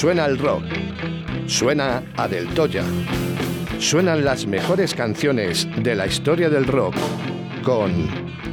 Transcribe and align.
Suena 0.00 0.24
el 0.24 0.38
rock. 0.38 0.64
Suena 1.46 2.02
a 2.16 2.26
Del 2.26 2.48
Toya. 2.54 2.84
Suenan 3.78 4.24
las 4.24 4.46
mejores 4.46 4.94
canciones 4.94 5.68
de 5.76 5.94
la 5.94 6.06
historia 6.06 6.48
del 6.48 6.64
rock 6.64 6.94
con 7.62 8.08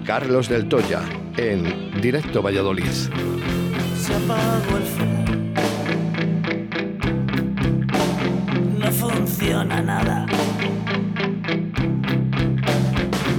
Carlos 0.06 0.50
Del 0.50 0.68
Toya 0.68 1.04
en 1.38 2.02
Directo 2.02 2.42
Valladolid. 2.42 2.92
Se 2.92 4.14
apagó 4.14 4.76
el. 4.76 4.84
No 8.78 8.92
funciona 8.92 9.82
nada. 9.82 10.26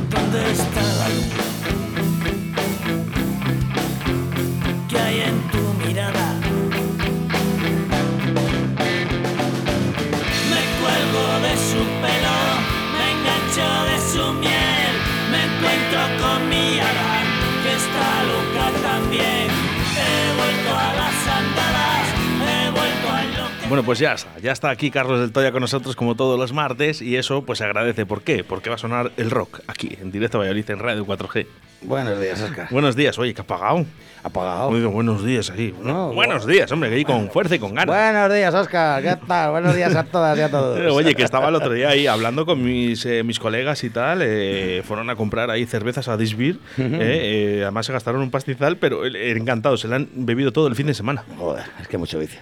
¿Dónde 0.08 0.50
está 0.50 0.80
la 0.80 1.08
luz? 1.10 1.34
¿Qué 4.88 4.98
hay 4.98 5.20
en 5.20 5.42
tu 5.50 5.58
mirada? 5.86 6.27
Bueno, 23.68 23.82
pues 23.82 23.98
ya 23.98 24.14
está, 24.14 24.38
ya 24.38 24.52
está 24.52 24.70
aquí 24.70 24.90
Carlos 24.90 25.20
del 25.20 25.30
Toya 25.30 25.52
con 25.52 25.60
nosotros 25.60 25.94
como 25.94 26.14
todos 26.14 26.38
los 26.38 26.54
martes 26.54 27.02
y 27.02 27.16
eso 27.16 27.42
pues 27.42 27.58
se 27.58 27.64
agradece. 27.64 28.06
¿Por 28.06 28.22
qué? 28.22 28.42
Porque 28.42 28.70
va 28.70 28.76
a 28.76 28.78
sonar 28.78 29.12
el 29.18 29.30
rock 29.30 29.60
aquí, 29.66 29.94
en 30.00 30.10
directo 30.10 30.38
a 30.38 30.40
Valladolid, 30.40 30.70
en 30.70 30.78
Radio 30.78 31.04
4G. 31.04 31.46
Buenos 31.82 32.18
días, 32.18 32.40
Oscar. 32.40 32.68
Buenos 32.70 32.96
días, 32.96 33.18
oye, 33.18 33.34
¿qué 33.34 33.42
ha 33.42 33.46
pagado? 33.46 33.84
Apagado. 34.22 34.74
Digo, 34.74 34.90
buenos 34.90 35.24
días 35.24 35.50
ahí. 35.50 35.74
No, 35.82 36.12
buenos 36.12 36.44
días, 36.46 36.70
hombre, 36.72 36.90
que 36.90 36.96
ahí 36.96 37.04
con 37.04 37.30
fuerza 37.30 37.54
y 37.54 37.58
con 37.58 37.74
ganas. 37.74 37.94
Buenos 37.94 38.32
días, 38.34 38.52
Oscar. 38.52 39.02
¿Qué 39.02 39.16
tal? 39.26 39.50
Buenos 39.52 39.76
días 39.76 39.94
a 39.94 40.04
todas 40.04 40.36
y 40.36 40.40
a 40.42 40.50
todos. 40.50 40.78
Oye, 40.92 41.14
que 41.14 41.22
estaba 41.22 41.48
el 41.48 41.54
otro 41.54 41.72
día 41.72 41.90
ahí 41.90 42.06
hablando 42.06 42.44
con 42.44 42.62
mis, 42.62 43.04
eh, 43.06 43.22
mis 43.22 43.38
colegas 43.38 43.84
y 43.84 43.90
tal. 43.90 44.20
eh, 44.22 44.82
fueron 44.84 45.08
a 45.10 45.16
comprar 45.16 45.50
ahí 45.50 45.66
cervezas 45.66 46.08
a 46.08 46.16
Disbeer. 46.16 46.56
eh, 46.78 46.88
eh, 47.00 47.60
además 47.62 47.86
se 47.86 47.92
gastaron 47.92 48.20
un 48.20 48.30
pastizal, 48.30 48.76
pero 48.76 49.06
eh, 49.06 49.30
encantados. 49.30 49.80
Se 49.80 49.88
la 49.88 49.96
han 49.96 50.08
bebido 50.14 50.52
todo 50.52 50.66
el 50.66 50.74
fin 50.74 50.86
de 50.88 50.94
semana. 50.94 51.24
Joder, 51.38 51.64
es 51.80 51.86
que 51.88 51.96
mucho 51.96 52.18
vicio. 52.18 52.40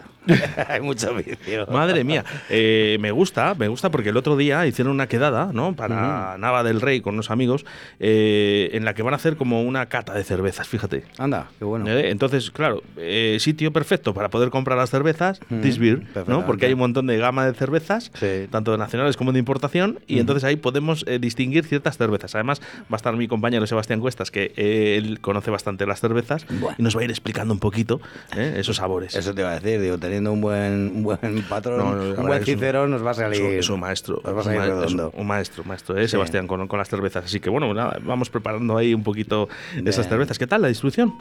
hay 0.69 0.81
mucho 0.81 1.15
vicio. 1.15 1.67
Madre 1.71 2.05
mía, 2.05 2.25
me 2.51 3.11
gusta, 3.11 3.55
me 3.55 3.69
gusta 3.69 3.91
porque 3.91 4.09
el 4.09 4.17
otro 4.17 4.37
día 4.37 4.67
hicieron 4.67 4.93
una 4.95 5.07
quedada, 5.09 5.51
¿no? 5.53 5.75
Para 5.77 6.37
Nava 6.39 6.63
del 6.65 6.81
Rey 6.81 7.01
con 7.01 7.15
unos 7.15 7.31
amigos, 7.31 7.65
en 7.99 8.85
la 8.85 8.95
que 8.95 9.03
van 9.03 9.13
a 9.13 9.17
hacer 9.17 9.37
como 9.37 9.63
una 9.63 9.87
cata 9.87 10.15
de 10.15 10.25
cervezas, 10.25 10.67
fíjate. 10.69 11.05
Anda, 11.19 11.49
qué 11.59 11.65
bueno. 11.67 11.89
Eh, 11.91 12.11
Entonces, 12.11 12.51
claro, 12.51 12.83
eh, 12.97 13.37
sitio 13.41 13.73
perfecto 13.73 14.15
para 14.15 14.29
poder 14.31 14.51
comprar 14.51 14.79
las 14.79 14.91
cervezas, 14.91 15.41
This 15.63 15.79
Beer, 15.79 16.03
¿no? 16.27 16.47
Porque 16.47 16.67
hay 16.67 16.73
un 16.73 16.79
montón 16.79 17.07
de 17.07 17.19
gama 17.19 17.47
de 17.47 17.55
cervezas, 17.55 18.11
Sí. 18.15 18.47
tanto 18.51 18.73
de 18.73 18.79
nacionales 18.79 19.17
como 19.17 19.33
de 19.33 19.39
importación, 19.39 20.01
y 20.07 20.19
entonces 20.19 20.45
ahí 20.45 20.57
podemos 20.57 21.05
eh, 21.07 21.19
distinguir 21.19 21.65
ciertas 21.65 21.97
cervezas. 21.99 22.35
Además, 22.35 22.61
va 22.83 22.87
a 22.93 22.97
estar 22.97 23.17
mi 23.17 23.29
compañero 23.29 23.67
Sebastián 23.67 24.01
Cuestas, 24.01 24.31
que 24.31 24.53
él 24.97 25.21
conoce 25.21 25.51
bastante 25.51 25.87
las 25.87 26.01
cervezas, 26.01 26.47
Bueno. 26.49 26.77
y 26.79 26.83
nos 26.83 26.97
va 26.97 27.01
a 27.01 27.05
ir 27.05 27.11
explicando 27.11 27.53
un 27.55 27.61
poquito 27.61 28.01
esos 28.37 28.77
sabores. 28.77 29.15
Eso 29.15 29.35
te 29.35 29.41
iba 29.43 29.51
a 29.53 29.61
decir, 29.61 29.81
digo, 29.81 29.99
teniendo 29.99 30.33
un 30.33 30.41
buen, 30.41 30.93
un 30.97 31.03
buen 31.03 31.43
patrón, 31.49 31.79
No, 31.79 31.95
no, 31.95 32.15
la 32.15 32.21
un 32.21 32.27
buen 32.27 32.45
cicerón, 32.45 32.91
nos 32.91 33.05
va 33.05 33.11
a 33.11 33.15
salir. 33.15 33.41
Es 33.41 33.47
un- 33.47 33.59
es 33.59 33.69
un 33.71 33.81
maestro. 33.81 34.21
Nos 34.25 34.35
va 34.35 34.39
a 34.39 34.41
es 34.41 34.45
salir 34.47 34.61
un 34.61 34.67
redondo. 34.81 35.13
maestro, 35.25 35.65
maestro, 35.65 35.97
¿eh? 35.99 36.03
Sí. 36.07 36.13
Sebastián, 36.13 36.47
con, 36.47 36.67
con 36.69 36.79
las 36.79 36.89
cervezas. 36.89 37.25
Así 37.25 37.41
que 37.41 37.51
bueno, 37.51 37.73
nada, 37.75 37.99
vamos 38.03 38.31
preparando 38.31 38.77
ahí 38.77 38.95
un 38.95 39.03
poquito 39.03 39.49
esas 39.77 40.07
Bien. 40.07 40.09
cervezas. 40.11 40.39
¿Qué 40.39 40.47
tal 40.47 40.63
la 40.63 40.69
distribución? 40.69 41.15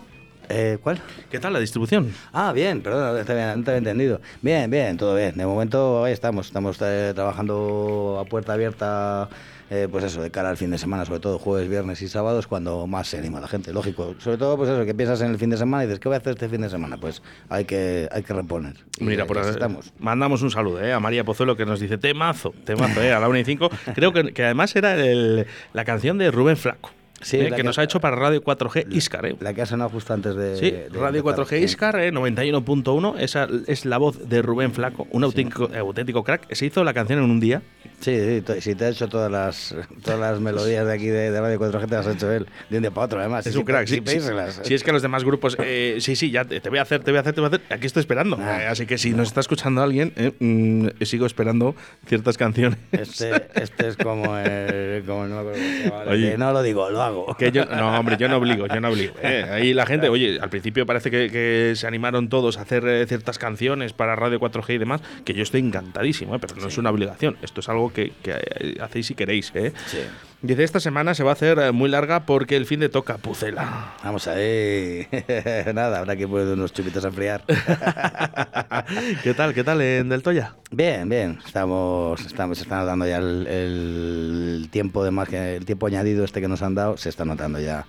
Eh, 0.49 0.77
¿Cuál? 0.81 0.99
¿Qué 1.31 1.39
tal 1.39 1.53
la 1.53 1.59
distribución? 1.59 2.11
Ah, 2.33 2.51
bien, 2.53 2.81
perdón, 2.81 3.17
no 3.17 3.25
te 3.25 3.31
había, 3.31 3.55
no 3.55 3.63
te 3.63 3.71
había 3.71 3.77
entendido. 3.79 4.21
Bien, 4.41 4.69
bien, 4.69 4.97
todo 4.97 5.15
bien. 5.15 5.35
De 5.35 5.45
momento 5.45 6.03
ahí 6.03 6.13
estamos, 6.13 6.47
estamos 6.47 6.77
eh, 6.81 7.13
trabajando 7.15 8.19
a 8.23 8.25
puerta 8.29 8.53
abierta, 8.53 9.29
eh, 9.69 9.87
pues 9.89 10.03
eso, 10.03 10.21
de 10.21 10.29
cara 10.31 10.49
al 10.49 10.57
fin 10.57 10.69
de 10.71 10.77
semana, 10.77 11.05
sobre 11.05 11.19
todo 11.19 11.39
jueves, 11.39 11.67
viernes 11.67 12.01
y 12.01 12.07
sábados, 12.07 12.45
cuando 12.47 12.85
más 12.85 13.07
se 13.07 13.17
anima 13.17 13.39
la 13.39 13.47
gente, 13.47 13.73
lógico. 13.73 14.15
Sobre 14.19 14.37
todo, 14.37 14.55
pues 14.57 14.69
eso, 14.69 14.85
que 14.85 14.93
piensas 14.93 15.21
en 15.21 15.31
el 15.31 15.37
fin 15.39 15.49
de 15.49 15.57
semana 15.57 15.83
y 15.83 15.87
dices, 15.87 15.99
¿qué 15.99 16.09
voy 16.09 16.15
a 16.15 16.19
hacer 16.19 16.33
este 16.33 16.47
fin 16.49 16.61
de 16.61 16.69
semana? 16.69 16.97
Pues 16.97 17.21
hay 17.49 17.65
que, 17.65 18.07
hay 18.11 18.21
que 18.23 18.33
reponer. 18.33 18.75
Y 18.99 19.03
Mira, 19.03 19.23
ahí 19.23 19.27
por 19.27 19.39
ahí 19.39 19.49
estamos. 19.49 19.91
mandamos 19.99 20.41
un 20.43 20.51
saludo 20.51 20.79
a 20.93 20.99
María 20.99 21.23
Pozuelo 21.23 21.57
que 21.57 21.65
nos 21.65 21.79
dice 21.79 21.97
temazo, 21.97 22.53
temazo, 22.65 22.99
a 23.01 23.19
la 23.19 23.27
1 23.27 23.39
y 23.39 23.45
5. 23.45 23.69
Creo 23.95 24.13
que, 24.13 24.33
que 24.33 24.43
además 24.45 24.75
era 24.75 24.93
el- 24.95 25.47
la 25.73 25.85
canción 25.85 26.17
de 26.17 26.29
Rubén 26.31 26.57
Flaco. 26.57 26.91
Sí, 27.25 27.37
¿eh? 27.37 27.49
que, 27.49 27.55
que- 27.55 27.63
nos 27.63 27.79
ha 27.79 27.83
hecho 27.83 27.99
para 27.99 28.15
Radio 28.15 28.43
4G 28.43 28.85
Iscar. 28.91 29.25
¿eh? 29.25 29.35
La 29.39 29.53
que 29.55 29.63
ha 29.63 29.65
sonado 29.65 29.89
justo 29.89 30.13
antes 30.13 30.35
de. 30.35 30.55
Sí, 30.57 30.69
de 30.69 30.89
Radio 30.93 31.21
empezar. 31.21 31.45
4G 31.45 31.57
Sí. 31.57 31.63
Iscar, 31.63 31.99
eh, 31.99 32.11
91.1. 32.11 33.15
Esa 33.17 33.47
es 33.65 33.85
la 33.85 33.97
voz 33.97 34.29
de 34.29 34.43
Rubén 34.43 34.71
Flaco, 34.73 35.07
un 35.09 35.23
auténtico, 35.23 35.67
auténtico 35.75 36.23
crack. 36.23 36.53
Se 36.53 36.67
hizo 36.67 36.83
la 36.83 36.93
canción 36.93 37.17
en 37.23 37.31
un 37.31 37.39
día. 37.39 37.63
Sí, 37.99 38.41
sí, 38.45 38.61
si 38.61 38.75
te 38.75 38.85
ha 38.85 38.89
hecho 38.89 39.07
todas 39.07 39.31
las, 39.31 39.73
todas 40.03 40.19
las 40.19 40.39
melodías 40.39 40.85
de 40.85 40.93
aquí 40.93 41.07
de, 41.07 41.31
de 41.31 41.41
Radio 41.41 41.59
4G, 41.59 41.87
te 41.87 41.95
las 41.95 42.05
ha 42.07 42.11
hecho 42.11 42.31
él, 42.31 42.45
de 42.69 42.77
un 42.77 42.83
día 42.83 42.91
para 42.91 43.05
otro, 43.05 43.19
además. 43.19 43.47
Es 43.47 43.55
un 43.55 43.63
crack, 43.63 43.87
sí. 43.87 44.01
sin 44.05 44.21
sí. 44.21 44.29
Si 44.63 44.73
es 44.75 44.83
que 44.83 44.91
los 44.91 45.01
demás 45.01 45.23
grupos, 45.23 45.55
eh, 45.59 45.97
sí, 46.01 46.15
sí, 46.15 46.29
ya 46.29 46.45
te, 46.45 46.59
te 46.59 46.69
voy 46.69 46.77
a 46.77 46.83
hacer, 46.83 47.01
te 47.03 47.09
voy 47.11 47.17
a 47.17 47.21
hacer, 47.21 47.33
te 47.33 47.41
voy 47.41 47.49
a 47.51 47.55
hacer. 47.55 47.61
Aquí 47.73 47.87
estoy 47.87 48.01
esperando. 48.01 48.37
Ah. 48.39 48.61
Eh, 48.63 48.67
así 48.67 48.85
que 48.85 48.97
si 48.99 49.13
nos 49.13 49.29
está 49.29 49.39
escuchando 49.39 49.81
alguien, 49.81 50.13
eh, 50.17 50.33
mm, 50.39 51.03
sigo 51.03 51.25
esperando 51.25 51.73
ciertas 52.05 52.37
canciones. 52.37 52.77
Este, 52.91 53.47
este 53.55 53.87
es 53.87 53.97
como 53.97 54.37
el. 54.37 55.03
Como 55.05 55.25
no, 55.25 55.35
me 55.35 55.39
acuerdo 55.41 55.59
cómo 55.59 55.77
se 55.77 55.83
llama, 55.89 56.03
Oye. 56.11 56.37
no 56.37 56.51
lo 56.51 56.61
digo, 56.61 56.89
lo 56.89 57.01
hago. 57.01 57.14
Que 57.37 57.51
yo, 57.51 57.65
no, 57.65 57.99
hombre, 57.99 58.17
yo 58.17 58.27
no 58.27 58.37
obligo, 58.37 58.67
yo 58.67 58.79
no 58.79 58.89
obligo. 58.89 59.13
eh. 59.21 59.45
Ahí 59.51 59.73
la 59.73 59.85
gente, 59.85 60.09
oye, 60.09 60.39
al 60.41 60.49
principio 60.49 60.85
parece 60.85 61.11
que, 61.11 61.29
que 61.29 61.73
se 61.75 61.87
animaron 61.87 62.29
todos 62.29 62.57
a 62.57 62.61
hacer 62.61 62.87
eh, 62.87 63.05
ciertas 63.07 63.37
canciones 63.37 63.93
para 63.93 64.15
Radio 64.15 64.39
4G 64.39 64.75
y 64.75 64.77
demás, 64.77 65.01
que 65.23 65.33
yo 65.33 65.43
estoy 65.43 65.61
encantadísimo, 65.61 66.35
eh, 66.35 66.39
pero 66.39 66.55
no 66.55 66.67
es 66.67 66.77
una 66.77 66.89
obligación. 66.89 67.37
Esto 67.41 67.59
es 67.59 67.69
algo 67.69 67.91
que, 67.91 68.13
que, 68.23 68.77
hacéis 68.81 69.07
si 69.07 69.15
queréis. 69.15 69.51
eh. 69.55 69.73
Sí. 69.87 69.99
Dice, 70.45 70.63
esta 70.63 70.79
semana 70.79 71.15
se 71.15 71.23
va 71.23 71.31
a 71.31 71.33
hacer 71.33 71.57
eh, 71.57 71.71
muy 71.71 71.89
larga 71.89 72.27
porque 72.27 72.55
el 72.55 72.67
fin 72.67 72.79
de 72.79 72.87
toca 72.87 73.17
Pucela. 73.17 73.95
Vamos 74.03 74.27
ahí. 74.27 75.07
Nada, 75.73 75.97
habrá 75.99 76.15
que 76.15 76.27
poner 76.27 76.47
unos 76.53 76.71
chupitos 76.71 77.03
a 77.03 77.07
enfriar. 77.07 77.43
¿Qué 79.23 79.33
tal, 79.33 79.55
qué 79.55 79.63
tal 79.63 79.81
en 79.81 80.07
Del 80.09 80.21
Toya? 80.21 80.53
Bien, 80.69 81.09
bien. 81.09 81.39
Estamos, 81.43 82.23
estamos, 82.23 82.59
se 82.59 82.63
está 82.63 82.79
notando 82.79 83.07
ya 83.07 83.17
el, 83.17 83.47
el 83.47 84.67
tiempo 84.69 85.03
de 85.03 85.09
más 85.09 85.29
que 85.29 85.55
el 85.55 85.65
tiempo 85.65 85.87
añadido 85.87 86.23
este 86.23 86.41
que 86.41 86.47
nos 86.47 86.61
han 86.61 86.75
dado, 86.75 86.95
se 86.97 87.09
está 87.09 87.25
notando 87.25 87.59
ya. 87.59 87.87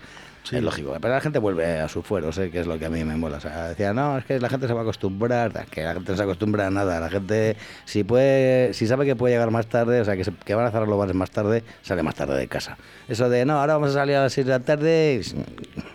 Es 0.53 0.63
lógico. 0.63 0.97
Pero 1.01 1.15
la 1.15 1.21
gente 1.21 1.39
vuelve 1.39 1.81
a 1.81 1.89
sus 1.89 2.05
fueros, 2.07 2.39
¿eh? 2.39 2.51
que 2.51 2.61
es 2.61 2.67
lo 2.67 2.79
que 2.79 2.87
a 2.87 2.91
mí 2.91 3.03
me 3.05 3.17
mola. 3.17 3.39
O 3.39 3.41
sea, 3.41 3.69
decía, 3.69 3.93
no, 3.93 4.19
es 4.19 4.25
que 4.25 4.39
la 4.39 4.49
gente 4.49 4.67
se 4.67 4.73
va 4.73 4.81
a 4.81 4.83
acostumbrar, 4.83 5.67
que 5.67 5.83
la 5.83 5.95
gente 5.95 6.13
no 6.13 6.17
se 6.17 6.23
acostumbra 6.23 6.67
a 6.67 6.71
nada. 6.71 7.01
La 7.01 7.11
gente, 7.11 7.57
si 7.85 8.05
puede, 8.05 8.73
si 8.75 8.87
sabe 8.87 9.05
que 9.07 9.17
puede 9.17 9.35
llegar 9.35 9.51
más 9.51 9.67
tarde, 9.67 10.01
o 10.01 10.05
sea, 10.05 10.17
que, 10.17 10.25
se- 10.25 10.33
que 10.45 10.55
van 10.55 10.67
a 10.67 10.71
cerrar 10.71 10.87
los 10.89 10.99
bares 10.99 11.15
más 11.15 11.31
tarde, 11.31 11.65
sale 11.83 12.03
más 12.03 12.15
tarde 12.15 12.37
de 12.39 12.47
casa. 12.49 12.79
Eso 13.09 13.29
de, 13.29 13.45
no, 13.45 13.59
ahora 13.61 13.75
vamos 13.75 13.91
a 13.91 13.95
salir 13.95 14.17
a 14.17 14.23
las 14.23 14.33
6 14.33 14.47
de 14.47 14.53
la 14.53 14.61
tarde, 14.61 15.21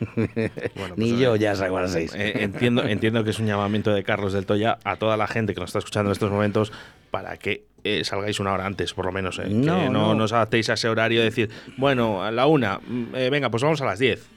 Bueno, 0.75 0.95
Ni 0.97 1.09
pues, 1.11 1.19
yo 1.21 1.35
eh, 1.35 1.39
ya 1.39 1.51
a 1.51 1.67
las 1.69 1.91
seis. 1.91 2.13
Eh, 2.15 2.33
entiendo, 2.43 2.83
entiendo 2.87 3.23
que 3.23 3.29
es 3.31 3.39
un 3.39 3.47
llamamiento 3.47 3.91
de 3.93 4.03
Carlos 4.03 4.33
del 4.33 4.45
Toya 4.45 4.77
a 4.83 4.95
toda 4.95 5.17
la 5.17 5.27
gente 5.27 5.53
que 5.53 5.59
nos 5.59 5.69
está 5.69 5.79
escuchando 5.79 6.09
en 6.09 6.13
estos 6.13 6.31
momentos 6.31 6.71
para 7.11 7.37
que 7.37 7.65
eh, 7.83 8.03
salgáis 8.03 8.39
una 8.39 8.53
hora 8.53 8.65
antes, 8.65 8.93
por 8.93 9.05
lo 9.05 9.11
menos. 9.11 9.39
eh, 9.39 9.43
No, 9.49 9.79
que 9.79 9.89
no, 9.89 10.07
no. 10.09 10.15
nos 10.15 10.31
adaptéis 10.33 10.69
a 10.69 10.73
ese 10.73 10.87
horario 10.87 11.19
de 11.19 11.25
decir, 11.25 11.49
bueno, 11.77 12.23
a 12.23 12.31
la 12.31 12.45
una, 12.47 12.79
mm, 12.79 13.15
eh, 13.15 13.29
venga, 13.31 13.49
pues 13.49 13.63
vamos 13.63 13.81
a 13.81 13.85
las 13.85 13.99
10. 13.99 14.27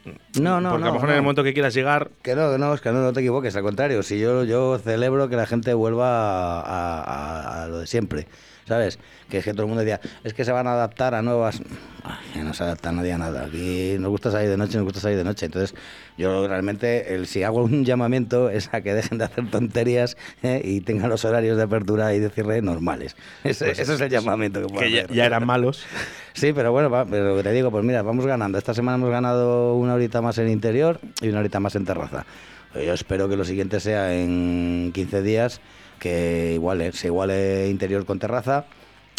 No, 0.41 0.61
no, 0.61 0.71
Porque 0.71 0.85
a 0.85 0.89
lo 0.89 0.95
mejor 0.95 1.11
en 1.11 1.17
el 1.17 1.23
momento 1.23 1.45
que 1.45 1.53
quieras 1.53 1.75
llegar, 1.75 2.11
Que 2.23 2.35
no, 2.35 2.51
que 2.53 2.59
no, 2.59 2.75
es 2.75 2.81
que 2.81 2.91
no, 2.91 3.01
no 3.03 3.13
te 3.13 3.21
equivoques, 3.21 3.55
al 3.57 3.63
contrario, 3.63 4.03
si 4.03 4.19
yo, 4.19 4.45
yo 4.45 4.79
celebro 4.79 5.29
que 5.29 5.37
la 5.37 5.47
gente 5.47 5.73
vuelva 5.75 6.61
a, 6.61 7.01
a- 7.03 7.65
a 7.65 7.69
lo 7.69 7.79
de 7.81 7.87
siempre, 7.87 8.27
¿sabes? 8.67 8.99
Que 9.29 9.39
es 9.39 9.45
que 9.45 9.53
todo 9.53 9.63
el 9.63 9.69
mundo 9.69 9.83
decía, 9.85 10.01
es 10.23 10.35
que 10.35 10.45
se 10.45 10.53
van 10.53 10.67
a 10.67 10.73
adaptar 10.73 11.15
a 11.15 11.23
nuevas... 11.23 11.61
Ay, 12.03 12.43
no 12.43 12.53
se 12.53 12.65
adapta 12.65 12.93
nadie 12.93 13.13
a 13.13 13.19
nada, 13.19 13.47
aquí 13.47 13.97
nos 13.99 14.11
gusta 14.11 14.31
salir 14.31 14.51
de 14.51 14.57
noche, 14.59 14.77
nos 14.77 14.85
gusta 14.85 15.01
salir 15.01 15.17
de 15.17 15.25
noche, 15.25 15.47
entonces 15.47 15.75
yo 16.19 16.47
realmente, 16.47 17.15
el, 17.15 17.27
si 17.27 17.43
hago 17.43 17.63
un 17.65 17.85
llamamiento 17.85 18.51
es 18.51 18.69
a 18.73 18.83
que 18.83 18.93
dejen 18.95 19.19
de 19.19 19.25
hacer 19.25 19.51
tonterías 19.51 20.17
¿eh? 20.43 20.61
y 20.63 20.81
tengan 20.83 21.09
los 21.09 21.25
horarios 21.25 21.57
de 21.57 21.63
apertura 21.63 22.15
y 22.15 22.21
de 22.21 22.29
cierre 22.31 22.61
normales. 22.61 23.17
Ese, 23.43 23.65
Pues 23.67 23.79
ese 23.79 23.95
es 23.95 24.01
el 24.01 24.11
llamamiento 24.11 24.61
que 24.61 24.67
puedo 24.67 24.81
que 24.81 25.01
hacer. 25.01 25.13
ya 25.13 25.25
eran 25.27 25.47
malos. 25.47 25.85
Sí, 26.37 26.53
pero 26.53 26.73
bueno, 26.73 26.91
va, 26.91 27.05
pero 27.07 27.41
te 27.45 27.53
digo, 27.53 27.71
pues 27.71 27.85
mira, 27.85 28.03
vamos 28.03 28.27
ganando. 28.27 28.59
Esta 28.59 28.75
semana 28.75 28.97
hemos 28.97 29.09
ganado 29.11 29.77
una 29.77 29.95
horita 29.95 30.21
más 30.21 30.37
en 30.39 30.49
interior 30.49 30.99
y 31.23 31.29
una 31.29 31.39
horita 31.39 31.61
más 31.61 31.77
en 31.77 31.85
terraza. 31.85 32.27
Yo 32.75 32.93
espero 32.93 33.29
que 33.29 33.37
lo 33.37 33.45
siguiente 33.45 33.79
sea 33.79 34.13
en 34.13 34.91
15 34.93 35.23
días, 35.23 35.61
que 36.05 36.53
iguale, 36.55 36.93
se 36.93 37.07
iguale 37.07 37.69
interior 37.71 38.05
con 38.05 38.19
terraza 38.19 38.67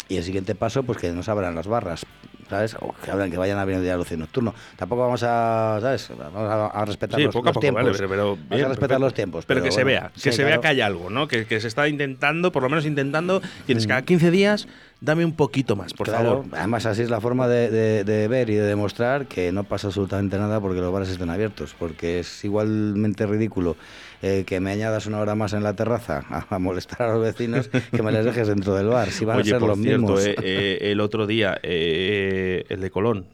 y 0.08 0.18
el 0.18 0.22
siguiente 0.22 0.54
paso, 0.54 0.84
pues 0.84 0.98
que 0.98 1.10
nos 1.10 1.28
abran 1.28 1.56
las 1.56 1.66
barras, 1.66 2.06
¿sabes? 2.48 2.76
O 2.78 2.94
que 3.04 3.10
abran, 3.10 3.28
que 3.28 3.36
vayan 3.36 3.58
abriendo 3.58 3.84
ya 3.84 3.94
el 3.94 4.00
ocio 4.00 4.16
nocturno. 4.16 4.54
Tampoco 4.76 5.02
vamos 5.02 5.24
a, 5.24 5.78
¿sabes? 5.80 6.08
Vamos 6.16 6.48
a, 6.48 6.66
a 6.68 6.84
respetar 6.84 7.18
Sí, 7.18 7.24
los, 7.26 7.34
poco 7.34 7.46
a 7.46 7.50
los 7.50 7.54
poco, 7.54 7.60
tiempos. 7.62 7.82
vale, 7.82 7.98
pero, 7.98 8.08
pero 8.08 8.24
Vamos 8.36 8.38
a 8.38 8.68
respetar 8.68 8.78
perfecto. 8.78 8.98
los 9.00 9.14
tiempos. 9.14 9.44
Pero, 9.46 9.62
que 9.64 9.72
se 9.72 9.82
vea, 9.82 10.12
que 10.14 10.20
sí, 10.20 10.30
se 10.32 10.44
vea 10.44 10.60
que 10.60 10.68
hay 10.68 10.80
algo, 10.80 11.10
¿no? 11.10 11.26
Que, 11.26 11.44
que 11.46 11.58
se 11.60 11.66
está 11.66 11.88
intentando, 11.88 12.52
por 12.52 12.62
lo 12.62 12.68
menos 12.68 12.86
intentando, 12.86 13.42
tienes 13.66 13.86
Mm. 13.86 13.88
cada 13.88 14.02
15 14.02 14.30
días, 14.30 14.68
dame 15.00 15.24
un 15.24 15.34
poquito 15.34 15.74
más, 15.74 15.92
por 15.92 16.06
Claro, 16.06 16.44
favor. 16.44 16.44
Además, 16.52 16.86
así 16.86 17.02
es 17.02 17.10
la 17.10 17.20
forma 17.20 17.48
de, 17.48 17.68
de- 17.68 18.04
de 18.04 18.28
ver 18.28 18.48
y 18.48 18.54
de 18.54 18.62
demostrar 18.62 19.26
que 19.26 19.50
no 19.50 19.64
pasa 19.64 19.88
absolutamente 19.88 20.38
nada 20.38 20.60
porque 20.60 20.78
los 20.80 20.92
bares 20.92 21.08
estén 21.08 21.30
abiertos. 21.30 21.74
Porque 21.76 22.20
es 22.20 22.44
igualmente 22.44 23.26
ridículo 23.26 23.76
eh, 24.22 24.44
que 24.46 24.60
me 24.60 24.72
añadas 24.72 25.06
una 25.06 25.18
hora 25.20 25.34
más 25.34 25.52
en 25.52 25.62
la 25.62 25.74
terraza 25.74 26.24
a, 26.50 26.58
molestar 26.58 27.02
a 27.02 27.14
los 27.14 27.22
vecinos 27.22 27.68
que 27.68 28.02
me 28.02 28.12
les 28.12 28.24
dejes 28.24 28.48
dentro 28.48 28.74
del 28.74 28.86
bar. 28.88 29.10
Si 29.10 29.24
van 29.24 29.38
Oye, 29.38 29.50
a 29.50 29.54
ser 29.54 29.60
por 29.60 29.68
los 29.70 29.78
cierto, 29.78 30.00
mismos. 30.00 30.26
eh, 30.26 30.34
eh, 30.42 30.78
el 30.92 31.00
otro 31.00 31.26
día, 31.26 31.58
eh, 31.62 32.64
el 32.68 32.80
de 32.80 32.90
Colón, 32.90 33.26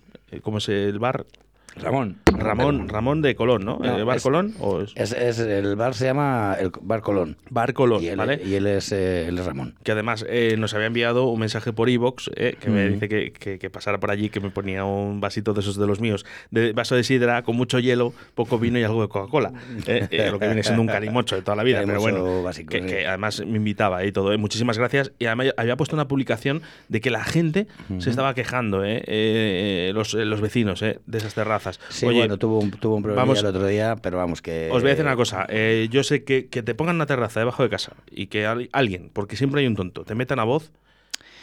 ¿cómo 0.42 0.58
es 0.58 0.68
el 0.68 0.98
bar? 0.98 1.24
Ramón. 1.76 2.18
Ramón, 2.26 2.88
Ramón 2.88 3.22
de 3.22 3.34
Colón, 3.34 3.64
¿no? 3.64 3.78
No, 3.78 3.96
¿El 3.98 4.04
bar 4.04 4.16
es- 4.16 4.22
Colón? 4.22 4.54
¿O 4.60 4.80
es- 4.82 4.92
Es, 4.96 5.12
es- 5.12 5.38
el 5.38 5.76
bar 5.76 5.94
se 5.94 6.06
llama 6.06 6.56
el 6.58 6.70
Bar 6.80 7.00
Colón. 7.02 7.36
Bar 7.50 7.72
Colón, 7.74 8.02
Y 8.02 8.08
él, 8.08 8.16
¿vale? 8.16 8.40
y 8.44 8.54
él 8.54 8.66
es, 8.66 8.90
eh, 8.92 9.26
él 9.28 9.38
Ramón. 9.44 9.74
que 9.82 9.92
además 9.92 10.24
eh, 10.28 10.56
nos 10.58 10.74
había 10.74 10.86
enviado 10.86 11.26
un 11.26 11.40
mensaje 11.40 11.72
por 11.72 11.88
iVox 11.88 12.30
que 12.34 12.70
me 12.70 12.88
dice 12.88 13.08
que, 13.08 13.32
que- 13.32 13.58
que 13.58 13.70
pasara 13.70 13.98
por 14.00 14.10
allí, 14.10 14.28
que 14.30 14.40
me 14.40 14.50
ponía 14.50 14.84
un 14.84 15.20
vasito 15.20 15.52
de 15.54 15.60
esos 15.60 15.76
de 15.76 15.86
los 15.86 16.00
míos, 16.00 16.24
de 16.50 16.72
vaso 16.72 16.94
de 16.96 17.04
sidra 17.04 17.42
con 17.42 17.56
mucho 17.56 17.78
hielo, 17.78 18.12
poco 18.34 18.58
vino 18.58 18.78
y 18.78 18.82
algo 18.84 19.02
de 19.02 19.08
Coca-Cola. 19.08 19.52
eh, 19.86 20.08
eh, 20.10 20.28
lo 20.30 20.38
que 20.38 20.46
viene 20.46 20.62
siendo 20.62 20.82
un 20.82 20.88
calimocho 20.88 21.36
de 21.36 21.42
toda 21.42 21.56
la 21.56 21.62
vida, 21.62 21.82
pero 21.86 22.00
bueno, 22.00 22.42
básico, 22.42 22.70
que, 22.70 22.80
sí. 22.80 22.86
que 22.86 23.06
además 23.06 23.42
me 23.46 23.56
invitaba 23.56 24.04
y 24.04 24.12
todo. 24.12 24.32
eh. 24.32 24.38
Muchísimas 24.38 24.78
gracias. 24.78 25.12
Y 25.18 25.26
además 25.26 25.48
había 25.56 25.76
puesto 25.76 25.96
una 25.96 26.08
publicación 26.08 26.62
de 26.88 27.00
que 27.00 27.10
la 27.10 27.24
gente 27.24 27.66
se 27.98 28.10
estaba 28.10 28.34
quejando, 28.34 28.84
eh, 28.84 29.02
eh, 29.06 29.90
los, 29.94 30.14
eh, 30.14 30.24
los 30.24 30.40
vecinos 30.40 30.82
eh, 30.82 30.98
de 31.06 31.18
esas 31.18 31.34
terrazas. 31.34 31.61
Sí, 31.88 32.06
Oye, 32.06 32.18
bueno, 32.18 32.38
tuvo 32.38 32.58
un, 32.60 32.70
tuvo 32.70 32.96
un 32.96 33.02
problema 33.02 33.32
el 33.38 33.46
otro 33.46 33.66
día, 33.66 33.96
pero 34.02 34.18
vamos 34.18 34.42
que... 34.42 34.68
os 34.72 34.82
voy 34.82 34.88
a 34.90 34.94
decir 34.94 35.04
una 35.04 35.16
cosa. 35.16 35.46
eh, 35.48 35.88
yo 35.90 36.02
sé 36.02 36.24
que, 36.24 36.48
que 36.48 36.62
te 36.62 36.74
pongan 36.74 36.96
una 36.96 37.06
terraza 37.06 37.40
debajo 37.40 37.62
de 37.62 37.68
casa 37.70 37.92
y 38.10 38.26
que 38.26 38.46
al- 38.46 38.68
alguien, 38.72 39.10
porque 39.12 39.36
siempre 39.36 39.60
hay 39.60 39.66
un 39.66 39.76
tonto, 39.76 40.04
te 40.04 40.14
metan 40.14 40.38
a 40.38 40.44
voz. 40.44 40.70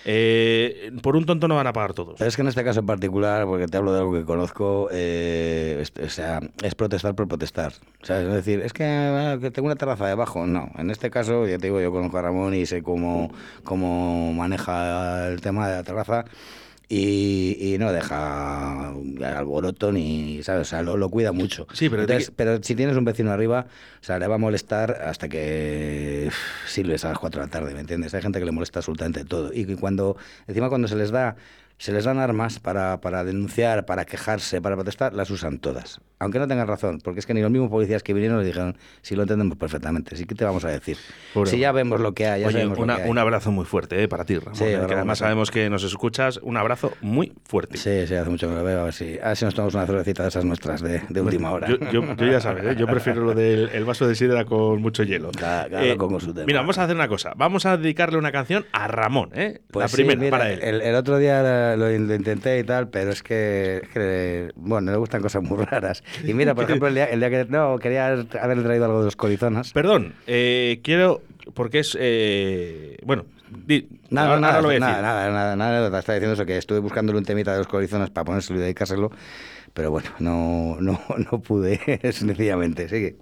eh, 0.05 0.91
por 1.03 1.15
un 1.17 1.25
tonto 1.25 1.47
no 1.47 1.55
van 1.55 1.67
a 1.67 1.73
pagar 1.73 1.93
todos. 1.93 2.15
Pero 2.17 2.29
es 2.29 2.35
que 2.35 2.41
en 2.41 2.47
este 2.47 2.63
caso 2.63 2.79
en 2.79 2.85
particular, 2.85 3.45
porque 3.45 3.67
te 3.67 3.77
hablo 3.77 3.91
de 3.93 3.99
algo 3.99 4.13
que 4.13 4.23
conozco, 4.23 4.87
eh, 4.91 5.77
es, 5.81 5.91
o 6.03 6.09
sea, 6.09 6.39
es 6.63 6.73
protestar 6.75 7.15
por 7.15 7.27
protestar. 7.27 7.73
¿sabes? 8.01 8.27
Es 8.27 8.33
decir, 8.33 8.61
es 8.61 8.71
que, 8.73 8.85
ah, 8.85 9.37
que 9.39 9.51
tengo 9.51 9.65
una 9.67 9.75
terraza 9.75 10.07
debajo. 10.07 10.47
No, 10.47 10.71
en 10.77 10.89
este 10.89 11.09
caso, 11.09 11.45
ya 11.47 11.57
te 11.57 11.67
digo, 11.67 11.81
yo 11.81 11.91
conozco 11.91 12.17
a 12.17 12.21
Ramón 12.21 12.53
y 12.55 12.65
sé 12.65 12.81
cómo, 12.81 13.31
cómo 13.63 14.31
maneja 14.33 15.27
el 15.27 15.41
tema 15.41 15.67
de 15.67 15.75
la 15.75 15.83
terraza. 15.83 16.25
Y, 16.91 17.55
y 17.59 17.77
no 17.77 17.93
deja 17.93 18.89
alboroto 18.89 19.91
ni, 19.91 20.41
¿sabes? 20.41 20.61
O 20.61 20.69
sea, 20.71 20.81
lo, 20.81 20.97
lo 20.97 21.09
cuida 21.09 21.31
mucho. 21.31 21.67
Sí, 21.71 21.87
pero 21.87 22.07
pero 22.35 22.63
si 22.63 22.73
tienes 22.73 22.97
un 22.97 23.05
vecino 23.05 23.31
arriba, 23.31 23.67
o 24.01 24.03
sea, 24.03 24.17
le 24.17 24.25
va 24.25 24.35
a 24.35 24.37
molestar 24.39 25.03
hasta 25.05 25.29
que 25.29 26.25
uf, 26.27 26.35
silbes 26.67 27.05
a 27.05 27.09
las 27.09 27.19
4 27.19 27.41
de 27.41 27.47
la 27.47 27.51
tarde, 27.51 27.75
¿me 27.75 27.81
entiendes? 27.81 28.15
Hay 28.15 28.23
gente 28.23 28.39
que 28.39 28.45
le 28.45 28.51
molesta 28.51 28.79
absolutamente 28.79 29.23
todo. 29.23 29.51
Y 29.53 29.65
cuando, 29.75 30.17
encima 30.47 30.69
cuando 30.69 30.87
se 30.87 30.95
les 30.95 31.11
da, 31.11 31.35
se 31.79 31.91
les 31.91 32.03
dan 32.05 32.19
armas 32.19 32.59
para, 32.59 33.01
para 33.01 33.23
denunciar, 33.23 33.85
para 33.87 34.05
quejarse, 34.05 34.61
para 34.61 34.75
protestar, 34.75 35.13
las 35.13 35.31
usan 35.31 35.57
todas. 35.57 35.99
Aunque 36.21 36.37
no 36.37 36.47
tengan 36.49 36.67
razón, 36.67 36.99
porque 37.01 37.21
es 37.21 37.25
que 37.25 37.33
ni 37.33 37.41
los 37.41 37.49
mismos 37.49 37.69
policías 37.71 38.03
que 38.03 38.13
vinieron 38.13 38.37
les 38.39 38.47
dijeron, 38.47 38.77
si 39.01 39.15
lo 39.15 39.21
entendemos 39.21 39.57
perfectamente, 39.57 40.17
sí 40.17 40.25
que 40.25 40.35
te 40.35 40.43
vamos 40.43 40.65
a 40.65 40.67
decir. 40.67 40.97
Si 41.45 41.57
ya 41.57 41.71
vemos 41.71 42.01
lo 42.01 42.13
que 42.13 42.27
hay, 42.27 42.41
ya 42.41 42.47
Oye, 42.47 42.57
sabemos 42.57 42.77
una- 42.77 42.93
lo 42.93 42.97
que 42.99 43.03
hay. 43.05 43.09
un 43.09 43.17
abrazo 43.17 43.51
muy 43.53 43.63
fuerte 43.63 44.03
eh, 44.03 44.09
para 44.09 44.25
ti, 44.25 44.37
Ramón. 44.37 44.55
Sí, 44.55 44.65
eh, 44.65 44.81
que 44.85 44.93
además 44.95 45.17
sí. 45.17 45.23
sabemos 45.23 45.49
que 45.49 45.69
nos 45.69 45.83
escuchas. 45.85 46.37
Un 46.43 46.57
abrazo 46.57 46.91
muy 46.99 47.31
fuerte. 47.45 47.77
Sí, 47.77 48.05
sí, 48.05 48.15
hace 48.15 48.29
mucho 48.29 48.49
que 48.49 48.55
lo 48.55 48.63
veo, 48.65 48.81
a 48.81 48.83
ver 48.83 48.93
si, 48.93 49.17
a 49.17 49.29
ver 49.29 49.37
si 49.37 49.45
nos 49.45 49.55
tomamos 49.55 49.75
una 49.75 49.85
cervecita 49.85 50.23
de 50.23 50.29
esas 50.29 50.43
nuestras 50.43 50.81
de, 50.81 51.01
de 51.07 51.21
última 51.21 51.51
hora. 51.51 51.69
Yo, 51.69 51.77
yo- 51.89 52.15
yo 52.15 52.25
ya 52.29 52.41
sabes, 52.41 52.65
¿eh? 52.65 52.75
yo 52.77 52.85
prefiero 52.87 53.21
lo 53.23 53.33
del 53.33 53.69
el 53.69 53.85
vaso 53.85 54.05
de 54.05 54.15
sidra 54.15 54.43
con 54.43 54.81
mucho 54.81 55.03
hielo. 55.03 55.31
Cada- 55.31 55.69
cada 55.69 55.85
Eh, 55.85 55.95
su 56.19 56.33
tema. 56.33 56.45
mira, 56.45 56.59
vamos 56.59 56.77
a 56.77 56.83
hacer 56.83 56.97
una 56.97 57.07
cosa. 57.07 57.31
Vamos 57.37 57.65
a 57.65 57.77
dedicarle 57.77 58.17
una 58.17 58.33
canción 58.33 58.65
a 58.73 58.89
Ramón, 58.89 59.29
¿eh? 59.33 59.61
Pues 59.71 59.85
la 59.85 59.87
sí, 59.87 59.95
primera, 59.95 60.19
mira, 60.19 60.31
para 60.37 60.51
él. 60.51 60.59
El, 60.61 60.81
el 60.81 60.95
otro 60.95 61.17
día 61.17 61.68
lo, 61.75 61.89
lo 61.89 62.15
intenté 62.15 62.59
y 62.59 62.63
tal, 62.63 62.89
pero 62.89 63.11
es 63.11 63.23
que, 63.23 63.81
que, 63.93 64.51
bueno, 64.55 64.91
le 64.91 64.97
gustan 64.97 65.21
cosas 65.21 65.41
muy 65.43 65.63
raras. 65.63 66.03
Y 66.23 66.33
mira, 66.33 66.55
por 66.55 66.63
ejemplo, 66.65 66.87
el 66.87 66.95
día, 66.95 67.05
el 67.05 67.19
día 67.19 67.29
que 67.29 67.45
no, 67.49 67.77
quería 67.79 68.07
haberle 68.41 68.63
traído 68.63 68.85
algo 68.85 68.99
de 68.99 69.05
los 69.05 69.15
corizonas. 69.15 69.71
Perdón, 69.73 70.13
eh, 70.27 70.79
quiero. 70.83 71.21
Porque 71.53 71.79
es. 71.79 71.97
eh, 71.99 72.97
bueno, 73.03 73.25
di- 73.65 73.87
Nada, 74.11 74.27
ahora- 74.29 74.39
nada, 74.41 74.53
ahora 74.53 74.61
lo 74.61 74.67
voy 74.67 74.75
a 74.75 74.79
nada, 74.79 74.91
decir. 74.93 75.03
nada, 75.03 75.55
nada, 75.55 75.55
nada. 75.55 75.99
Estaba 75.99 76.15
diciendo 76.15 76.33
eso, 76.33 76.45
que 76.45 76.57
estuve 76.57 76.77
buscándole 76.79 77.17
un 77.17 77.25
temita 77.25 77.51
de 77.53 77.57
los 77.57 77.67
corizonas 77.67 78.11
para 78.11 78.25
ponérselo 78.25 78.59
y 78.59 78.61
dedicárselo, 78.61 79.09
pero 79.73 79.89
bueno, 79.89 80.09
no, 80.19 80.77
no, 80.79 80.99
no 81.31 81.41
pude, 81.41 81.79
sencillamente. 82.11 82.87
Sigue. 82.87 83.15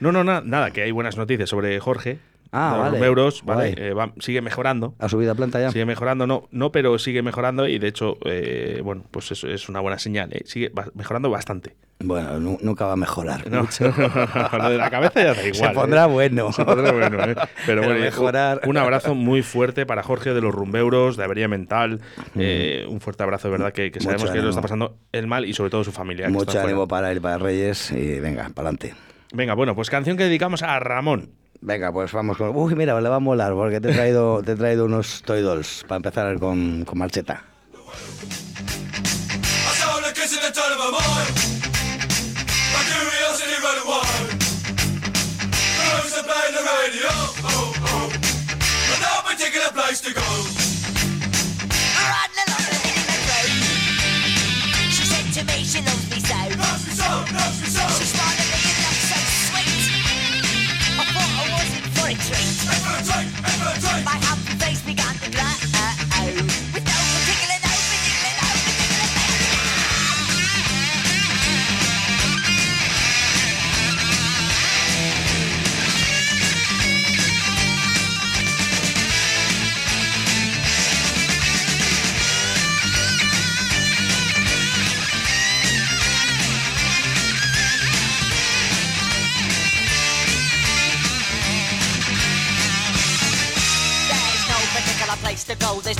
No, 0.00 0.10
no, 0.10 0.24
na- 0.24 0.40
nada, 0.44 0.72
que 0.72 0.82
hay 0.82 0.90
buenas 0.90 1.16
noticias 1.16 1.48
sobre 1.48 1.78
Jorge. 1.78 2.18
Ah, 2.52 2.80
de 2.86 2.90
vale. 2.98 3.06
euros, 3.06 3.42
¿vale? 3.44 3.74
Eh, 3.76 3.92
va- 3.92 4.12
sigue 4.20 4.40
mejorando. 4.40 4.94
¿Ha 4.98 5.08
subido 5.08 5.32
a 5.32 5.34
planta 5.34 5.60
ya? 5.60 5.70
Sigue 5.70 5.84
mejorando, 5.84 6.26
no, 6.26 6.48
no, 6.50 6.72
pero 6.72 6.98
sigue 6.98 7.22
mejorando 7.22 7.66
y 7.68 7.78
de 7.78 7.88
hecho, 7.88 8.16
eh, 8.24 8.80
bueno, 8.82 9.04
pues 9.10 9.30
eso 9.32 9.48
es 9.48 9.68
una 9.68 9.80
buena 9.80 9.98
señal. 9.98 10.30
¿eh? 10.32 10.42
Sigue 10.46 10.72
mejorando 10.94 11.28
bastante. 11.30 11.76
Bueno, 12.00 12.38
nu- 12.38 12.58
nunca 12.62 12.86
va 12.86 12.92
a 12.92 12.96
mejorar 12.96 13.50
No, 13.50 13.62
mucho. 13.62 13.84
lo 14.58 14.70
de 14.70 14.78
la 14.78 14.88
cabeza 14.90 15.20
ya 15.22 15.34
da 15.34 15.42
igual. 15.46 15.54
Se 15.54 15.74
pondrá 15.74 16.06
bueno. 16.06 16.52
Se 16.52 16.64
pondrá 16.64 16.92
bueno, 16.92 17.18
¿eh? 17.24 17.34
Pero 17.34 17.46
Pero 17.66 17.82
bueno, 17.82 18.00
mejorar. 18.00 18.60
un 18.66 18.76
abrazo 18.76 19.14
muy 19.14 19.42
fuerte 19.42 19.84
para 19.84 20.02
Jorge 20.02 20.32
de 20.32 20.40
los 20.40 20.54
Rumbeuros, 20.54 21.16
de 21.16 21.24
Avería 21.24 21.48
Mental. 21.48 22.00
eh, 22.36 22.86
un 22.88 23.00
fuerte 23.00 23.22
abrazo, 23.24 23.48
de 23.48 23.52
verdad, 23.52 23.72
que, 23.72 23.90
que 23.90 23.98
Mm. 23.98 24.02
Mucho 24.04 24.04
sabemos 24.04 24.30
que 24.30 24.36
lo 24.36 24.40
ánimo. 24.42 24.50
está 24.50 24.62
pasando 24.62 24.96
el 25.12 25.26
mal 25.26 25.44
y 25.44 25.52
sobre 25.54 25.70
todo 25.70 25.82
su 25.84 25.92
familia. 25.92 26.28
Mucho 26.30 26.46
fuera. 26.52 26.62
ánimo 26.62 26.86
para 26.88 27.10
él, 27.12 27.20
para 27.20 27.36
Reyes, 27.38 27.90
y 27.90 28.20
venga, 28.20 28.48
para 28.54 28.68
adelante. 28.68 28.94
Venga, 29.34 29.54
bueno, 29.54 29.74
pues 29.74 29.90
canción 29.90 30.16
que 30.16 30.24
dedicamos 30.24 30.62
a 30.62 30.78
Ramón. 30.80 31.30
Venga, 31.60 31.92
pues 31.92 32.12
vamos 32.12 32.36
con. 32.36 32.56
Uy, 32.56 32.74
mira, 32.74 33.00
le 33.00 33.08
va 33.08 33.16
a 33.16 33.20
molar 33.20 33.52
porque 33.52 33.80
te 33.80 33.90
he 33.90 33.94
traído, 33.94 34.42
te 34.42 34.52
he 34.52 34.56
traído 34.56 34.84
unos 34.84 35.22
Toy 35.22 35.42
Dolls 35.42 35.84
para 35.88 35.96
empezar 35.96 36.38
con, 36.38 36.84
con 36.84 36.98
marcheta. 36.98 37.42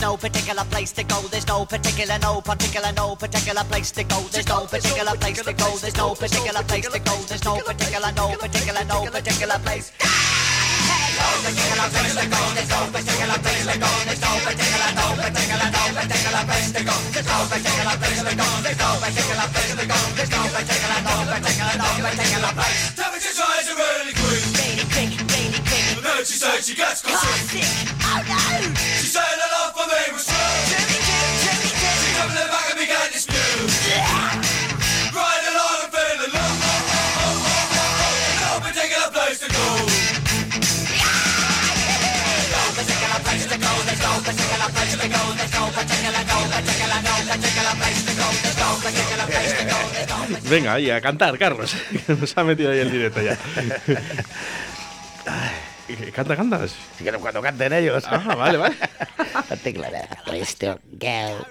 No 0.08 0.16
particular 0.16 0.64
place 0.72 0.92
to 0.92 1.04
go. 1.04 1.20
There's 1.28 1.46
no 1.46 1.66
particular, 1.66 2.18
no 2.18 2.40
particular, 2.40 2.92
no 2.96 3.14
particular 3.14 3.64
place 3.64 3.90
to 3.92 4.02
go. 4.04 4.18
There's 4.32 4.48
no 4.48 4.64
particular 4.64 5.14
place 5.20 5.42
to 5.44 5.52
go. 5.52 5.68
There's 5.76 5.96
no 6.00 6.14
particular 6.14 6.62
place 6.64 6.88
to 6.88 6.98
go. 6.98 7.14
There's 7.28 7.44
no 7.44 7.60
particular, 7.60 8.10
no 8.16 8.26
particular, 8.40 8.84
no 8.88 9.04
particular 9.04 9.58
place. 9.66 9.92
No 10.00 11.28
particular 11.44 11.88
place 11.92 12.14
to 12.16 12.24
go. 12.24 12.40
There's 12.56 12.70
no 12.72 12.80
particular 12.88 13.38
place 13.44 13.64
to 13.68 13.76
go. 13.84 13.90
There's 14.08 14.22
no 14.24 14.32
particular, 14.48 14.90
no 14.96 15.06
particular, 15.20 15.68
no 15.76 15.82
particular 15.92 16.42
place 16.48 16.70
to 16.72 16.80
go. 16.88 16.96
There's 17.12 17.28
no 17.28 17.38
particular 17.52 17.96
place 18.00 18.20
to 18.24 18.34
go. 18.40 18.48
There's 18.64 18.80
no 18.80 18.90
particular 19.04 19.48
place 19.52 19.72
to 19.76 19.84
go. 19.92 19.98
There's 20.16 20.32
no 20.32 20.40
particular, 20.56 21.00
no 21.04 21.14
particular, 21.36 21.74
no 21.84 21.90
particular 22.00 22.52
place. 22.56 22.80
Temperature 22.96 23.34
to 23.36 23.72
really 23.76 24.14
quick. 24.16 24.40
Really 24.56 24.86
quick, 24.88 25.12
really 25.20 25.60
quick. 25.68 25.84
But 26.00 26.04
then 26.08 26.24
she 26.24 26.36
said 26.40 26.64
she 26.64 26.72
gets 26.72 27.04
sick. 27.04 27.88
Oh 28.08 28.24
no! 28.24 28.72
She 29.04 29.08
said 29.12 29.27
particular 44.28 44.68
place 44.76 44.96
to 45.02 45.08
go. 45.08 45.22
There's 45.38 45.54
no 45.56 45.64
particular, 45.78 46.22
no 46.32 46.38
particular, 46.52 46.98
no 47.08 47.14
particular 47.32 47.74
place 47.80 48.00
to 48.04 48.12
go. 48.20 48.26
There's 48.42 48.58
no 48.60 48.68
particular 48.84 49.26
place 49.32 49.52
to 49.58 49.64
go. 49.72 49.78
There's 49.92 50.08
no 50.08 50.16
particular. 50.28 50.50
Venga, 50.50 50.80
y 50.80 50.90
a 50.90 51.00
cantar, 51.00 51.38
Carlos. 51.38 51.74
que 52.06 52.14
nos 52.20 52.36
ha 52.36 52.44
metido 52.44 52.70
ahí 52.70 52.80
el 52.80 52.90
directo 52.90 53.22
ya. 53.22 53.38
Eh, 55.88 56.12
Canta, 56.14 56.36
cantas. 56.36 56.74
Si 56.96 57.02
quieren 57.02 57.20
cuando 57.20 57.40
canten 57.40 57.72
ellos. 57.72 58.04
Ah, 58.06 58.34
vale, 58.36 58.58
vale. 58.58 58.76
Particular 59.48 60.06
place 60.24 60.54
to 60.58 60.78
go. 60.92 61.46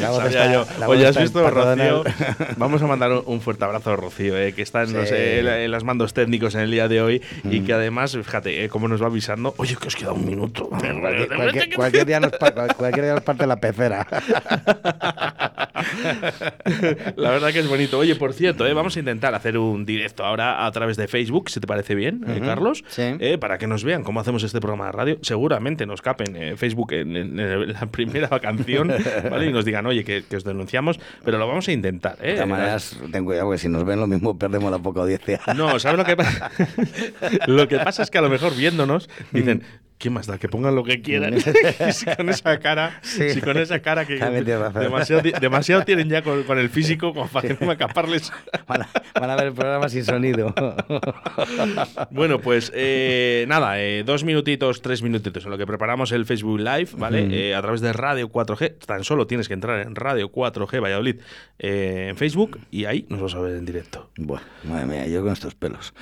La 0.00 0.10
voz 0.10 0.22
Sabía 0.22 0.52
yo. 0.52 0.66
la 0.78 0.88
Oye, 0.88 1.06
has 1.06 1.16
visto. 1.16 1.48
Rocío. 1.50 2.04
Vamos 2.56 2.80
a 2.82 2.86
mandar 2.86 3.10
un, 3.12 3.40
fuerte 3.40 3.64
abrazo 3.64 3.90
a 3.92 3.96
Rocío, 3.96 4.38
eh, 4.38 4.52
que 4.52 4.62
está 4.62 4.82
en, 4.84 4.92
los, 4.92 5.08
Sí. 5.08 5.14
eh, 5.16 5.38
en 5.40 5.44
la- 5.46 5.68
los 5.68 5.82
mandos 5.84 6.14
técnicos 6.14 6.54
en 6.54 6.60
el 6.60 6.70
día 6.70 6.86
de 6.86 7.02
hoy 7.02 7.22
y 7.42 7.60
que 7.62 7.72
además, 7.72 8.12
fíjate, 8.12 8.64
eh, 8.64 8.68
cómo 8.68 8.86
nos 8.86 9.02
va 9.02 9.06
avisando. 9.06 9.54
Oye, 9.56 9.74
que 9.76 9.88
os 9.88 9.96
queda 9.96 10.12
un 10.12 10.24
minuto. 10.24 10.68
Cualquier, 10.68 11.28
cualquier- 11.28 11.74
cualquier 11.76 12.06
día 12.06 12.20
nos 12.20 12.32
cualquier 12.76 13.04
día 13.04 13.14
nos 13.14 13.22
parte 13.24 13.46
la 13.46 13.56
pecera. 13.56 14.06
La 17.16 17.30
verdad 17.30 17.52
que 17.52 17.60
es 17.60 17.68
bonito. 17.68 17.98
Oye, 17.98 18.16
por 18.16 18.32
cierto, 18.32 18.66
eh, 18.66 18.72
vamos 18.74 18.96
a 18.96 18.98
intentar 18.98 19.34
hacer 19.34 19.58
un 19.58 19.84
directo 19.86 20.24
ahora 20.24 20.66
a 20.66 20.70
través 20.72 20.96
de 20.96 21.08
Facebook, 21.08 21.50
si 21.50 21.60
te 21.60 21.66
parece 21.66 21.94
bien, 21.94 22.24
eh, 22.26 22.40
Carlos, 22.44 22.84
sí. 22.88 23.02
eh, 23.18 23.38
para 23.38 23.58
que 23.58 23.66
nos 23.66 23.84
vean 23.84 24.02
cómo 24.04 24.20
hacemos 24.20 24.42
este 24.42 24.60
programa 24.60 24.86
de 24.86 24.92
radio. 24.92 25.18
Seguramente 25.22 25.86
nos 25.86 26.02
capen 26.02 26.56
Facebook 26.56 26.92
en, 26.92 27.16
en- 27.16 27.38
en 27.40 27.72
la 27.72 27.86
primera 27.86 28.28
canción 28.40 28.92
¿vale? 29.30 29.46
y 29.46 29.52
nos 29.52 29.64
digan, 29.64 29.86
oye, 29.86 30.04
que, 30.04 30.24
que 30.28 30.36
os 30.36 30.44
denunciamos, 30.44 30.98
pero 31.24 31.38
lo 31.38 31.46
vamos 31.46 31.66
a 31.68 31.72
intentar. 31.72 32.16
De 32.18 32.34
todas 32.34 32.48
maneras, 32.48 32.98
ten 33.12 33.24
cuidado, 33.24 33.46
porque 33.46 33.58
si 33.58 33.68
nos 33.68 33.84
ven 33.84 34.00
lo 34.00 34.06
mismo, 34.06 34.38
perdemos 34.38 34.70
la 34.70 34.78
poca 34.78 35.00
audiencia. 35.00 35.40
No, 35.56 35.78
¿sabes 35.78 35.98
lo 35.98 36.04
que 36.04 36.16
pasa? 36.16 36.50
lo 37.46 37.68
que 37.68 37.78
pasa 37.78 38.02
es 38.02 38.10
que 38.10 38.18
a 38.18 38.22
lo 38.22 38.28
mejor 38.30 38.54
viéndonos 38.56 39.08
dicen, 39.32 39.62
¿qué 40.04 40.10
más 40.10 40.26
da? 40.26 40.36
Que 40.36 40.50
pongan 40.50 40.74
lo 40.74 40.84
que 40.84 41.00
quieran. 41.00 41.34
si 41.92 42.04
con 42.14 42.28
esa 42.28 42.58
cara, 42.58 42.98
Sí. 43.00 43.30
si 43.30 43.40
con 43.40 43.56
esa 43.56 43.80
cara 43.80 44.04
que 44.04 44.16
demasiado, 44.16 45.22
demasiado 45.40 45.82
tienen 45.86 46.10
ya 46.10 46.20
con, 46.20 46.42
con 46.42 46.58
el 46.58 46.68
físico 46.68 47.14
como 47.14 47.26
para 47.26 47.48
que 47.48 47.64
no 47.64 47.70
acaparles. 47.72 48.30
Van 48.66 48.82
a, 48.82 48.88
van 49.18 49.30
a 49.30 49.36
ver 49.36 49.46
el 49.46 49.54
programa 49.54 49.88
sin 49.88 50.04
sonido. 50.04 50.54
Bueno, 52.10 52.38
pues 52.38 52.70
eh, 52.74 53.44
nada, 53.48 53.80
eh, 53.80 54.02
dos 54.04 54.24
minutitos, 54.24 54.82
tres 54.82 55.02
minutitos 55.02 55.44
en 55.44 55.50
lo 55.50 55.58
que 55.58 55.66
preparamos 55.66 56.12
el 56.12 56.26
Facebook 56.26 56.58
Live, 56.60 56.90
¿vale? 56.96 57.26
Eh, 57.30 57.54
a 57.54 57.62
través 57.62 57.80
de 57.80 57.92
Radio 57.92 58.28
4G. 58.30 58.78
Tan 58.86 59.04
solo 59.04 59.26
tienes 59.26 59.48
que 59.48 59.54
entrar 59.54 59.80
en 59.86 59.94
Radio 59.94 60.30
4G 60.30 60.82
Valladolid 60.82 61.16
en 61.58 62.16
Facebook 62.16 62.60
y 62.70 62.84
ahí 62.84 63.06
nos 63.08 63.20
vas 63.20 63.34
a 63.34 63.40
ver 63.40 63.56
en 63.56 63.64
directo. 63.64 64.10
Bueno, 64.16 64.44
madre 64.64 64.86
mía, 64.86 65.06
yo 65.06 65.22
con 65.22 65.32
estos 65.32 65.54
pelos. 65.54 65.94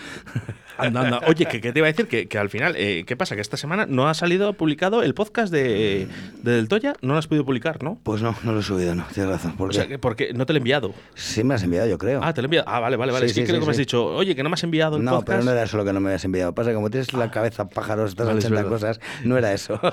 Anda, 0.77 1.03
anda. 1.03 1.21
Oye, 1.27 1.47
que, 1.47 1.61
que 1.61 1.73
te 1.73 1.79
iba 1.79 1.87
a 1.87 1.93
decir 1.93 2.09
que, 2.09 2.27
que 2.27 2.39
al 2.39 2.51
final, 2.51 2.75
¿qué 2.75 3.17
pasa? 3.17 3.35
Que 3.35 3.43
esta 3.43 3.57
semana 3.57 3.87
no 3.93 4.09
ha 4.09 4.15
salido 4.15 4.53
publicado 4.55 5.03
el 5.03 5.15
podcast 5.15 5.53
de, 5.53 6.09
de 6.43 6.51
Del 6.53 6.69
Toya, 6.69 6.95
no 7.03 7.13
lo 7.13 7.19
has 7.19 7.27
podido 7.29 7.45
publicar, 7.45 7.83
¿no? 7.83 7.99
Pues 8.03 8.23
no, 8.23 8.35
no 8.43 8.53
lo 8.53 8.61
he 8.61 8.63
subido, 8.63 8.95
no, 8.95 9.05
tienes 9.13 9.31
razón. 9.33 9.53
O 9.53 9.57
Porque 9.59 9.77
sea, 9.77 9.87
que 9.87 9.99
porque 9.99 10.33
no 10.35 10.47
te 10.47 10.53
lo 10.53 10.57
he 10.57 10.61
enviado. 10.61 10.93
sí 11.15 11.45
me 11.45 11.55
has 11.55 11.63
enviado, 11.63 11.87
yo 11.89 11.99
creo. 11.99 12.21
Ah, 12.23 12.33
te 12.35 12.41
lo 12.43 12.47
he 12.47 12.49
enviado. 12.49 12.69
Ah, 12.69 12.81
vale, 12.81 12.97
vale, 12.97 13.13
vale. 13.13 13.27
Sí, 13.29 13.31
es 13.31 13.35
que 13.35 13.41
sí, 13.43 13.47
creo 13.47 13.57
sí, 13.57 13.61
que 13.61 13.67
me 13.67 13.71
has 13.71 13.77
dicho, 13.77 14.05
oye, 14.07 14.35
que 14.35 14.43
no 14.43 14.49
me 14.49 14.55
has 14.55 14.65
enviado 14.65 14.97
el 14.97 15.05
No, 15.05 15.13
podcast. 15.13 15.27
pero 15.29 15.45
no 15.45 15.51
era 15.53 15.63
eso 15.63 15.77
lo 15.77 15.85
que 15.85 15.93
no 15.93 16.01
me 16.01 16.09
habías 16.09 16.25
enviado. 16.25 16.55
Pasa 16.55 16.71
que 16.71 16.75
como 16.75 16.91
tienes 16.91 17.13
la 17.13 17.31
cabeza 17.31 17.69
pájaros, 17.69 18.11
estás 18.11 18.27
Vale, 18.27 18.39
es 18.39 18.45
80 18.47 18.63
verdad. 18.63 18.71
cosas, 18.77 19.01
no 19.25 19.37
era 19.39 19.53
eso. 19.53 19.79
me, 19.83 19.91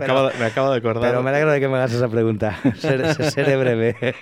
Pero- 0.00 0.04
acabo, 0.04 0.28
de- 0.28 0.38
me 0.38 0.44
acabo 0.44 0.70
de 0.70 0.76
acordar. 0.78 1.10
Pero 1.10 1.22
me 1.22 1.30
alegro 1.30 1.52
de 1.52 1.60
que 1.60 1.68
me 1.68 1.76
hagas 1.76 1.92
esa 1.92 2.08
pregunta. 2.08 2.58
Seré, 2.78 3.14
seré 3.30 3.56
breve. 3.56 3.96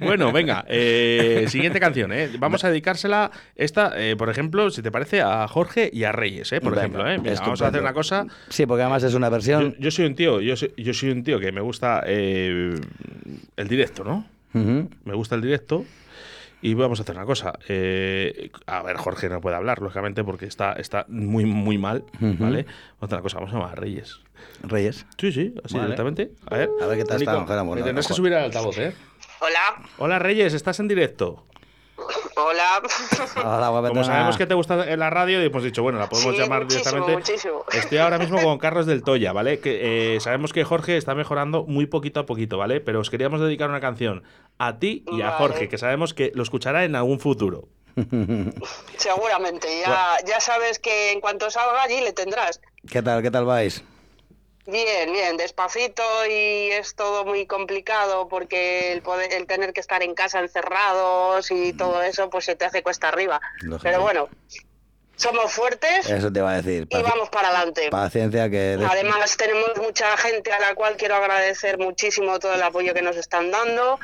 Bueno, 0.00 0.32
venga, 0.32 0.64
eh, 0.68 1.46
siguiente 1.48 1.80
canción, 1.80 2.12
¿eh? 2.12 2.30
Vamos 2.38 2.64
a 2.64 2.68
dedicársela, 2.68 3.30
esta, 3.56 3.92
eh, 3.96 4.16
por 4.16 4.28
ejemplo, 4.30 4.70
si 4.70 4.82
te 4.82 4.90
parece, 4.90 5.20
a 5.20 5.46
Jorge 5.48 5.90
y 5.92 6.04
a 6.04 6.12
Reyes, 6.12 6.52
¿eh? 6.52 6.60
Por 6.60 6.74
ejemplo, 6.82 7.08
¿eh? 7.08 7.18
Mira, 7.18 7.34
vamos 7.40 7.62
a 7.62 7.68
hacer 7.68 7.80
una 7.80 7.92
cosa. 7.92 8.26
Sí, 8.48 8.66
porque 8.66 8.82
además 8.82 9.02
es 9.02 9.14
una 9.14 9.28
versión. 9.28 9.74
yo 9.78 9.90
soy 9.90 10.06
un 10.06 10.14
tío, 10.14 10.40
yo 10.40 10.56
soy, 10.56 10.72
yo 10.76 10.94
soy 10.94 11.10
un 11.10 11.22
tío 11.22 11.38
que 11.40 11.52
me 11.52 11.60
gusta 11.60 12.02
eh, 12.06 12.74
el 13.56 13.68
directo, 13.68 14.04
¿no? 14.04 14.26
Me 14.52 15.14
gusta 15.14 15.34
el 15.34 15.42
directo. 15.42 15.84
Y 16.64 16.74
vamos 16.74 17.00
a 17.00 17.02
hacer 17.02 17.16
una 17.16 17.24
cosa. 17.26 17.58
eh, 17.68 18.50
a 18.66 18.82
ver, 18.82 18.96
Jorge 18.96 19.28
no 19.28 19.40
puede 19.40 19.56
hablar, 19.56 19.82
lógicamente, 19.82 20.22
porque 20.22 20.46
está, 20.46 20.74
está 20.74 21.04
muy, 21.08 21.44
muy 21.44 21.76
mal, 21.76 22.04
¿vale? 22.20 22.66
Vamos 23.00 23.02
a 23.02 23.04
hacer 23.06 23.14
una 23.16 23.22
cosa, 23.22 23.38
vamos 23.38 23.50
a 23.50 23.56
llamar 23.56 23.72
a 23.72 23.74
Reyes. 23.74 24.20
Reyes. 24.62 25.04
Sí, 25.18 25.32
sí, 25.32 25.54
así 25.64 25.74
Vale. 25.74 25.86
directamente. 25.86 26.30
A 26.46 26.56
ver, 26.56 26.70
A 26.80 26.86
ver 26.86 26.98
qué 26.98 27.04
tal 27.04 27.20
está, 27.20 27.84
tendrás 27.84 28.06
que 28.06 28.14
subir 28.14 28.32
al 28.34 28.44
altavoz, 28.44 28.78
¿eh? 28.78 28.92
Hola, 29.40 29.88
Hola, 29.98 30.18
Reyes, 30.20 30.54
estás 30.54 30.78
en 30.78 30.86
directo. 30.86 31.46
Hola. 32.36 32.82
Hola, 33.36 33.68
guapetona. 33.68 33.88
Como 33.88 34.04
sabemos 34.04 34.36
que 34.36 34.46
te 34.46 34.54
gusta 34.54 34.90
en 34.90 34.98
la 34.98 35.10
radio, 35.10 35.40
hemos 35.40 35.62
dicho, 35.62 35.82
bueno, 35.82 35.98
la 35.98 36.08
podemos 36.08 36.34
Sí, 36.34 36.40
llamar 36.40 36.62
muchísimo, 36.64 36.90
directamente. 36.90 37.32
muchísimo. 37.32 37.64
Estoy 37.72 37.98
ahora 37.98 38.18
mismo 38.18 38.42
con 38.42 38.58
Carlos 38.58 38.86
del 38.86 39.02
Toya, 39.02 39.32
¿vale? 39.32 39.60
Que 39.60 40.16
eh, 40.16 40.20
sabemos 40.20 40.52
que 40.52 40.64
Jorge 40.64 40.96
está 40.96 41.14
mejorando 41.14 41.64
muy 41.64 41.86
poquito 41.86 42.20
a 42.20 42.26
poquito, 42.26 42.58
¿vale? 42.58 42.80
Pero 42.80 43.00
os 43.00 43.10
queríamos 43.10 43.40
dedicar 43.40 43.68
una 43.68 43.80
canción 43.80 44.22
a 44.58 44.78
ti 44.78 45.04
y 45.12 45.22
a 45.22 45.26
Vale. 45.26 45.36
Jorge, 45.38 45.68
que 45.68 45.78
sabemos 45.78 46.14
que 46.14 46.32
lo 46.34 46.42
escuchará 46.42 46.84
en 46.84 46.94
algún 46.96 47.20
futuro. 47.20 47.68
Seguramente, 48.96 49.68
ya, 49.80 50.16
ya 50.26 50.40
sabes 50.40 50.78
que 50.78 51.12
en 51.12 51.20
cuanto 51.20 51.50
salga 51.50 51.82
allí 51.82 52.00
le 52.00 52.12
tendrás. 52.12 52.60
¿Qué 52.90 53.02
tal, 53.02 53.22
qué 53.22 53.30
tal 53.30 53.44
vais? 53.44 53.84
Bien, 54.66 55.12
bien, 55.12 55.36
despacito 55.36 56.02
y 56.26 56.70
es 56.70 56.94
todo 56.94 57.24
muy 57.24 57.46
complicado 57.46 58.28
porque 58.28 58.92
el, 58.92 59.02
poder, 59.02 59.32
el 59.32 59.46
tener 59.46 59.72
que 59.72 59.80
estar 59.80 60.02
en 60.04 60.14
casa 60.14 60.38
encerrados 60.38 61.50
y 61.50 61.72
todo 61.72 62.00
eso 62.02 62.30
pues 62.30 62.44
se 62.44 62.54
te 62.54 62.64
hace 62.64 62.82
cuesta 62.82 63.08
arriba. 63.08 63.40
Lógico. 63.62 63.82
Pero 63.82 64.02
bueno, 64.02 64.28
somos 65.22 65.52
fuertes 65.52 66.08
Eso 66.10 66.32
te 66.32 66.40
iba 66.40 66.52
a 66.52 66.60
decir. 66.60 66.86
y 66.90 67.02
vamos 67.02 67.28
para 67.30 67.48
adelante. 67.48 67.88
Paciencia 67.90 68.50
que... 68.50 68.76
de- 68.76 68.84
Además 68.86 69.36
tenemos 69.36 69.70
mucha 69.80 70.16
gente 70.16 70.52
a 70.52 70.58
la 70.60 70.74
cual 70.74 70.96
quiero 70.96 71.14
agradecer 71.14 71.78
muchísimo 71.78 72.38
todo 72.38 72.54
el 72.54 72.62
apoyo 72.62 72.92
que 72.94 73.02
nos 73.02 73.16
están 73.16 73.50
dando. 73.50 73.98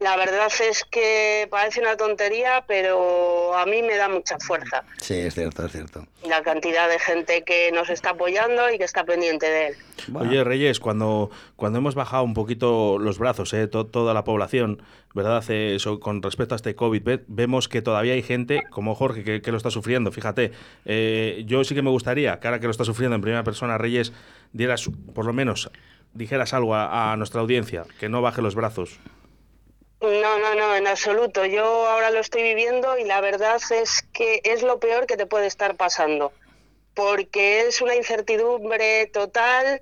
La 0.00 0.16
verdad 0.16 0.48
es 0.68 0.84
que 0.84 1.46
parece 1.50 1.80
una 1.80 1.96
tontería, 1.96 2.64
pero 2.66 3.56
a 3.56 3.64
mí 3.66 3.82
me 3.82 3.96
da 3.96 4.08
mucha 4.08 4.38
fuerza 4.38 4.82
Sí, 5.00 5.14
es 5.18 5.34
cierto, 5.34 5.64
es 5.66 5.72
cierto. 5.72 6.06
la 6.26 6.42
cantidad 6.42 6.88
de 6.88 6.98
gente 6.98 7.42
que 7.44 7.70
nos 7.72 7.88
está 7.90 8.10
apoyando 8.10 8.70
y 8.70 8.78
que 8.78 8.84
está 8.84 9.04
pendiente 9.04 9.46
de 9.48 9.66
él. 9.68 9.74
Bueno, 10.08 10.30
Oye, 10.30 10.42
Reyes, 10.44 10.80
cuando, 10.80 11.30
cuando 11.56 11.78
hemos 11.78 11.94
bajado 11.94 12.24
un 12.24 12.34
poquito 12.34 12.98
los 12.98 13.18
brazos, 13.18 13.52
¿eh? 13.52 13.66
To- 13.66 13.86
toda 13.86 14.14
la 14.14 14.24
población, 14.24 14.82
¿verdad? 15.14 15.42
Eso, 15.50 16.00
con 16.00 16.22
respecto 16.22 16.54
a 16.54 16.56
este 16.56 16.74
COVID, 16.74 17.02
ve- 17.02 17.24
vemos 17.26 17.68
que 17.68 17.82
todavía 17.82 18.14
hay 18.14 18.22
gente 18.22 18.62
como 18.70 18.94
Jorge 18.94 19.40
que, 19.40 19.50
lo 19.50 19.56
está 19.56 19.70
sufriendo. 19.70 20.12
Fíjate, 20.12 20.52
eh, 20.84 21.42
yo 21.46 21.64
sí 21.64 21.74
que 21.74 21.82
me 21.82 21.90
gustaría 21.90 22.38
ahora 22.42 22.60
que 22.60 22.66
lo 22.66 22.70
está 22.70 22.84
sufriendo 22.84 23.16
en 23.16 23.22
primera 23.22 23.44
persona, 23.44 23.78
Reyes, 23.78 24.12
dieras, 24.52 24.88
por 25.14 25.26
lo 25.26 25.32
menos, 25.32 25.70
dijeras 26.14 26.54
algo 26.54 26.74
a 26.74 27.14
nuestra 27.16 27.40
audiencia, 27.40 27.84
que 27.98 28.08
no 28.08 28.22
baje 28.22 28.42
los 28.42 28.54
brazos. 28.54 28.98
No, 30.00 30.38
no, 30.38 30.54
no, 30.54 30.74
en 30.76 30.86
absoluto. 30.86 31.44
Yo 31.44 31.86
ahora 31.86 32.10
lo 32.10 32.20
estoy 32.20 32.42
viviendo 32.42 32.96
y 32.98 33.04
la 33.04 33.20
verdad 33.20 33.60
es 33.70 34.02
que 34.14 34.40
es 34.44 34.62
lo 34.62 34.80
peor 34.80 35.06
que 35.06 35.18
te 35.18 35.26
puede 35.26 35.46
estar 35.46 35.76
pasando, 35.76 36.32
porque 36.94 37.66
es 37.68 37.82
una 37.82 37.94
incertidumbre 37.94 39.08
total. 39.12 39.78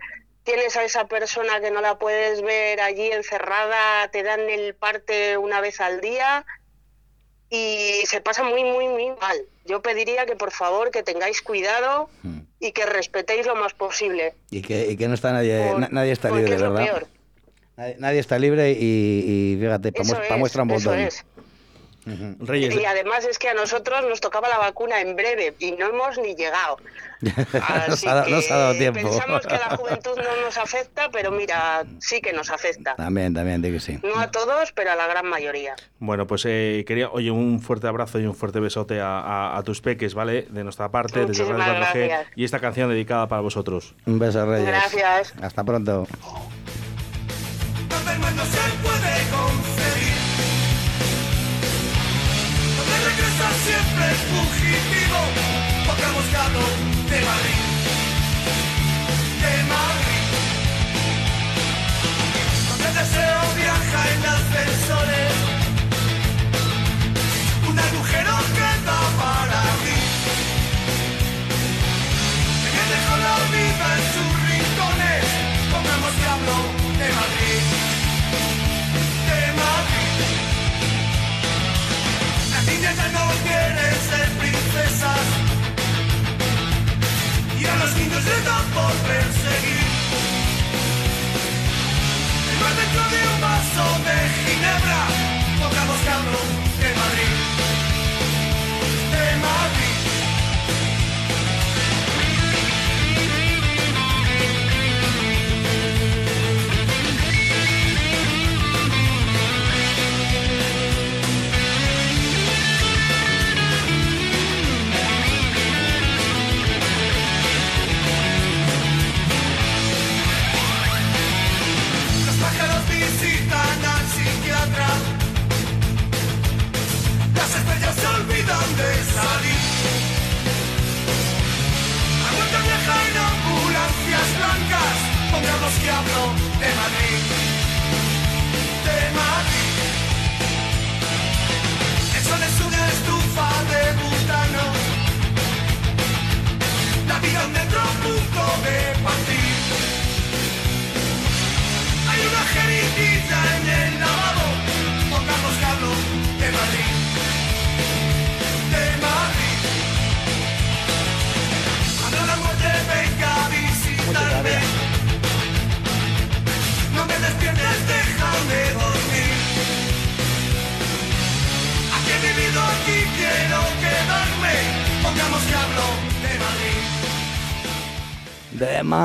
Tienes 0.49 0.79
a 0.79 0.83
esa 0.85 1.07
persona 1.09 1.61
que 1.61 1.71
no 1.71 1.83
la 1.83 1.99
puedes 1.99 2.41
ver 2.41 2.81
allí 2.81 3.13
encerrada, 3.13 4.09
te 4.11 4.23
dan 4.23 4.41
el 4.49 4.75
parte 4.75 5.37
una 5.37 5.61
vez 5.61 5.79
al 5.79 6.01
día 6.01 6.47
y 7.51 8.01
se 8.07 8.23
pasa 8.23 8.45
muy, 8.45 8.65
muy, 8.65 8.89
muy 8.89 9.11
mal. 9.21 9.37
Yo 9.67 9.83
pediría 9.83 10.25
que 10.25 10.37
por 10.37 10.51
favor 10.51 10.91
que 10.91 11.03
tengáis 11.03 11.43
cuidado 11.43 12.09
Mm. 12.23 12.39
y 12.61 12.73
que 12.73 12.87
respetéis 12.87 13.45
lo 13.47 13.57
más 13.57 13.75
posible. 13.75 14.33
y, 14.51 14.63
que, 14.63 14.87
y 14.91 14.97
que 14.97 15.07
no 15.07 15.13
está 15.13 15.33
nadie... 15.33 15.69
por- 15.71 15.81
na- 15.81 15.89
nadie 15.93 16.13
está 16.13 16.31
libre, 16.31 16.55
es 16.55 16.63
¿verdad? 16.63 17.03
Nadie, 17.77 17.97
nadie 17.99 18.19
está 18.19 18.39
libre 18.39 18.71
y, 18.73 19.55
y 19.55 19.59
fíjate, 19.61 19.93
para 19.93 20.03
es, 20.03 20.39
muestra 20.39 20.63
un 20.63 20.71
eso 20.71 21.25
Reyes. 22.41 22.75
Y 22.75 22.85
además 22.85 23.25
es 23.25 23.39
que 23.39 23.49
a 23.49 23.55
nosotros 23.55 24.05
nos 24.09 24.21
tocaba 24.21 24.49
la 24.49 24.59
vacuna 24.59 25.01
en 25.01 25.15
breve 25.17 25.55
y 25.59 25.73
no 25.73 25.87
hemos 25.89 26.19
ni 26.19 26.35
llegado. 26.35 26.77
nos, 27.89 28.07
ha, 28.07 28.25
que 28.25 28.31
nos 28.31 28.49
ha 28.51 28.57
dado 28.57 28.75
tiempo. 28.75 29.01
Pensamos 29.01 29.45
que 29.47 29.55
la 29.55 29.71
juventud 29.77 30.17
no 30.17 30.41
nos 30.45 30.57
afecta, 30.57 31.11
pero 31.11 31.33
mira, 31.33 31.85
sí 32.01 32.21
que 32.21 32.33
nos 32.33 32.51
afecta. 32.51 32.95
También, 32.95 33.35
también, 33.35 33.61
di 33.61 33.73
que 33.73 33.81
sí. 33.81 33.99
No 34.05 34.21
a 34.21 34.31
todos, 34.31 34.71
pero 34.73 34.93
a 34.93 34.95
la 34.95 35.07
gran 35.09 35.27
mayoría. 35.27 35.75
Bueno, 35.99 36.27
pues 36.29 36.45
eh, 36.47 36.85
quería, 36.87 37.09
oye, 37.11 37.31
un 37.33 37.61
fuerte 37.61 37.89
abrazo 37.89 38.21
y 38.21 38.27
un 38.27 38.35
fuerte 38.37 38.61
besote 38.61 39.01
a, 39.01 39.19
a- 39.21 39.59
a 39.59 39.63
tus 39.65 39.81
peques, 39.81 40.15
¿vale? 40.15 40.43
De 40.51 40.63
nuestra 40.63 40.91
parte, 40.91 41.27
desde 41.27 41.43
Muchísimas 41.45 41.67
Radio 41.67 41.83
4G. 41.83 42.07
gracias. 42.09 42.27
Y 42.37 42.45
esta 42.45 42.61
canción 42.61 42.89
dedicada 42.89 43.27
para 43.27 43.43
vosotros. 43.43 43.95
Un 44.07 44.19
beso, 44.21 44.47
Reyes. 44.47 44.67
Gracias. 44.69 45.35
Hasta 45.43 45.65
pronto. 45.65 46.07
no 48.37 48.45
se 48.45 48.59
puede 48.83 49.88
siempre 53.55 54.07
fugitivo, 54.31 55.21
ha 55.89 56.13
buscado 56.13 56.61
de 57.11 57.19
Madrid. 57.29 57.61
De 59.43 59.55
Madrid. 59.75 60.25
Donde 62.69 62.87
el 62.89 62.95
deseo 62.95 63.41
viaja 63.57 64.01
en 64.13 64.21
ascensores. 64.37 65.35
Un 67.69 67.79
agujero 67.79 68.35
que 68.57 68.71
da 68.87 69.01
para 69.23 69.63
mí. 69.85 69.99
Que 72.73 72.83
dejó 72.93 73.15
la 73.27 73.37
vida 73.55 73.87
en 73.97 74.05
sus 74.15 74.31
rincones. 74.47 75.25
Pongamos 75.73 76.13
que 76.19 76.27
hablo 76.33 76.57
de 77.01 77.09
Madrid. 77.21 77.78
Las 82.99 83.07
niñas 83.07 83.13
ya 83.13 83.25
no 83.25 83.33
quieren 83.45 83.98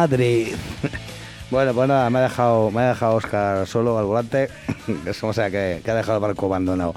Madrid. 0.03 0.55
Bueno, 1.51 1.71
pues 1.75 1.87
nada, 1.87 2.09
me 2.09 2.17
ha 2.17 2.23
dejado, 2.23 2.71
me 2.71 2.81
ha 2.81 2.87
dejado 2.89 3.13
Oscar 3.13 3.67
solo 3.67 3.99
al 3.99 4.05
volante. 4.05 4.49
Es 5.05 5.19
como 5.19 5.33
sea 5.33 5.51
que, 5.51 5.81
que 5.85 5.91
ha 5.91 5.93
dejado 5.93 6.17
el 6.17 6.21
barco 6.21 6.47
abandonado. 6.47 6.95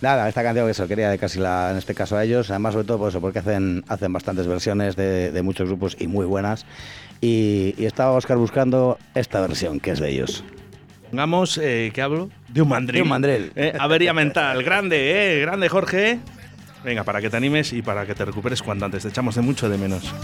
Nada, 0.00 0.28
esta 0.28 0.44
canción 0.44 0.66
que 0.66 0.70
eso 0.70 0.86
quería 0.86 1.10
de 1.10 1.18
casi 1.18 1.40
la, 1.40 1.72
en 1.72 1.76
este 1.76 1.92
caso 1.92 2.16
a 2.16 2.22
ellos, 2.22 2.50
además 2.50 2.74
sobre 2.74 2.86
todo 2.86 2.98
por 2.98 3.08
eso, 3.08 3.20
porque 3.20 3.40
hacen, 3.40 3.82
hacen 3.88 4.12
bastantes 4.12 4.46
versiones 4.46 4.94
de, 4.94 5.32
de 5.32 5.42
muchos 5.42 5.66
grupos 5.66 5.96
y 5.98 6.06
muy 6.06 6.24
buenas. 6.24 6.66
Y, 7.20 7.74
y 7.78 7.86
estaba 7.86 8.12
Oscar 8.12 8.36
buscando 8.36 8.96
esta 9.16 9.40
versión, 9.40 9.80
que 9.80 9.90
es 9.90 9.98
de 9.98 10.08
ellos. 10.10 10.44
Pongamos, 11.10 11.58
eh, 11.60 11.90
¿qué 11.92 12.00
hablo? 12.00 12.30
De 12.46 12.62
un 12.62 12.68
mandril. 12.68 12.94
De 12.94 13.02
un 13.02 13.08
mandril. 13.08 13.52
Eh, 13.56 13.72
avería 13.76 14.12
mental. 14.12 14.62
Grande, 14.62 15.38
¿eh? 15.38 15.40
Grande, 15.40 15.68
Jorge. 15.68 16.20
Venga, 16.84 17.02
para 17.02 17.20
que 17.20 17.28
te 17.28 17.36
animes 17.36 17.72
y 17.72 17.82
para 17.82 18.06
que 18.06 18.14
te 18.14 18.24
recuperes 18.24 18.62
cuanto 18.62 18.84
antes. 18.84 19.02
Te 19.02 19.08
echamos 19.08 19.34
de 19.34 19.42
mucho 19.42 19.68
de 19.68 19.78
menos. 19.78 20.14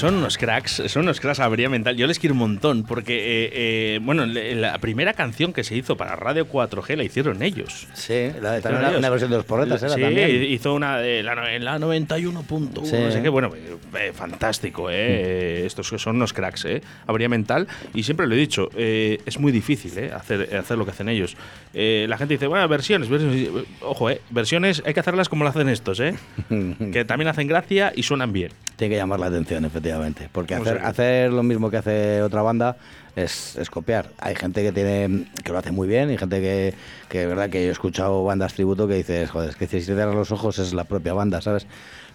Son, 0.00 0.14
unos 0.14 0.38
cracks, 0.38 0.82
son 0.86 1.02
unos 1.02 1.20
cracks 1.20 1.40
a 1.40 1.44
avería 1.44 1.68
mental. 1.68 1.96
Yo 1.96 2.06
les 2.06 2.18
quiero 2.18 2.32
un 2.34 2.38
montón, 2.40 2.84
porque, 2.84 3.14
eh, 3.18 3.50
eh, 3.52 3.98
bueno, 4.02 4.26
la 4.26 4.78
primera 4.78 5.14
canción 5.14 5.52
que 5.52 5.64
se 5.64 5.76
hizo 5.76 5.96
para 5.96 6.16
Radio 6.16 6.46
4G 6.48 6.96
la 6.96 7.04
hicieron 7.04 7.42
ellos. 7.42 7.86
Sí, 7.94 8.30
la, 8.40 8.58
Hicieron 8.58 8.62
también 8.62 8.78
una, 8.80 8.88
ellos. 8.88 8.98
una 8.98 9.10
versión 9.10 9.30
de 9.30 9.36
los 9.36 9.46
porretas 9.46 9.82
era 9.82 9.94
sí, 9.94 10.00
también. 10.00 10.44
hizo 10.44 10.74
una 10.74 10.98
de 10.98 11.22
la, 11.22 11.34
la 11.34 11.78
91.1, 11.78 12.84
Sí. 12.84 12.96
no 12.98 13.10
sé 13.10 13.22
qué. 13.22 13.28
Bueno, 13.28 13.50
eh, 13.54 14.12
fantástico, 14.14 14.88
¿eh? 14.90 15.64
Estos 15.66 15.86
son 15.88 16.16
unos 16.16 16.32
cracks, 16.32 16.64
¿eh? 16.64 16.82
Avería 17.06 17.28
mental. 17.28 17.66
Y 17.94 18.02
siempre 18.02 18.26
lo 18.26 18.34
he 18.34 18.38
dicho, 18.38 18.68
es 18.76 19.38
muy 19.38 19.52
difícil. 19.52 19.90
Hacer, 20.12 20.56
hacer 20.56 20.78
lo 20.78 20.84
que 20.84 20.90
hacen 20.92 21.08
ellos. 21.08 21.36
La 21.72 22.16
gente 22.18 22.34
dice, 22.34 22.46
bueno, 22.46 22.66
versiones, 22.68 23.08
versiones. 23.08 23.48
Ojo, 23.82 24.10
¿eh? 24.10 24.20
Versiones 24.30 24.82
hay 24.86 24.94
que 24.94 25.00
hacerlas 25.00 25.28
como 25.28 25.44
lo 25.44 25.50
hacen 25.50 25.68
estos, 25.68 26.00
¿eh? 26.00 26.14
que 26.92 27.04
también 27.04 27.28
hacen 27.28 27.46
gracia 27.46 27.92
y 27.94 28.02
suenan 28.02 28.32
bien. 28.32 28.50
Tiene 28.76 28.94
que 28.94 28.98
llamar 28.98 29.20
la 29.20 29.26
atención, 29.26 29.64
efectivamente. 29.64 29.89
Porque 30.32 30.54
hacer, 30.54 30.78
hacer 30.84 31.32
lo 31.32 31.42
mismo 31.42 31.70
que 31.70 31.78
hace 31.78 32.22
otra 32.22 32.42
banda 32.42 32.76
es, 33.16 33.56
es 33.56 33.70
copiar. 33.70 34.10
Hay 34.18 34.34
gente 34.34 34.62
que 34.62 34.72
tiene 34.72 35.26
que 35.42 35.52
lo 35.52 35.58
hace 35.58 35.72
muy 35.72 35.88
bien 35.88 36.10
y 36.10 36.18
gente 36.18 36.40
que, 36.40 36.74
que 37.08 37.26
verdad 37.26 37.50
que 37.50 37.62
yo 37.62 37.68
he 37.68 37.72
escuchado 37.72 38.24
bandas 38.24 38.54
tributo 38.54 38.86
que 38.88 38.94
dices, 38.94 39.30
joder, 39.30 39.50
es 39.50 39.56
que 39.56 39.66
si 39.66 39.78
te 39.78 39.82
cierras 39.82 40.14
los 40.14 40.32
ojos 40.32 40.58
es 40.58 40.72
la 40.74 40.84
propia 40.84 41.12
banda, 41.14 41.40
¿sabes? 41.40 41.66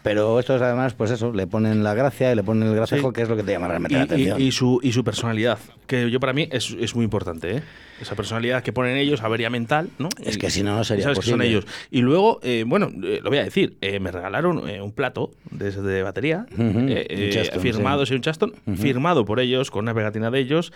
Pero 0.06 0.39
estos 0.39 0.62
además, 0.62 0.94
pues 0.94 1.10
eso, 1.10 1.34
le 1.34 1.48
ponen 1.48 1.84
la 1.84 1.96
gracia 1.96 2.32
y 2.32 2.36
le 2.36 2.44
ponen 2.44 2.70
el 2.70 2.76
gracejo, 2.76 3.10
Sí. 3.10 3.13
que 3.15 3.22
es 3.24 3.28
lo 3.30 3.36
que 3.36 3.41
te 3.44 3.52
llama 3.54 3.68
realmente 3.68 3.96
Y, 3.96 3.98
la 3.98 4.04
atención. 4.04 4.39
y 4.39 4.52
su, 4.52 4.80
y 4.84 4.91
su 4.91 5.04
personalidad, 5.04 5.58
que 5.88 6.12
yo 6.12 6.20
para 6.20 6.32
mí 6.32 6.48
es, 6.52 6.76
es 6.80 6.96
muy 6.96 7.04
importante, 7.04 7.58
¿eh? 7.58 7.63
Esa 8.00 8.13
personalidad 8.15 8.62
que 8.62 8.72
ponen 8.72 8.98
ellos, 8.98 9.24
avería 9.24 9.50
mental, 9.50 9.89
¿no? 9.98 10.10
Es 10.24 10.38
que 10.38 10.50
si 10.52 10.62
no, 10.62 10.76
no 10.78 10.84
sería 10.84 11.04
sabes 11.06 11.20
que 11.20 11.26
son 11.26 11.39
posible. 11.39 11.48
ellos. 11.50 11.65
Y 11.89 12.02
luego, 12.02 12.39
eh, 12.44 12.65
bueno, 12.68 12.89
eh, 13.04 13.20
lo 13.24 13.30
voy 13.32 13.39
a 13.39 13.44
decir, 13.46 13.78
eh, 13.82 14.00
me 14.00 14.12
regalaron 14.12 14.70
eh, 14.70 14.80
un 14.82 14.91
plato 14.91 15.32
de, 15.50 15.72
de 15.72 16.04
batería, 16.04 16.46
eh, 16.56 17.30
Chaston, 17.34 17.62
firmado, 17.62 18.06
sí. 18.06 18.10
sí, 18.10 18.15
un 18.15 18.22
Chaston, 18.22 18.54
firmado 18.78 19.26
por 19.26 19.39
ellos, 19.39 19.72
con 19.72 19.86
una 19.86 19.96
pegatina 19.96 20.30
de 20.30 20.39
ellos, 20.39 20.72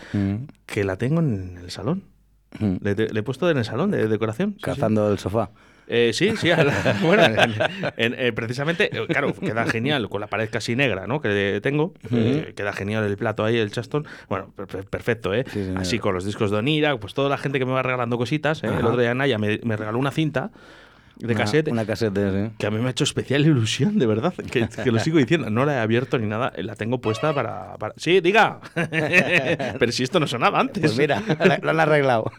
que 0.65 0.83
la 0.83 0.95
tengo 0.97 1.19
en 1.19 1.59
el 1.63 1.69
salón. 1.69 2.01
Le, 2.59 2.95
le 2.95 3.19
he 3.19 3.23
puesto 3.23 3.47
en 3.51 3.57
el 3.59 3.65
salón 3.65 3.91
de 3.91 4.07
decoración. 4.07 4.51
sí, 4.53 4.55
sí. 4.57 4.61
Cazando 4.63 5.11
el 5.11 5.19
sofá. 5.19 5.51
Eh, 5.91 6.11
sí, 6.13 6.35
sí, 6.37 6.51
a 6.51 6.63
la- 6.63 6.95
bueno, 7.01 7.23
en- 7.25 7.53
en- 7.97 8.15
eh, 8.17 8.31
precisamente, 8.31 8.89
eh, 8.95 9.07
claro, 9.07 9.33
queda 9.33 9.65
genial 9.65 10.07
con 10.07 10.21
la 10.21 10.27
pared 10.27 10.47
casi 10.51 10.75
negra, 10.75 11.07
¿no? 11.07 11.19
Que 11.19 11.59
tengo, 11.63 11.93
eh, 12.13 12.53
queda 12.55 12.73
genial 12.73 13.03
el 13.05 13.17
plato 13.17 13.43
ahí, 13.43 13.57
el 13.57 13.71
Chaston, 13.71 14.05
bueno, 14.29 14.53
per- 14.55 14.67
per- 14.67 14.85
perfecto, 14.85 15.33
¿eh? 15.33 15.45
Sí. 15.51 15.73
Así 15.75 15.97
con 15.97 16.13
los 16.13 16.25
discos 16.25 16.51
de 16.51 16.57
Onira, 16.57 16.95
pues 16.97 17.13
toda 17.15 17.27
la 17.27 17.37
gente 17.37 17.57
que 17.59 17.65
me 17.65 17.71
va 17.71 17.81
regalando 17.81 18.17
cositas, 18.19 18.63
¿eh? 18.63 18.67
El 18.67 18.85
otro 18.85 19.01
día 19.01 19.13
Naya 19.15 19.37
me, 19.39 19.59
me 19.63 19.75
regaló 19.75 19.97
una 19.97 20.11
cinta 20.11 20.51
de 21.19 21.25
Una- 21.33 21.35
cassette 21.43 21.67
Una 21.69 21.85
casete, 21.85 22.31
sí. 22.31 22.51
que 22.57 22.65
a 22.65 22.71
mí 22.71 22.77
me 22.79 22.87
ha 22.87 22.91
hecho 22.91 23.03
especial 23.03 23.41
ilusión, 23.45 23.99
de 23.99 24.05
verdad, 24.05 24.33
que, 24.33 24.67
que 24.83 24.91
lo 24.91 24.99
sigo 24.99 25.17
diciendo, 25.17 25.49
no 25.49 25.65
la 25.65 25.75
he 25.75 25.79
abierto 25.79 26.17
ni 26.17 26.27
nada, 26.27 26.51
la 26.57 26.75
tengo 26.75 26.99
puesta 27.01 27.33
para... 27.33 27.75
para- 27.77 27.93
Sí, 27.97 28.21
diga, 28.21 28.59
pero 29.79 29.91
si 29.91 30.03
esto 30.03 30.19
no 30.19 30.27
sonaba 30.27 30.59
antes. 30.59 30.81
Pues 30.81 30.97
mira, 30.97 31.21
lo 31.61 31.69
han 31.69 31.79
arreglado. 31.79 32.31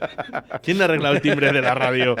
¿Quién 0.62 0.80
ha 0.82 0.86
arreglado 0.86 1.14
el 1.14 1.20
timbre 1.20 1.52
de 1.52 1.62
la 1.62 1.74
radio? 1.74 2.16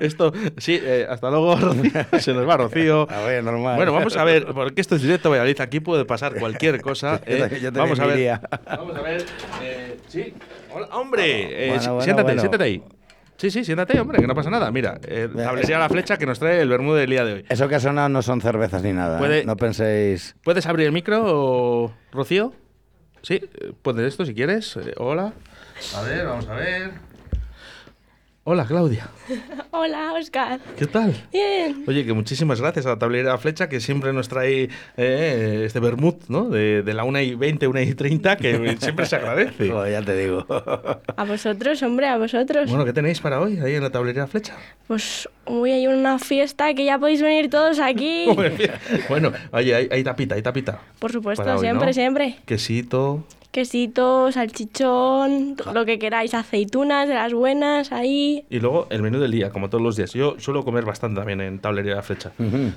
Esto, 0.00 0.32
sí, 0.58 0.78
eh, 0.82 1.06
hasta 1.08 1.30
luego, 1.30 1.56
Rocío. 1.56 1.90
Se 2.20 2.32
nos 2.32 2.48
va 2.48 2.56
Rocío. 2.56 3.08
A 3.10 3.22
ver, 3.22 3.42
normal. 3.42 3.76
Bueno, 3.76 3.92
vamos 3.92 4.16
a 4.16 4.24
ver, 4.24 4.46
porque 4.46 4.80
esto 4.80 4.96
es 4.96 5.02
directo 5.02 5.30
Valladolid, 5.30 5.60
aquí 5.60 5.80
puede 5.80 6.04
pasar 6.04 6.34
cualquier 6.34 6.80
cosa. 6.80 7.20
Yo 7.26 7.34
eh. 7.46 7.70
vamos 7.72 7.98
a 8.00 8.06
ver. 8.06 8.40
Vamos 8.66 8.96
a 8.96 9.02
ver. 9.02 9.24
eh, 9.62 9.96
sí. 10.08 10.32
Hola, 10.72 10.86
hombre, 10.92 11.66
eh, 11.66 11.68
Bueno, 11.70 11.82
bueno, 11.94 12.00
siéntate, 12.02 12.22
bueno. 12.26 12.40
siéntate 12.40 12.64
ahí. 12.64 12.82
Sí, 13.40 13.50
sí, 13.50 13.64
siéntate, 13.64 13.98
hombre, 13.98 14.20
que 14.20 14.26
no 14.26 14.34
pasa 14.34 14.50
nada. 14.50 14.70
Mira, 14.70 15.00
eh, 15.02 15.26
tablería 15.34 15.78
la 15.78 15.88
flecha 15.88 16.18
que 16.18 16.26
nos 16.26 16.38
trae 16.38 16.60
el 16.60 16.68
vermú 16.68 16.92
del 16.92 17.08
día 17.08 17.24
de 17.24 17.32
hoy. 17.32 17.44
Eso 17.48 17.68
que 17.68 17.76
ha 17.76 17.80
sonado 17.80 18.10
no 18.10 18.20
son 18.20 18.42
cervezas 18.42 18.82
ni 18.82 18.92
nada. 18.92 19.18
¿eh? 19.34 19.44
No 19.46 19.56
penséis. 19.56 20.36
¿Puedes 20.44 20.66
abrir 20.66 20.88
el 20.88 20.92
micro, 20.92 21.90
Rocío? 22.12 22.52
Sí, 23.22 23.36
eh, 23.36 23.72
puedes 23.80 24.06
esto 24.06 24.26
si 24.26 24.34
quieres. 24.34 24.76
Eh, 24.76 24.92
hola. 24.98 25.32
A 25.96 26.02
ver, 26.02 26.26
vamos 26.26 26.48
a 26.48 26.54
ver. 26.54 26.90
Hola, 28.42 28.64
Claudia. 28.64 29.06
Hola, 29.70 30.14
Oscar. 30.18 30.60
¿Qué 30.78 30.86
tal? 30.86 31.14
Bien. 31.30 31.84
Oye, 31.86 32.06
que 32.06 32.14
muchísimas 32.14 32.58
gracias 32.58 32.86
a 32.86 32.88
la 32.90 32.98
tablera 32.98 33.36
Flecha 33.36 33.68
que 33.68 33.80
siempre 33.80 34.14
nos 34.14 34.28
trae 34.30 34.70
eh, 34.96 35.62
este 35.66 35.78
vermut, 35.78 36.24
¿no? 36.28 36.48
De, 36.48 36.82
de 36.82 36.94
la 36.94 37.04
1 37.04 37.20
y 37.20 37.34
20, 37.34 37.66
1 37.68 37.80
y 37.82 37.94
30, 37.94 38.36
que 38.38 38.76
siempre 38.80 39.04
se 39.06 39.16
agradece. 39.16 39.68
Ya 39.90 40.02
te 40.02 40.16
digo. 40.16 40.46
A 41.16 41.24
vosotros, 41.24 41.82
hombre, 41.82 42.08
a 42.08 42.16
vosotros. 42.16 42.70
Bueno, 42.70 42.84
¿qué 42.86 42.92
tenéis 42.94 43.20
para 43.20 43.40
hoy 43.40 43.58
ahí 43.60 43.74
en 43.74 43.82
la 43.82 43.90
tablera 43.90 44.26
Flecha? 44.26 44.56
Pues 44.86 45.28
hoy 45.44 45.72
hay 45.72 45.86
una 45.86 46.18
fiesta 46.18 46.72
que 46.74 46.84
ya 46.86 46.98
podéis 46.98 47.20
venir 47.20 47.50
todos 47.50 47.78
aquí. 47.78 48.26
bueno, 49.08 49.32
oye, 49.52 49.74
hay, 49.74 49.88
hay 49.90 50.02
tapita, 50.02 50.34
hay 50.34 50.42
tapita. 50.42 50.80
Por 50.98 51.12
supuesto, 51.12 51.42
Para 51.44 51.56
hoy, 51.56 51.60
siempre, 51.60 51.88
¿no? 51.88 51.92
siempre. 51.92 52.36
Quesito. 52.46 53.24
Quesito, 53.50 54.30
salchichón, 54.30 55.56
lo 55.74 55.84
que 55.84 55.98
queráis, 55.98 56.34
aceitunas 56.34 57.08
de 57.08 57.14
las 57.14 57.34
buenas 57.34 57.90
ahí. 57.90 58.44
Y 58.48 58.60
luego 58.60 58.86
el 58.90 59.02
menú 59.02 59.18
del 59.18 59.32
día, 59.32 59.50
como 59.50 59.68
todos 59.68 59.82
los 59.82 59.96
días. 59.96 60.12
Yo 60.12 60.36
suelo 60.38 60.64
comer 60.64 60.84
bastante 60.84 61.18
también 61.18 61.40
en 61.40 61.58
tablería 61.58 61.96
La 61.96 62.02
Flecha. 62.02 62.30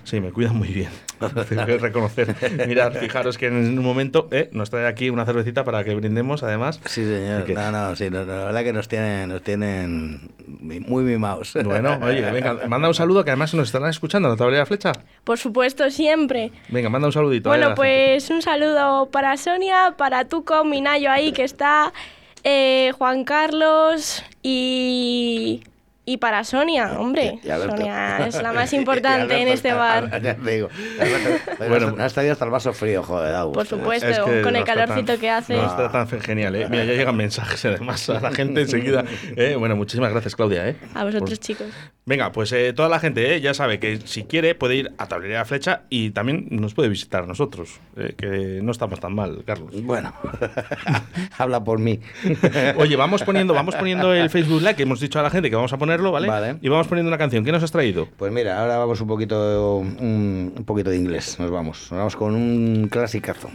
Sí, 0.04 0.20
me 0.20 0.32
cuidan 0.32 0.58
muy 0.58 0.70
bien. 0.70 0.90
Tengo 1.50 1.66
que 1.66 1.78
reconocer. 1.78 2.36
Mirad, 2.68 2.94
fijaros 2.94 3.38
que 3.38 3.48
en 3.48 3.78
un 3.78 3.84
momento 3.84 4.28
eh, 4.32 4.50
nos 4.52 4.72
trae 4.72 4.88
aquí 4.88 5.12
una 5.12 5.26
cervecita 5.26 5.64
para 5.64 5.84
que 5.84 5.94
brindemos, 5.94 6.42
además. 6.42 6.80
Sí, 6.86 7.06
señor. 7.06 7.48
No, 7.52 7.72
no, 7.72 7.96
sí, 7.96 8.10
no, 8.10 8.26
no, 8.26 8.36
la 8.36 8.46
verdad 8.46 8.64
que 8.64 8.74
nos 8.74 8.88
tienen, 8.88 9.30
nos 9.30 9.44
tienen 9.44 10.32
muy 10.64 11.04
mimados. 11.04 11.54
Bueno, 11.64 12.00
oye, 12.02 12.22
venga, 12.32 12.68
manda 12.68 12.88
un 12.88 12.94
saludo 12.94 13.24
que 13.24 13.32
además 13.32 13.54
nos 13.54 13.68
estarán 13.68 13.90
escuchando 13.90 14.28
en 14.28 14.34
la 14.34 14.38
tablera 14.38 14.66
Flecha. 14.66 14.92
Por 15.24 15.38
supuesto, 15.38 15.90
siempre. 15.90 16.52
Venga, 16.70 16.90
manda 16.90 17.08
un 17.08 17.14
saludito. 17.14 17.50
Bueno, 17.50 17.70
la 17.70 17.76
gente. 17.76 17.78
pues 17.78 18.30
un 18.30 18.42
saludo 18.42 19.08
para 19.08 19.36
Sonia, 19.38 19.96
para 19.98 20.26
Tuco, 20.26 20.64
Minayo 20.64 21.12
ahí 21.12 21.32
que 21.32 21.44
está, 21.44 21.94
eh, 22.44 22.92
Juan 22.98 23.24
Carlos 23.24 24.24
y, 24.42 25.64
y 26.06 26.18
para 26.18 26.44
Sonia, 26.44 27.00
hombre. 27.00 27.40
Y 27.44 27.50
Alberto. 27.50 27.78
Sonia 27.78 28.28
es 28.28 28.42
la 28.42 28.52
más 28.54 28.74
Y 28.74 28.78
importante 28.78 29.42
en 29.42 29.48
este 29.48 29.74
bar. 29.74 30.10
a- 30.14 30.18
Ya 30.24 30.36
te 30.36 30.52
digo. 30.52 30.70
Alberto, 31.00 31.68
Bueno. 31.70 31.92
no 31.92 32.04
has 32.04 32.14
traído 32.14 32.34
hasta 32.34 32.46
el 32.46 32.52
vaso 32.52 32.74
frío, 32.74 33.04
joder, 33.04 33.32
da 33.32 33.44
gusto. 33.44 33.60
Por 33.60 33.68
supuesto, 33.68 34.08
Es 34.10 34.20
que 34.20 34.42
con 34.42 34.56
el 34.56 34.64
calorcito 34.64 35.14
tan- 35.14 35.20
que 35.20 35.30
hace. 35.30 35.56
No 35.56 35.66
está 35.68 35.90
tan 35.92 36.08
genial, 36.22 36.56
¿eh? 36.56 36.68
Mira, 36.70 36.84
ya 36.86 36.94
llegan 36.94 37.16
mensajes 37.16 37.64
además 37.66 38.10
a 38.10 38.20
la 38.20 38.32
gente 38.32 38.62
enseguida. 38.62 39.06
¿eh? 39.36 39.56
Bueno, 39.58 39.76
muchísimas 39.76 40.12
gracias, 40.12 40.36
Claudia, 40.36 40.68
¿eh? 40.70 40.76
A 40.94 41.04
vosotros, 41.06 41.30
Por- 41.32 41.38
chicos. 41.40 41.68
Venga, 42.06 42.34
pues 42.34 42.52
eh, 42.52 42.74
toda 42.74 42.90
la 42.90 43.00
gente 43.00 43.34
eh, 43.36 43.40
ya 43.40 43.54
sabe 43.54 43.80
que 43.80 44.00
si 44.04 44.24
quiere 44.26 44.56
puede 44.56 44.76
ir 44.76 44.92
a 44.98 45.08
Tablería 45.08 45.46
Flecha 45.46 45.84
y 45.90 46.10
también 46.12 46.48
nos 46.52 46.74
puede 46.74 46.90
visitar 46.90 47.24
a 47.24 47.28
nosotros, 47.28 47.80
eh, 47.96 48.14
que 48.18 48.60
no 48.62 48.74
estamos 48.74 49.00
tan 49.00 49.16
mal, 49.16 49.42
Carlos. 49.46 49.70
Bueno, 49.84 50.14
habla 51.38 51.64
por 51.64 51.80
mí. 51.80 52.00
Oye, 52.78 52.96
vamos 52.98 53.24
poniendo, 53.24 53.54
vamos 53.54 53.76
poniendo 53.76 54.14
el 54.14 54.30
Facebook 54.30 54.60
Live, 54.62 54.76
que 54.76 54.84
hemos 54.84 55.00
dicho 55.00 55.18
a 55.20 55.24
la 55.24 55.30
gente 55.30 55.50
que 55.50 55.56
vamos 55.56 55.72
a 55.72 55.78
ponerlo, 55.98 56.12
¿vale? 56.12 56.28
Vale. 56.28 56.58
Y 56.62 56.70
vamos 56.70 56.88
poniendo 56.88 57.10
una 57.10 57.18
canción. 57.18 57.44
¿Qué 57.44 57.52
nos 57.52 57.64
has 57.64 57.72
traído? 57.72 58.08
Pues 58.18 58.32
mira, 58.32 58.60
ahora 58.60 58.78
vamos 58.78 59.00
un 59.02 59.08
poquito, 59.08 59.78
un, 59.78 60.54
un 60.56 60.64
poquito 60.66 60.90
de 60.90 60.98
inglés. 60.98 61.40
Nos 61.40 61.52
vamos. 61.52 61.88
Nos 61.92 61.98
vamos 61.98 62.16
con 62.16 62.36
un 62.36 62.88
clasicazo. 62.90 63.50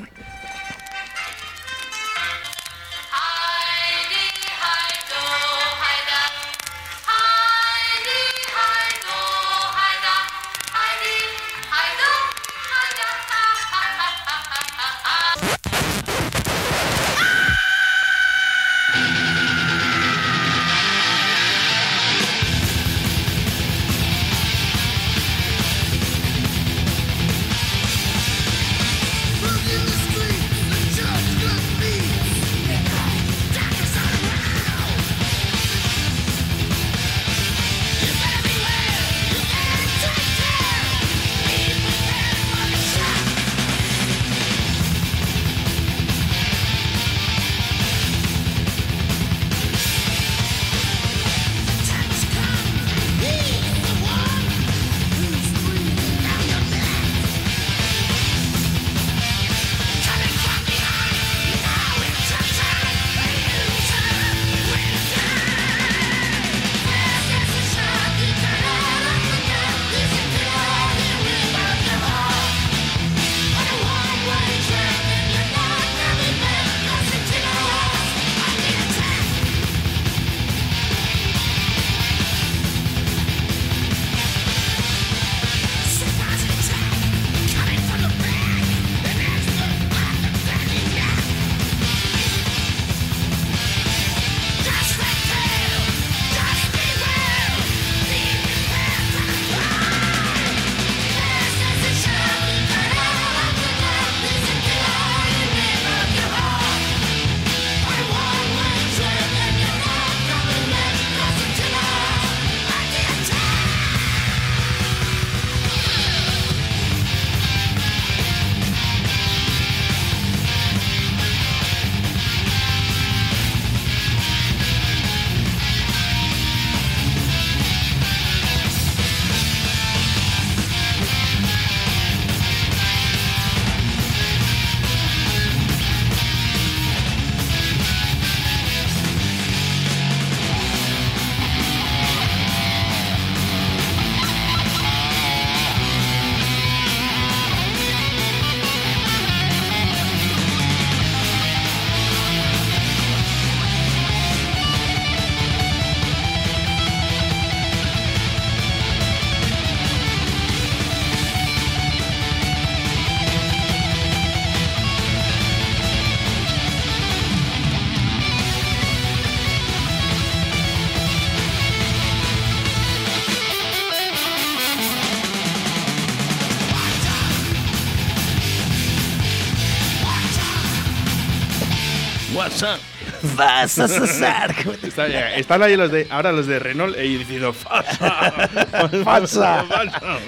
Vas 183.63 183.79
a 183.79 183.89
cesar. 183.89 184.55
Está 184.83 185.07
bien, 185.07 185.25
Están 185.37 185.63
ahí 185.63 185.77
los 185.77 185.91
de, 185.91 186.07
ahora 186.11 186.33
los 186.33 186.47
de 186.47 186.59
Renault 186.59 186.97
y 186.97 187.17
diciendo 187.19 187.53
Fasa. 187.53 188.31
Falsa. 189.05 189.65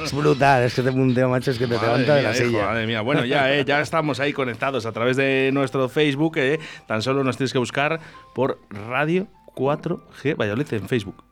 Es 0.05 0.13
brutal, 0.13 0.65
es 0.65 0.75
que 0.75 0.83
tengo 0.83 1.01
un 1.01 1.15
tema, 1.15 1.29
macho, 1.29 1.51
es 1.51 1.59
que 1.59 1.67
te 1.67 1.75
Madre 1.75 1.87
levanta 1.87 2.15
de 2.17 2.23
la 2.23 2.31
hijo, 2.37 2.45
silla. 2.47 2.65
madre 2.67 2.87
mía. 2.87 3.01
Bueno, 3.03 3.25
ya, 3.25 3.53
eh, 3.55 3.65
ya 3.65 3.81
estamos 3.81 4.21
ahí 4.21 4.33
conectados 4.33 4.87
a 4.87 4.93
través 4.93 5.17
de 5.17 5.51
nuestro 5.53 5.89
Facebook. 5.89 6.37
eh. 6.39 6.59
Tan 6.87 7.03
solo 7.03 7.23
nos 7.25 7.37
tienes 7.37 7.53
que 7.53 7.59
buscar 7.59 8.01
por 8.35 8.59
Radio 8.71 9.27
4G 9.55 10.37
Valladolid 10.37 10.73
en 10.75 10.89
Facebook. 10.89 11.23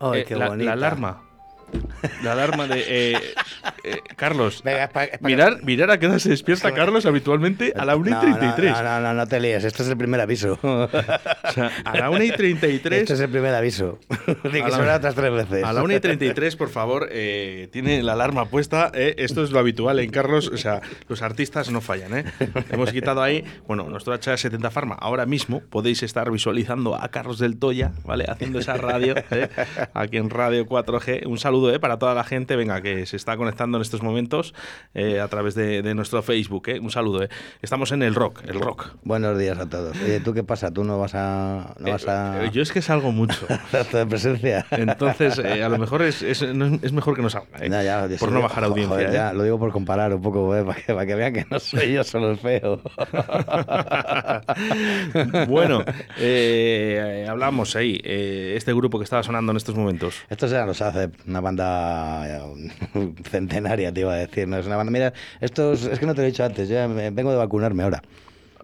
Ay, 0.00 0.20
Eh, 0.20 0.24
qué 0.26 0.36
la, 0.36 0.48
bonita. 0.48 0.64
la 0.66 0.72
alarma. 0.72 1.22
La 2.22 2.32
alarma 2.32 2.66
de. 2.66 2.84
eh, 2.86 3.18
eh, 3.84 3.98
Carlos. 4.16 4.62
Venga, 4.64 4.84
es 4.84 4.90
pa- 4.90 5.04
es 5.04 5.18
pa- 5.18 5.28
Mirar, 5.28 5.62
mirar 5.64 5.90
a 5.90 5.98
qué 5.98 6.06
hora 6.06 6.18
se 6.18 6.28
despierta 6.30 6.72
Carlos 6.72 7.06
habitualmente 7.06 7.72
a 7.76 7.84
la 7.84 7.96
1 7.96 8.08
y 8.08 8.12
No, 8.12 8.20
33. 8.20 8.72
No, 8.72 8.82
no, 8.82 9.00
no, 9.00 9.14
no 9.14 9.26
te 9.26 9.40
líes, 9.40 9.64
esto 9.64 9.82
es 9.82 9.88
el 9.88 9.96
primer 9.96 10.20
aviso. 10.20 10.58
O 10.62 11.52
sea, 11.54 11.70
a 11.84 11.96
la 11.96 12.10
1 12.10 12.22
y 12.24 12.30
33. 12.30 13.00
Este 13.02 13.12
es 13.14 13.20
el 13.20 13.28
primer 13.30 13.54
aviso. 13.54 13.98
De 14.26 14.32
A 14.32 14.50
que 14.64 14.70
la- 14.70 14.70
suena 14.70 14.94
otras 14.96 15.14
tres 15.14 15.32
veces. 15.32 15.64
A 15.64 15.72
la 15.72 15.82
1 15.82 15.94
y 15.94 16.00
33, 16.00 16.56
por 16.56 16.68
favor, 16.68 17.08
eh, 17.10 17.68
tiene 17.72 18.02
la 18.02 18.12
alarma 18.14 18.46
puesta. 18.46 18.90
eh, 18.94 19.14
esto 19.18 19.42
es 19.44 19.50
lo 19.50 19.58
habitual 19.58 19.98
en 20.00 20.10
Carlos. 20.10 20.48
O 20.52 20.56
sea, 20.56 20.80
los 21.08 21.22
artistas 21.22 21.70
no 21.70 21.80
fallan. 21.80 22.16
¿eh? 22.18 22.24
Hemos 22.70 22.92
quitado 22.92 23.22
ahí, 23.22 23.44
bueno, 23.66 23.84
nuestro 23.84 24.14
H70 24.14 24.70
Pharma. 24.70 24.94
Ahora 24.98 25.26
mismo 25.26 25.60
podéis 25.70 26.02
estar 26.02 26.30
visualizando 26.30 26.94
a 26.96 27.08
Carlos 27.08 27.38
del 27.38 27.58
Toya, 27.58 27.92
¿vale? 28.04 28.24
Haciendo 28.28 28.58
esa 28.58 28.76
radio, 28.76 29.14
¿eh? 29.30 29.48
aquí 29.94 30.16
en 30.16 30.30
Radio 30.30 30.66
4G. 30.66 31.26
Un 31.26 31.38
saludo 31.38 31.63
¿eh? 31.70 31.78
para 31.80 31.98
toda 31.98 32.14
la 32.14 32.24
gente, 32.24 32.56
venga, 32.56 32.80
que 32.82 33.06
se 33.06 33.16
está 33.16 33.36
conectando 33.36 33.78
en 33.78 33.82
estos 33.82 34.02
momentos 34.02 34.54
eh, 34.94 35.20
a 35.20 35.28
través 35.28 35.54
de, 35.54 35.82
de 35.82 35.94
nuestro 35.94 36.22
Facebook. 36.22 36.68
¿eh? 36.68 36.80
Un 36.80 36.90
saludo. 36.90 37.22
¿eh? 37.22 37.28
Estamos 37.62 37.92
en 37.92 38.02
el 38.02 38.14
rock, 38.14 38.42
el 38.46 38.60
rock. 38.60 38.88
Buenos 39.02 39.38
días 39.38 39.58
a 39.58 39.68
todos. 39.68 39.96
Oye, 40.02 40.20
¿tú 40.20 40.34
qué 40.34 40.42
pasa? 40.44 40.70
¿Tú 40.70 40.84
no 40.84 40.98
vas 40.98 41.14
a, 41.14 41.74
no 41.78 41.90
vas 41.92 42.06
a 42.08 42.44
Eh, 42.44 42.50
yo 42.52 42.62
es 42.62 42.72
que 42.72 42.82
salgo 42.82 43.12
mucho. 43.12 43.46
de 43.92 44.06
presencia? 44.06 44.66
Entonces, 44.70 45.38
eh, 45.38 45.62
a 45.62 45.68
lo 45.68 45.78
mejor 45.78 46.02
es, 46.02 46.22
es- 46.22 46.42
no 46.54 46.78
es- 46.82 46.92
mejor 46.92 47.16
que 47.16 47.22
no 47.22 47.30
salga. 47.30 47.48
¿eh? 47.60 47.68
Ya, 47.70 48.08
por 48.18 48.32
no 48.32 48.42
bajar 48.42 48.64
audiencia. 48.64 48.94
joder, 48.96 49.10
¿eh? 49.10 49.14
ya, 49.14 49.32
lo 49.32 49.42
digo 49.42 49.58
por 49.58 49.72
comparar 49.72 50.14
un 50.14 50.22
poco, 50.22 50.54
eh, 50.56 50.64
para, 50.64 50.80
que, 50.80 50.94
para 50.94 51.06
que 51.06 51.14
vean 51.14 51.32
que 51.32 51.46
no 51.50 51.58
soy 51.58 51.92
yo 51.92 52.04
solo 52.04 52.30
el 52.30 52.38
feo. 52.38 52.80
bueno, 55.48 55.84
eh, 56.18 57.26
hablamos 57.28 57.76
ahí, 57.76 58.00
eh, 58.04 58.54
este 58.56 58.72
grupo 58.72 58.98
que 58.98 59.04
estaba 59.04 59.22
sonando 59.22 59.52
en 59.52 59.56
estos 59.56 59.74
momentos. 59.74 60.16
Estos 60.28 60.52
eran 60.52 60.66
los 60.66 60.80
ACEP, 60.82 61.14
una 61.26 61.40
banda 61.44 62.26
eh, 62.26 63.12
centenaria, 63.30 63.92
te 63.92 64.00
iba 64.00 64.12
a 64.12 64.16
decir. 64.16 64.48
¿no? 64.48 64.56
Es 64.58 64.66
una 64.66 64.76
banda, 64.76 64.90
mira, 64.90 65.12
estos, 65.40 65.84
es 65.84 65.98
que 66.00 66.06
no 66.06 66.14
te 66.14 66.22
lo 66.22 66.26
he 66.26 66.30
dicho 66.30 66.44
antes, 66.44 66.68
ya 66.68 66.88
me- 66.88 67.10
vengo 67.10 67.30
de 67.30 67.36
vacunarme 67.36 67.84
ahora. 67.84 68.02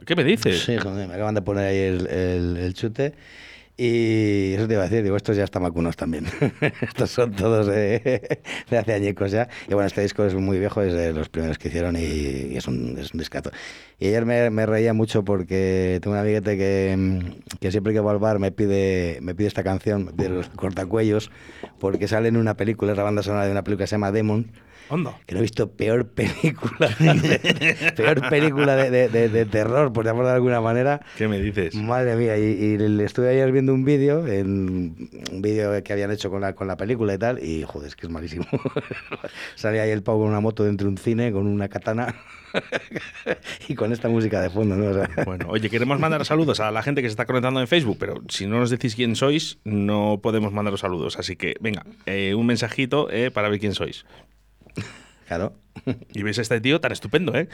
¿Qué 0.04 0.16
me 0.16 0.24
dices? 0.24 0.62
Sí, 0.64 0.76
joder, 0.78 1.06
me 1.06 1.14
acaban 1.14 1.34
de 1.34 1.42
poner 1.42 1.66
ahí 1.66 1.76
el, 1.78 2.06
el- 2.08 2.56
el 2.56 2.74
chute. 2.74 3.12
Y 3.82 4.52
eso 4.52 4.68
te 4.68 4.74
iba 4.74 4.82
a 4.82 4.88
decir, 4.90 5.02
digo, 5.02 5.16
estos 5.16 5.34
ya 5.38 5.44
están 5.44 5.62
vacunados 5.62 5.96
también. 5.96 6.26
estos 6.82 7.10
son 7.10 7.32
todos 7.32 7.66
de, 7.66 8.38
de 8.68 8.78
hace 8.78 8.92
añicos 8.92 9.30
ya. 9.30 9.48
Y 9.68 9.72
bueno, 9.72 9.86
este 9.86 10.02
disco 10.02 10.22
es 10.22 10.34
muy 10.34 10.58
viejo, 10.58 10.82
es 10.82 10.92
de 10.92 11.14
los 11.14 11.30
primeros 11.30 11.56
que 11.56 11.68
hicieron 11.68 11.96
y, 11.96 12.00
y 12.00 12.56
es, 12.58 12.68
un, 12.68 12.98
es 12.98 13.14
un 13.14 13.20
discazo. 13.20 13.50
Y 13.98 14.08
ayer 14.08 14.26
me, 14.26 14.50
me 14.50 14.66
reía 14.66 14.92
mucho 14.92 15.24
porque 15.24 15.98
tengo 16.02 16.14
un 16.14 16.20
amiguete 16.20 16.58
que, 16.58 17.22
que 17.58 17.70
siempre 17.70 17.94
que 17.94 18.00
va 18.00 18.10
al 18.10 18.18
bar 18.18 18.38
me 18.38 18.52
pide, 18.52 19.18
me 19.22 19.34
pide 19.34 19.48
esta 19.48 19.62
canción, 19.62 20.12
pide 20.14 20.28
los 20.28 20.50
cortacuellos, 20.50 21.30
porque 21.78 22.06
sale 22.06 22.28
en 22.28 22.36
una 22.36 22.58
película, 22.58 22.92
es 22.92 22.98
la 22.98 23.04
banda 23.04 23.22
sonora 23.22 23.46
de 23.46 23.52
una 23.52 23.64
película 23.64 23.84
que 23.84 23.88
se 23.88 23.94
llama 23.94 24.12
Demon. 24.12 24.52
Onda. 24.90 25.16
Que 25.26 25.34
no 25.34 25.38
he 25.38 25.42
visto 25.42 25.70
peor 25.70 26.06
película, 26.08 26.88
de- 26.98 27.92
peor 27.96 28.28
película 28.28 28.74
de, 28.76 29.08
de- 29.08 29.46
terror, 29.46 29.92
por 29.92 30.04
llamarlo 30.04 30.28
de 30.28 30.34
alguna 30.34 30.60
manera. 30.60 31.00
¿Qué 31.16 31.28
me 31.28 31.40
dices? 31.40 31.74
Madre 31.74 32.16
mía, 32.16 32.36
y, 32.36 32.42
y 32.42 32.76
le 32.78 33.04
estuve 33.04 33.28
ayer 33.30 33.50
viendo 33.52 33.72
un 33.72 33.84
vídeo, 33.84 34.26
en 34.26 35.08
un 35.32 35.42
vídeo 35.42 35.82
que 35.82 35.92
habían 35.92 36.10
hecho 36.10 36.28
con 36.30 36.40
la, 36.40 36.54
con 36.54 36.66
la 36.66 36.76
película 36.76 37.14
y 37.14 37.18
tal, 37.18 37.42
y 37.42 37.62
joder, 37.62 37.88
es 37.88 37.96
que 37.96 38.06
es 38.06 38.12
malísimo. 38.12 38.46
Salía 39.54 39.82
ahí 39.82 39.90
el 39.90 40.02
pavo 40.02 40.20
con 40.20 40.28
una 40.28 40.40
moto 40.40 40.64
dentro 40.64 40.86
de 40.86 40.90
un 40.92 40.98
cine, 40.98 41.30
con 41.32 41.46
una 41.46 41.68
katana, 41.68 42.14
y 43.68 43.74
con 43.74 43.92
esta 43.92 44.08
música 44.08 44.40
de 44.40 44.50
fondo, 44.50 44.76
¿no? 44.76 44.86
O 44.90 44.94
sea, 44.94 45.08
Bueno, 45.24 45.46
oye, 45.48 45.70
queremos 45.70 45.98
mandar 46.00 46.24
saludos 46.24 46.60
a 46.60 46.70
la 46.70 46.82
gente 46.82 47.00
que 47.02 47.08
se 47.08 47.12
está 47.12 47.26
conectando 47.26 47.60
en 47.60 47.68
Facebook, 47.68 47.96
pero 48.00 48.14
si 48.28 48.46
no 48.46 48.58
nos 48.58 48.70
decís 48.70 48.94
quién 48.96 49.14
sois, 49.16 49.58
no 49.64 50.20
podemos 50.22 50.52
mandaros 50.52 50.80
saludos. 50.80 51.18
Así 51.18 51.36
que, 51.36 51.54
venga, 51.60 51.84
eh, 52.06 52.34
un 52.34 52.46
mensajito 52.46 53.08
eh, 53.10 53.30
para 53.30 53.48
ver 53.48 53.60
quién 53.60 53.74
sois. 53.74 54.04
Claro. 55.30 55.54
Y 56.12 56.22
veis 56.24 56.36
a 56.38 56.42
este 56.42 56.60
tío 56.60 56.80
tan 56.80 56.90
estupendo, 56.92 57.34
¿eh? 57.36 57.48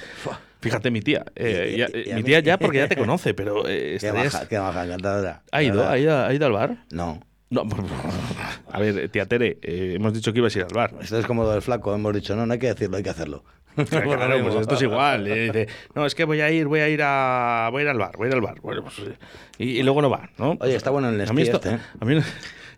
Fíjate, 0.60 0.90
mi 0.90 1.00
tía. 1.02 1.26
eh, 1.36 1.72
Y- 1.74 1.76
ya- 1.78 1.88
y- 1.92 2.08
y 2.08 2.12
a 2.12 2.16
mi 2.16 2.22
tía 2.22 2.40
ya 2.40 2.58
porque 2.58 2.78
ya 2.78 2.88
te 2.88 2.96
conoce, 2.96 3.34
pero 3.34 3.68
eh, 3.68 3.98
Qué 4.00 4.06
estarías- 4.08 4.32
baja, 4.32 4.48
qué 4.48 4.58
baja, 4.58 4.84
encantadora. 4.86 5.42
¿Ha 5.52 5.62
ido? 5.62 5.86
¿Ha 5.88 5.98
ido, 5.98 6.16
ha 6.24 6.32
ido 6.32 6.46
al 6.46 6.52
bar? 6.52 6.84
No. 6.90 7.20
No, 7.50 7.62
a 8.72 8.80
ver, 8.80 9.08
tía 9.10 9.26
Tere, 9.26 9.58
eh, 9.62 9.92
hemos 9.96 10.12
dicho 10.14 10.32
que 10.32 10.38
ibas 10.40 10.56
a 10.56 10.58
ir 10.58 10.64
al 10.64 10.74
bar. 10.74 10.94
Esto 11.00 11.18
es 11.18 11.26
como 11.26 11.44
lo 11.44 11.50
del 11.52 11.62
flaco, 11.62 11.94
hemos 11.94 12.12
dicho, 12.14 12.34
no, 12.34 12.44
no 12.46 12.52
hay 12.54 12.58
que 12.58 12.68
decirlo, 12.68 12.96
hay 12.96 13.02
que 13.04 13.10
hacerlo. 13.10 13.44
Claro, 13.90 14.42
pues 14.42 14.54
esto 14.54 14.74
es 14.74 14.82
igual. 14.82 15.26
eh, 15.28 15.68
no, 15.94 16.06
es 16.06 16.14
que 16.14 16.24
voy 16.24 16.40
a 16.40 16.50
ir, 16.50 16.66
voy 16.66 16.80
a 16.80 16.88
ir 16.88 17.00
a, 17.04 17.68
voy 17.70 17.80
a 17.80 17.84
ir 17.84 17.88
al 17.90 17.98
bar, 17.98 18.16
voy 18.16 18.26
a 18.26 18.28
ir 18.30 18.34
al 18.34 18.40
bar. 18.40 18.58
Bueno, 18.62 18.82
pues, 18.82 18.98
eh, 19.00 19.16
y, 19.58 19.78
y 19.78 19.82
luego 19.82 20.00
no 20.02 20.08
va, 20.08 20.30
¿no? 20.38 20.56
Oye, 20.60 20.74
está 20.74 20.88
bueno 20.90 21.10
el 21.10 21.20
a 21.28 21.32
mí 21.34 21.42
esto, 21.42 21.56
este, 21.58 21.74
¿eh? 21.74 21.78
a 22.00 22.04
mí 22.06 22.18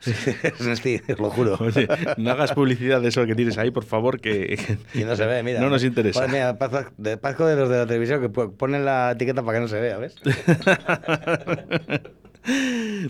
os 0.07 1.19
lo 1.21 1.31
juro. 1.31 1.57
oye, 1.61 1.89
no 2.17 2.31
hagas 2.31 2.53
publicidad 2.53 3.01
de 3.01 3.09
eso 3.09 3.25
que 3.27 3.35
tienes 3.35 3.59
ahí, 3.59 3.71
por 3.71 3.85
favor, 3.85 4.21
que, 4.21 4.59
no 4.95 5.17
se 5.17 5.27
ve, 5.27 5.43
mira. 5.43 5.61
no 5.61 5.69
nos 5.71 5.85
interesa. 5.85 6.21
Joder, 6.21 6.33
mira, 6.33 6.59
pazco 7.21 7.47
de, 7.47 7.55
de 7.55 7.61
los 7.61 7.69
de 7.69 7.77
la 7.79 7.87
televisión 7.87 8.21
que 8.21 8.29
po- 8.29 8.53
ponen 8.53 8.85
la 8.85 9.13
etiqueta 9.13 9.43
para 9.43 9.59
que 9.59 9.63
no 9.63 9.69
se 9.69 9.81
vea, 9.81 9.99
¿ves? 9.99 10.15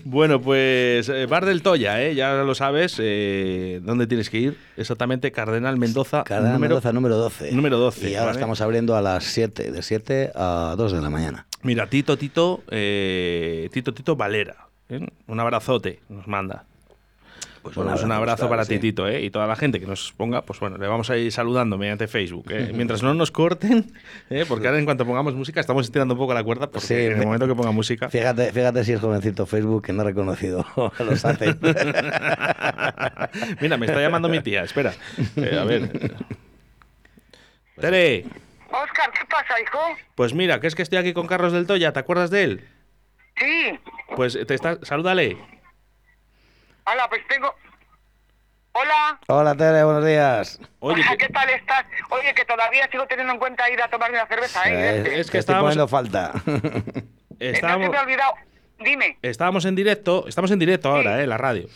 Bueno, 0.03 0.41
pues 0.41 1.07
eh, 1.07 1.25
Bar 1.25 1.45
del 1.45 1.61
Toya, 1.61 2.03
¿eh? 2.03 2.13
ya 2.13 2.33
lo 2.43 2.53
sabes. 2.55 2.97
eh, 2.99 3.79
¿Dónde 3.83 4.05
tienes 4.05 4.29
que 4.29 4.37
ir? 4.37 4.57
Exactamente, 4.75 5.31
Cardenal 5.31 5.77
Mendoza. 5.77 6.23
Cardenal 6.25 6.55
número- 6.55 6.75
Mendoza 6.75 6.91
número 6.91 7.15
12. 7.15 7.51
número 7.53 7.77
12, 7.77 8.09
Y 8.09 8.15
ahora 8.15 8.25
¿vale? 8.27 8.37
estamos 8.37 8.59
abriendo 8.59 8.97
a 8.97 9.01
las 9.01 9.23
7, 9.23 9.71
de 9.71 9.81
7 9.81 10.31
a 10.35 10.75
2 10.77 10.91
de 10.91 11.01
la 11.01 11.09
mañana. 11.09 11.45
Mira, 11.61 11.87
Tito, 11.87 12.17
Tito, 12.17 12.63
eh, 12.69 13.69
Tito, 13.71 13.93
Tito 13.93 14.17
Valera. 14.17 14.67
Un 15.27 15.39
abrazote 15.39 15.99
nos 16.09 16.27
manda. 16.27 16.65
Pues 17.61 17.75
Bueno, 17.75 17.91
pues 17.91 18.03
un 18.03 18.11
abrazo, 18.11 18.21
abrazo 18.21 18.37
claro, 18.43 18.49
para 18.51 18.63
sí. 18.65 18.75
Titito, 18.75 19.07
¿eh? 19.07 19.21
Y 19.21 19.29
toda 19.31 19.45
la 19.47 19.55
gente 19.55 19.79
que 19.79 19.85
nos 19.85 20.13
ponga, 20.13 20.43
pues 20.43 20.59
bueno, 20.61 20.77
le 20.77 20.87
vamos 20.87 21.09
a 21.09 21.17
ir 21.17 21.31
saludando 21.31 21.77
mediante 21.77 22.07
Facebook, 22.07 22.45
¿eh? 22.51 22.71
Mientras 22.75 23.03
no 23.03 23.13
nos 23.13 23.31
corten, 23.31 23.91
¿eh? 24.29 24.45
Porque 24.47 24.67
ahora 24.67 24.79
en 24.79 24.85
cuanto 24.85 25.05
pongamos 25.05 25.35
música 25.35 25.59
estamos 25.59 25.85
estirando 25.85 26.13
un 26.13 26.17
poco 26.19 26.33
la 26.33 26.43
cuerda, 26.43 26.67
porque 26.71 26.87
Sí, 26.87 26.93
en 26.93 27.11
el 27.13 27.17
me- 27.17 27.25
momento 27.25 27.47
que 27.47 27.55
ponga 27.55 27.71
música... 27.71 28.09
Fíjate, 28.09 28.51
fíjate 28.53 28.83
si 28.85 28.93
es 28.93 29.01
jovencito 29.01 29.45
Facebook 29.45 29.83
que 29.85 29.93
no 29.93 30.01
ha 30.01 30.05
reconocido 30.05 30.65
a 30.97 31.03
los 31.03 31.23
hace. 31.25 31.55
Mira, 33.61 33.77
me 33.77 33.85
está 33.85 33.99
llamando 34.01 34.29
mi 34.29 34.39
tía, 34.41 34.63
espera. 34.63 34.93
Eh, 35.35 35.57
a 35.59 35.63
ver. 35.65 35.89
Tere, 37.79 38.25
Oscar, 38.71 39.11
¿qué 39.11 39.25
pasa, 39.29 39.59
hijo? 39.61 39.79
pues 40.15 40.33
mira, 40.33 40.59
que 40.59 40.67
es 40.67 40.75
que 40.75 40.81
estoy 40.83 40.97
aquí 40.99 41.13
con 41.13 41.27
Carlos 41.27 41.53
del 41.53 41.65
Toya, 41.65 41.91
¿te 41.93 41.99
acuerdas 41.99 42.29
de 42.29 42.43
él? 42.43 42.61
Sí. 43.37 43.79
Pues 44.15 44.37
te 44.47 44.53
está... 44.53 44.79
Salúdale. 44.83 45.37
Hola, 46.85 47.07
pues 47.09 47.21
tengo... 47.27 47.53
Hola. 48.71 49.19
Hola, 49.27 49.55
Tere, 49.55 49.83
buenos 49.83 50.05
días. 50.05 50.59
Oye, 50.79 51.01
Hola, 51.01 51.11
que- 51.17 51.25
¿qué 51.27 51.33
tal 51.33 51.49
estás? 51.49 51.85
Oye, 52.11 52.33
que 52.35 52.45
todavía 52.45 52.87
sigo 52.91 53.05
teniendo 53.07 53.33
en 53.33 53.39
cuenta 53.39 53.69
ir 53.69 53.81
a 53.81 53.89
tomarme 53.89 54.17
una 54.17 54.27
cerveza, 54.27 54.69
¿eh? 54.69 54.73
Eh, 54.73 54.97
Este. 54.99 55.19
es 55.19 55.31
que 55.31 55.37
estoy 55.39 55.55
poniendo 55.55 55.87
falta. 55.87 56.33
No 57.39 57.45
estábamos... 57.45 57.89
me 57.89 57.97
olvidado. 57.99 58.33
Dime. 58.79 59.17
Estábamos 59.21 59.63
en 59.65 59.75
directo, 59.75 60.25
estamos 60.27 60.51
en 60.51 60.59
directo 60.59 60.89
ahora, 60.89 61.21
eh, 61.23 61.27
la 61.27 61.37
radio. 61.37 61.67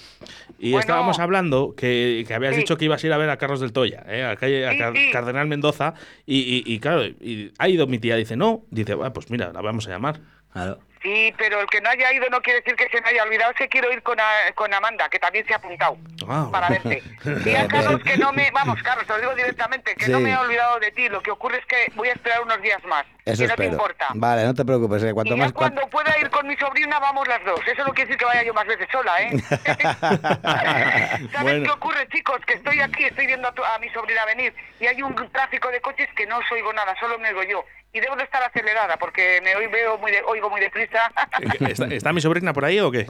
Y 0.59 0.71
Bueno. 0.71 0.79
estábamos 0.81 1.19
hablando 1.19 1.73
que, 1.75 2.25
que 2.27 2.33
habías 2.33 2.53
Sí. 2.55 2.61
dicho 2.61 2.75
que 2.77 2.83
ibas 2.85 3.01
a 3.03 3.07
ir 3.07 3.13
a 3.13 3.17
ver 3.17 3.29
a 3.29 3.37
Carlos 3.37 3.61
del 3.61 3.71
Toya, 3.71 4.03
eh, 4.07 4.25
a, 4.25 4.35
calle, 4.35 4.67
a 4.67 4.71
Sí, 4.71 4.77
Car- 4.77 4.93
sí. 4.93 5.11
Cardenal 5.11 5.47
Mendoza. 5.47 5.93
Y, 6.25 6.39
y- 6.39 6.73
y 6.73 6.79
claro, 6.79 7.05
y 7.05 7.53
ha 7.57 7.67
ido 7.69 7.87
mi 7.87 7.97
tía, 7.97 8.15
dice 8.17 8.35
no. 8.35 8.63
Dice, 8.71 8.95
"Ah, 9.01 9.11
pues 9.13 9.29
mira, 9.31 9.51
la 9.53 9.61
vamos 9.61 9.87
a 9.87 9.91
llamar. 9.91 10.19
Claro. 10.51 10.79
Sí, 11.03 11.33
pero 11.37 11.59
el 11.59 11.67
que 11.67 11.81
no 11.81 11.89
haya 11.89 12.11
ido 12.13 12.29
no 12.29 12.41
quiere 12.41 12.61
decir 12.61 12.75
que 12.77 12.87
se 12.89 13.01
me 13.01 13.09
haya 13.09 13.23
olvidado. 13.23 13.51
Es 13.51 13.57
que 13.57 13.67
quiero 13.67 13.91
ir 13.91 14.01
con, 14.01 14.17
a- 14.19 14.51
con 14.55 14.73
Amanda, 14.73 15.09
que 15.09 15.19
también 15.19 15.45
se 15.45 15.53
ha 15.53 15.57
apuntado 15.57 15.97
Ah, 16.27 16.47
para 16.51 16.69
verte. 16.69 17.03
Y 17.45 17.55
a 17.55 17.67
Carlos 17.67 18.01
que 18.03 18.17
no 18.17 18.31
me... 18.31 18.49
Vamos, 18.51 18.81
Carlos, 18.81 19.05
te 19.05 19.13
lo 19.13 19.19
digo 19.19 19.35
directamente, 19.35 19.95
que 19.95 20.07
no 20.07 20.19
me 20.21 20.31
he 20.31 20.37
olvidado 20.37 20.79
de 20.79 20.91
ti. 20.91 21.09
Lo 21.09 21.21
que 21.21 21.31
ocurre 21.31 21.57
es 21.59 21.65
que 21.65 21.91
voy 21.95 22.07
a 22.07 22.13
esperar 22.13 22.41
unos 22.41 22.61
días 22.61 22.81
más. 22.85 23.05
Eso 23.25 23.43
no 23.43 23.47
te 23.47 23.53
espero. 23.53 23.71
importa. 23.71 24.07
Vale, 24.15 24.43
no 24.45 24.53
te 24.53 24.65
preocupes. 24.65 25.01
eh, 25.03 25.13
Cuanto 25.13 25.33
y 25.33 25.37
ya 25.37 25.43
más, 25.43 25.53
cuan- 25.53 25.71
cuando 25.73 25.89
pueda 25.89 26.17
ir 26.19 26.29
con 26.29 26.45
mi 26.47 26.55
sobrina 26.57 26.99
vamos 26.99 27.25
las 27.27 27.43
dos. 27.45 27.59
Eso 27.65 27.83
no 27.85 27.93
quiere 27.93 28.07
decir 28.09 28.17
que 28.19 28.25
vaya 28.25 28.43
yo 28.43 28.53
más 28.53 28.65
veces 28.67 28.87
sola, 28.91 29.21
¿eh? 29.21 29.31
¿Sabes 30.41 31.41
Bueno. 31.41 31.63
qué 31.63 31.71
ocurre, 31.71 32.07
chicos? 32.09 32.39
Que 32.45 32.53
estoy 32.55 32.79
aquí, 32.81 33.05
estoy 33.05 33.27
viendo 33.27 33.47
a, 33.47 33.51
tu- 33.53 33.63
a 33.63 33.79
mi 33.79 33.89
sobrina 33.89 34.25
venir 34.25 34.53
y 34.79 34.87
hay 34.87 35.01
un 35.01 35.15
tráfico 35.31 35.69
de 35.69 35.81
coches 35.81 36.09
que 36.15 36.25
no 36.25 36.37
os 36.39 36.51
oigo 36.51 36.73
nada, 36.73 36.95
solo 36.99 37.17
me 37.19 37.29
oigo 37.29 37.43
yo. 37.43 37.65
Y 37.93 37.99
debo 37.99 38.15
de 38.15 38.23
estar 38.23 38.41
acelerada 38.43 38.97
porque 38.97 39.39
me 39.43 39.55
veo 39.67 39.97
muy 39.97 40.11
de- 40.11 40.23
oigo 40.23 40.49
muy 40.49 40.59
deprisa. 40.59 41.11
¿Está, 41.69 41.85
está 41.87 42.13
mi 42.13 42.21
sobrina 42.21 42.53
por 42.53 42.65
ahí 42.65 42.79
o 42.79 42.91
qué? 42.91 43.07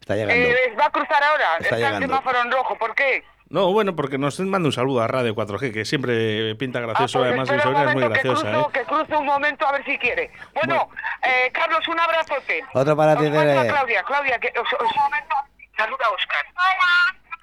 Está 0.00 0.14
llegando. 0.16 0.34
Eh, 0.34 0.74
¿Va 0.78 0.86
a 0.86 0.90
cruzar 0.90 1.22
ahora? 1.22 1.56
Está 1.60 1.76
el 1.76 1.82
llegando. 1.82 2.06
semáforo 2.08 2.40
en 2.42 2.50
rojo, 2.52 2.76
¿por 2.78 2.94
qué? 2.94 3.24
No, 3.48 3.72
bueno, 3.72 3.94
porque 3.94 4.18
nos 4.18 4.40
manda 4.40 4.66
un 4.66 4.72
saludo 4.72 5.02
a 5.02 5.06
Radio 5.06 5.34
4G, 5.34 5.72
que 5.72 5.84
siempre 5.84 6.54
pinta 6.56 6.80
gracioso, 6.80 7.18
pues 7.20 7.28
además 7.28 7.50
mi 7.50 7.60
sobrina 7.60 7.84
es 7.84 7.94
muy 7.94 8.02
graciosa, 8.08 8.42
cruzo, 8.50 8.60
¿eh? 8.68 8.72
que 8.72 8.82
cruce 8.84 9.16
un 9.16 9.26
momento 9.26 9.66
a 9.68 9.72
ver 9.72 9.84
si 9.84 9.96
quiere. 9.98 10.32
Bueno, 10.54 10.88
eh, 11.22 11.50
Carlos, 11.52 11.86
un 11.86 12.00
abrazote. 12.00 12.64
Otro 12.74 12.96
para 12.96 13.14
ti, 13.16 13.30
Tere. 13.30 13.68
Claudia, 13.68 14.02
Claudia, 14.02 14.38
que 14.40 14.48
os, 14.58 14.66
os- 14.72 14.80
un 14.90 15.02
momento. 15.02 15.34
Saluda 15.76 16.04
a 16.06 16.10
Oscar. 16.10 16.44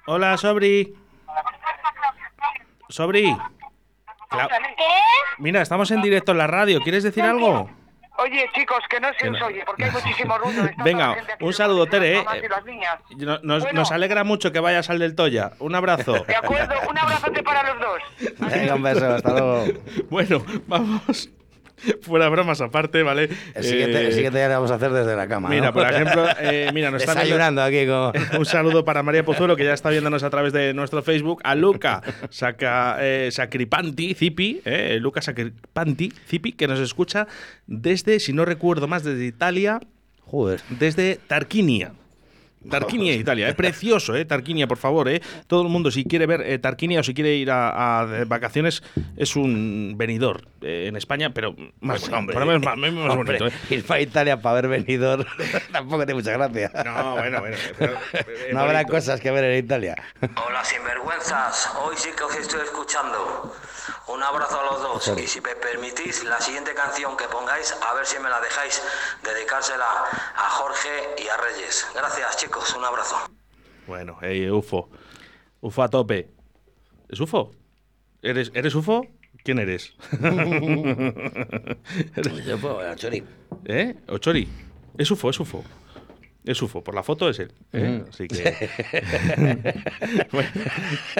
Hola, 0.06 0.36
Sobri. 0.36 0.94
Sobri. 2.90 3.34
Cla- 4.28 4.48
Mira, 5.38 5.62
estamos 5.62 5.90
en 5.90 6.02
directo 6.02 6.32
en 6.32 6.38
la 6.38 6.46
radio, 6.46 6.80
¿quieres 6.80 7.02
decir 7.02 7.24
algo? 7.24 7.70
Oye, 8.16 8.48
chicos, 8.54 8.78
que 8.88 9.00
no 9.00 9.08
se 9.18 9.28
os 9.28 9.42
oye, 9.42 9.62
porque 9.66 9.84
hay 9.84 9.90
muchísimo 9.90 10.38
ruido. 10.38 10.68
Venga, 10.84 11.16
un 11.40 11.52
saludo, 11.52 11.86
Tere, 11.86 12.18
¿eh? 12.18 12.24
Bueno. 13.16 13.38
nos 13.72 13.90
alegra 13.90 14.22
mucho 14.24 14.52
que 14.52 14.60
vayas 14.60 14.88
al 14.90 15.00
del 15.00 15.14
Toya. 15.14 15.52
Un 15.58 15.74
abrazo. 15.74 16.12
De 16.28 16.36
acuerdo, 16.36 16.74
un 16.88 16.96
abrazote 16.98 17.42
para 17.42 17.74
los 17.74 17.80
dos. 17.80 18.02
Venga, 18.52 18.74
un 18.76 18.82
beso, 18.82 19.14
hasta 19.14 19.30
luego. 19.30 19.64
Bueno, 20.10 20.44
vamos. 20.66 21.28
Fuera 22.02 22.28
bromas 22.28 22.60
aparte, 22.60 23.02
¿vale? 23.02 23.28
El 23.54 23.64
siguiente, 23.64 24.02
Eh, 24.02 24.06
el 24.06 24.12
siguiente 24.12 24.38
ya 24.38 24.48
lo 24.48 24.54
vamos 24.54 24.70
a 24.70 24.74
hacer 24.74 24.92
desde 24.92 25.16
la 25.16 25.26
cama. 25.28 25.48
Mira, 25.48 25.66
¿no? 25.66 25.72
por 25.72 25.90
ejemplo, 25.90 26.26
eh, 26.40 26.70
mira, 26.72 26.90
nos 26.90 27.02
están 27.02 27.16
Desayunando 27.16 27.62
aquí 27.62 27.86
con. 27.86 28.12
Un 28.38 28.46
saludo 28.46 28.84
para 28.84 29.02
María 29.02 29.24
Pozuelo, 29.24 29.56
que 29.56 29.64
ya 29.64 29.72
está 29.74 29.90
viéndonos 29.90 30.22
a 30.22 30.30
través 30.30 30.52
de 30.52 30.74
nuestro 30.74 31.02
Facebook. 31.02 31.40
A 31.44 31.54
Luca 31.54 32.02
Saca, 32.30 32.96
eh, 33.00 33.28
Sacripanti 33.30 34.14
Zipi, 34.14 34.60
eh, 34.64 34.98
Luca 35.00 35.22
Sacripanti 35.22 36.12
Zipi, 36.26 36.52
que 36.52 36.66
nos 36.68 36.80
escucha 36.80 37.26
desde, 37.66 38.20
si 38.20 38.32
no 38.32 38.44
recuerdo 38.44 38.88
más, 38.88 39.04
desde 39.04 39.24
Italia, 39.24 39.80
Joder. 40.20 40.60
desde 40.70 41.18
Tarquinia. 41.26 41.92
Tarquinia, 42.70 43.14
Italia. 43.14 43.48
Es 43.48 43.54
precioso, 43.54 44.14
¿eh? 44.16 44.24
Tarquinia, 44.24 44.66
por 44.66 44.78
favor, 44.78 45.08
¿eh? 45.08 45.20
Todo 45.46 45.62
el 45.62 45.68
mundo, 45.68 45.90
si 45.90 46.04
quiere 46.04 46.26
ver 46.26 46.40
eh, 46.42 46.58
Tarquinia 46.58 47.00
o 47.00 47.02
si 47.02 47.14
quiere 47.14 47.34
ir 47.34 47.50
a, 47.50 48.00
a 48.00 48.06
de 48.06 48.24
vacaciones, 48.24 48.82
es 49.16 49.36
un 49.36 49.94
venidor 49.96 50.46
eh, 50.62 50.86
en 50.88 50.96
España, 50.96 51.30
pero 51.34 51.54
más 51.80 52.00
Pues, 52.00 52.12
hombre, 52.12 52.34
por 52.34 52.42
lo 52.42 52.46
menos 52.46 52.62
más, 52.64 52.76
más 52.76 52.90
hombre, 53.14 53.38
bonito, 53.38 53.46
¿eh? 53.46 53.74
Ir 53.74 53.84
para 53.84 54.00
Italia 54.00 54.40
para 54.40 54.54
ver 54.62 54.68
venidor 54.68 55.26
tampoco 55.72 56.04
tiene 56.06 56.14
mucha 56.20 56.32
gracia. 56.32 56.70
No, 56.84 57.12
bueno, 57.12 57.40
bueno. 57.40 57.56
pero- 57.78 57.92
eh, 58.12 58.50
No 58.52 58.60
habrá 58.60 58.84
cosas 58.84 59.20
que 59.20 59.30
ver 59.30 59.44
en 59.44 59.64
Italia. 59.64 59.96
Hola 60.46 60.64
sinvergüenzas, 60.64 61.70
hoy 61.82 61.94
sí 61.98 62.10
que 62.16 62.24
os 62.24 62.34
estoy 62.36 62.60
escuchando. 62.62 63.52
Un 64.08 64.22
abrazo 64.22 64.60
a 64.60 64.64
los 64.64 64.82
dos 64.82 65.18
y 65.18 65.26
si 65.26 65.40
me 65.40 65.54
permitís 65.54 66.24
la 66.24 66.40
siguiente 66.40 66.74
canción 66.74 67.16
que 67.16 67.28
pongáis, 67.28 67.72
a 67.72 67.94
ver 67.94 68.06
si 68.06 68.18
me 68.18 68.28
la 68.28 68.40
dejáis 68.40 68.82
dedicársela 69.22 69.86
a 70.36 70.50
Jorge 70.50 71.14
y 71.22 71.28
a 71.28 71.36
Reyes. 71.36 71.86
Gracias 71.94 72.36
chicos, 72.36 72.74
un 72.76 72.84
abrazo. 72.84 73.16
Bueno, 73.86 74.18
hey, 74.22 74.50
UFO. 74.50 74.88
UFO 75.60 75.82
a 75.82 75.88
tope. 75.88 76.30
¿Es 77.08 77.20
UFO? 77.20 77.52
¿Eres, 78.22 78.50
¿Eres 78.54 78.74
UFO? 78.74 79.06
¿Quién 79.42 79.58
eres? 79.58 79.92
Yo 82.46 82.58
puedo, 82.58 82.76
bueno, 82.76 82.94
Chori. 82.96 83.22
¿Eh? 83.66 83.94
¿Ochori? 84.08 84.48
Es 84.96 85.10
UFO, 85.10 85.30
es 85.30 85.40
UFO. 85.40 85.64
Es 86.44 86.60
UFO, 86.60 86.84
por 86.84 86.94
la 86.94 87.02
foto 87.02 87.30
es 87.30 87.38
él. 87.38 87.52
¿eh? 87.72 88.02
Mm. 88.04 88.08
Así 88.10 88.28
que. 88.28 88.68
bueno, 90.30 90.50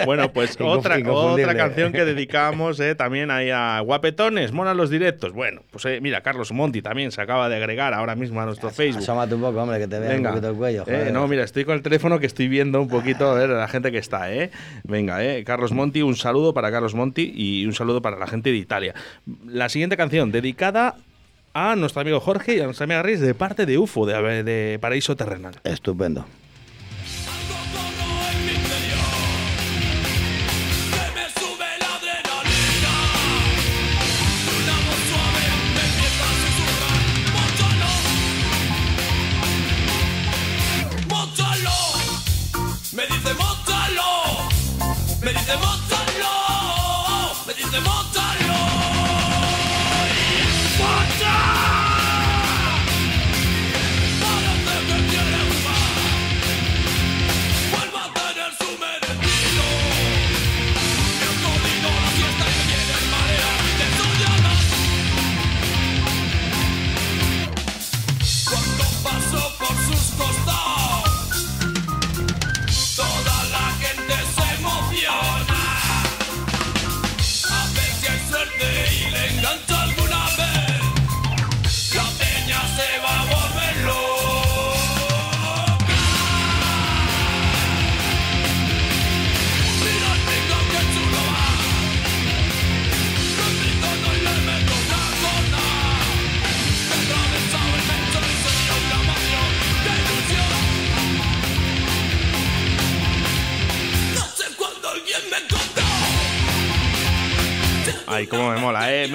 bueno, 0.05 0.33
pues 0.33 0.55
otra, 0.59 0.97
otra 1.03 1.55
canción 1.55 1.91
que 1.91 2.05
dedicamos 2.05 2.79
eh, 2.79 2.93
también 2.93 3.31
ahí 3.31 3.49
a 3.49 3.79
Guapetones, 3.79 4.51
monan 4.51 4.77
los 4.77 4.91
directos. 4.91 5.33
Bueno, 5.33 5.63
pues 5.71 5.83
eh, 5.85 5.99
mira, 5.99 6.21
Carlos 6.21 6.51
Monti 6.51 6.83
también 6.83 7.11
se 7.11 7.21
acaba 7.21 7.49
de 7.49 7.55
agregar 7.55 7.95
ahora 7.95 8.15
mismo 8.15 8.39
a 8.39 8.45
nuestro 8.45 8.69
Facebook. 8.69 9.01
Asómate 9.01 9.33
un 9.33 9.41
poco, 9.41 9.63
hombre, 9.63 9.79
que 9.79 9.87
te 9.87 9.97
vea 9.97 10.11
Venga. 10.11 10.29
un 10.29 10.35
poquito 10.35 10.51
el 10.51 10.57
cuello. 10.57 10.81
Eh, 10.83 10.85
joder. 10.85 11.11
no, 11.11 11.27
mira, 11.27 11.43
estoy 11.43 11.65
con 11.65 11.73
el 11.73 11.81
teléfono 11.81 12.19
que 12.19 12.27
estoy 12.27 12.47
viendo 12.47 12.79
un 12.79 12.87
poquito 12.87 13.31
a 13.31 13.33
ver 13.33 13.49
la 13.49 13.67
gente 13.67 13.91
que 13.91 13.97
está, 13.97 14.31
¿eh? 14.31 14.51
Venga, 14.83 15.25
¿eh? 15.25 15.43
Carlos 15.43 15.71
Monti, 15.71 16.03
un 16.03 16.15
saludo 16.15 16.53
para 16.53 16.71
Carlos 16.71 16.93
Monti 16.93 17.33
y 17.35 17.65
un 17.65 17.73
saludo 17.73 17.99
para 17.99 18.17
la 18.17 18.27
gente 18.27 18.51
de 18.51 18.57
Italia. 18.57 18.93
La 19.47 19.69
siguiente 19.69 19.97
canción, 19.97 20.31
dedicada 20.31 20.95
a 21.55 21.75
nuestro 21.77 22.01
amigo 22.01 22.19
Jorge 22.19 22.57
y 22.57 22.59
a 22.59 22.65
nuestra 22.65 22.83
amiga 22.83 23.01
Reyes 23.01 23.21
de 23.21 23.33
parte 23.33 23.65
de 23.65 23.77
UFO, 23.77 24.05
de, 24.05 24.43
de 24.43 24.77
Paraíso 24.79 25.15
Terrenal. 25.15 25.55
Estupendo. 25.63 26.25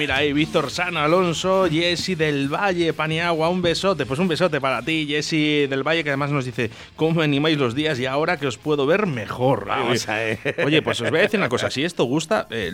Mira 0.01 0.15
ahí, 0.15 0.33
Víctor 0.33 0.71
Sano, 0.71 0.99
Alonso, 0.99 1.67
Jessy 1.69 2.15
del 2.15 2.49
Valle, 2.51 2.91
Paniagua, 2.91 3.49
un 3.49 3.61
besote. 3.61 4.07
Pues 4.07 4.19
un 4.19 4.27
besote 4.27 4.59
para 4.59 4.81
ti, 4.81 5.05
Jessy 5.07 5.67
del 5.67 5.83
Valle, 5.87 6.03
que 6.03 6.09
además 6.09 6.31
nos 6.31 6.43
dice, 6.43 6.71
¿cómo 6.95 7.19
me 7.19 7.23
animáis 7.23 7.59
los 7.59 7.75
días 7.75 7.99
y 7.99 8.07
ahora 8.07 8.37
que 8.37 8.47
os 8.47 8.57
puedo 8.57 8.87
ver 8.87 9.05
mejor? 9.05 9.67
Vamos 9.67 10.09
a 10.09 10.15
ver. 10.15 10.39
Oye, 10.65 10.81
pues 10.81 10.99
os 11.01 11.11
voy 11.11 11.19
a 11.19 11.21
decir 11.21 11.39
una 11.39 11.49
cosa, 11.49 11.69
si 11.69 11.83
esto 11.83 12.05
gusta, 12.05 12.47
eh, 12.49 12.71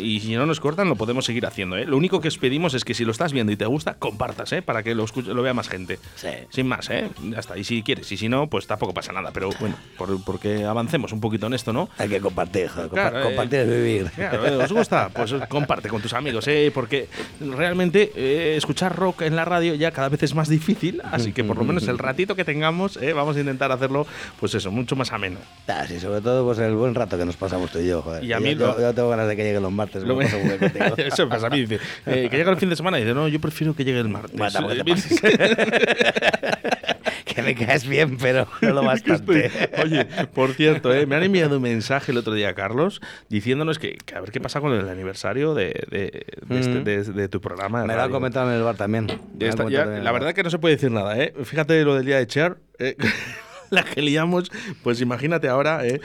y 0.00 0.20
si 0.20 0.34
no 0.34 0.46
nos 0.46 0.60
cortan, 0.60 0.88
lo 0.88 0.96
podemos 0.96 1.26
seguir 1.26 1.44
haciendo, 1.44 1.76
¿eh? 1.76 1.84
Lo 1.84 1.98
único 1.98 2.22
que 2.22 2.28
os 2.28 2.38
pedimos 2.38 2.72
es 2.72 2.86
que 2.86 2.94
si 2.94 3.04
lo 3.04 3.10
estás 3.12 3.34
viendo 3.34 3.52
y 3.52 3.56
te 3.58 3.66
gusta, 3.66 3.96
compartas, 3.98 4.50
¿eh? 4.54 4.62
Para 4.62 4.82
que 4.82 4.94
lo, 4.94 5.04
escuche- 5.04 5.34
lo 5.34 5.42
vea 5.42 5.52
más 5.52 5.68
gente. 5.68 5.98
Sí. 6.14 6.28
Sin 6.48 6.68
más, 6.68 6.88
¿eh? 6.88 7.10
Ya 7.22 7.40
está. 7.40 7.58
Y 7.58 7.64
si 7.64 7.82
quieres, 7.82 8.10
y 8.12 8.16
si 8.16 8.30
no, 8.30 8.46
pues 8.46 8.66
tampoco 8.66 8.94
pasa 8.94 9.12
nada. 9.12 9.30
Pero 9.34 9.50
bueno, 9.60 9.76
por- 9.98 10.24
porque 10.24 10.64
avancemos 10.64 11.12
un 11.12 11.20
poquito 11.20 11.48
en 11.48 11.52
esto, 11.52 11.74
¿no? 11.74 11.90
Hay 11.98 12.08
que 12.08 12.18
compartir, 12.20 12.68
joder. 12.68 12.88
compa- 12.88 12.92
Claro, 12.94 13.20
eh, 13.20 13.22
compartir 13.24 13.58
es 13.58 13.68
vivir. 13.68 14.10
Claro, 14.16 14.46
eh, 14.46 14.56
¿os 14.64 14.72
gusta? 14.72 15.10
Pues 15.10 15.34
comparte 15.50 15.90
con 15.90 16.00
tus 16.00 16.14
amigos, 16.14 16.48
¿eh? 16.48 16.61
Porque 16.70 17.08
realmente 17.40 18.12
eh, 18.14 18.54
escuchar 18.56 18.94
rock 18.96 19.22
en 19.22 19.36
la 19.36 19.44
radio 19.44 19.74
ya 19.74 19.90
cada 19.90 20.08
vez 20.08 20.22
es 20.22 20.34
más 20.34 20.48
difícil, 20.48 21.00
así 21.10 21.32
que 21.32 21.42
por 21.44 21.56
lo 21.58 21.64
menos 21.64 21.88
el 21.88 21.98
ratito 21.98 22.36
que 22.36 22.44
tengamos, 22.44 22.96
¿eh? 22.98 23.12
vamos 23.12 23.36
a 23.36 23.40
intentar 23.40 23.72
hacerlo, 23.72 24.06
pues 24.38 24.54
eso, 24.54 24.70
mucho 24.70 24.96
más 24.96 25.12
ameno. 25.12 25.38
Ah, 25.68 25.84
sí, 25.88 25.98
sobre 26.00 26.20
todo 26.20 26.44
pues 26.44 26.58
el 26.58 26.74
buen 26.74 26.94
rato 26.94 27.16
que 27.18 27.24
nos 27.24 27.36
pasamos 27.36 27.70
tú 27.70 27.78
y 27.78 27.86
yo, 27.88 28.02
joder. 28.02 28.24
Y 28.24 28.32
a 28.32 28.38
Yo- 28.38 28.44
mí 28.44 28.54
yo, 28.54 28.66
lo- 28.68 28.80
yo 28.80 28.94
tengo 28.94 29.08
ganas 29.08 29.28
de 29.28 29.36
que 29.36 29.44
lleguen 29.44 29.62
los 29.62 29.72
martes. 29.72 30.02
Lo 30.02 30.16
me 30.16 30.24
lo 30.24 30.30
paso 30.30 30.38
muy 30.38 30.48
bien 30.58 30.70
contigo. 30.70 30.94
Eso 30.98 31.24
me 31.26 31.30
pasa 31.30 31.46
a 31.46 31.50
mí, 31.50 31.60
dice, 31.60 31.78
eh, 32.06 32.28
que 32.30 32.36
llega 32.36 32.50
el 32.50 32.56
fin 32.56 32.68
de 32.68 32.76
semana 32.76 32.98
y 32.98 33.02
dice, 33.02 33.14
no, 33.14 33.28
yo 33.28 33.40
prefiero 33.40 33.74
que 33.74 33.84
llegue 33.84 34.00
el 34.00 34.08
martes. 34.08 34.36
Bueno, 34.38 34.68
que 37.34 37.42
me 37.42 37.54
caes 37.54 37.86
bien, 37.86 38.16
pero 38.18 38.46
no 38.60 38.70
lo 38.72 38.82
bastante. 38.84 39.46
Estoy- 39.46 39.82
Oye, 39.84 40.04
por 40.34 40.52
cierto, 40.54 40.92
¿eh? 40.94 41.06
me 41.06 41.16
han 41.16 41.22
enviado 41.22 41.56
un 41.56 41.62
mensaje 41.62 42.12
el 42.12 42.18
otro 42.18 42.34
día, 42.34 42.54
Carlos, 42.54 43.00
diciéndonos 43.28 43.78
que, 43.78 43.96
que 43.96 44.14
a 44.14 44.20
ver 44.20 44.30
qué 44.30 44.40
pasa 44.40 44.60
con 44.60 44.72
el 44.72 44.88
aniversario 44.88 45.54
de, 45.54 45.66
de- 45.90 46.26
de 46.46 46.60
este- 46.60 46.80
Mm. 46.80 46.84
de- 46.84 47.04
de 47.04 47.28
tu 47.28 47.40
programa. 47.40 47.84
Me 47.84 47.94
lo 47.94 48.02
han 48.02 48.10
comentado 48.10 48.50
en 48.50 48.56
el 48.56 48.62
bar 48.62 48.76
también. 48.76 49.06
Ya 49.38 49.54
la 49.86 50.02
bar. 50.02 50.12
verdad 50.14 50.34
que 50.34 50.42
no 50.42 50.50
se 50.50 50.58
puede 50.58 50.74
decir 50.76 50.90
nada, 50.90 51.18
¿eh? 51.18 51.32
Fíjate 51.44 51.82
lo 51.84 51.94
del 51.94 52.06
día 52.06 52.18
de 52.18 52.26
Cher, 52.26 52.56
¿eh? 52.78 52.96
la 53.70 53.82
que 53.84 54.02
liamos, 54.02 54.50
pues 54.82 55.00
imagínate 55.00 55.48
ahora, 55.48 55.86
¿eh? 55.86 56.00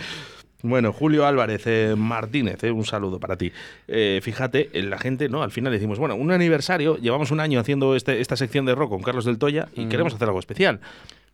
Bueno, 0.63 0.91
Julio 0.91 1.25
Álvarez 1.27 1.63
eh, 1.67 1.93
Martínez, 1.95 2.63
eh, 2.63 2.71
un 2.71 2.83
saludo 2.83 3.19
para 3.19 3.37
ti. 3.37 3.51
Eh, 3.87 4.19
fíjate, 4.23 4.69
eh, 4.73 4.81
la 4.83 4.97
gente, 4.97 5.29
¿no? 5.29 5.43
Al 5.43 5.51
final 5.51 5.71
decimos, 5.71 5.99
bueno, 5.99 6.15
un 6.15 6.31
aniversario, 6.31 6.97
llevamos 6.97 7.29
un 7.31 7.39
año 7.39 7.59
haciendo 7.59 7.95
este, 7.95 8.21
esta 8.21 8.35
sección 8.35 8.65
de 8.65 8.73
rock 8.73 8.89
con 8.89 9.01
Carlos 9.03 9.25
del 9.25 9.37
Toya 9.37 9.67
y 9.75 9.85
Mm. 9.85 9.89
queremos 9.89 10.13
hacer 10.15 10.27
algo 10.27 10.39
especial. 10.39 10.79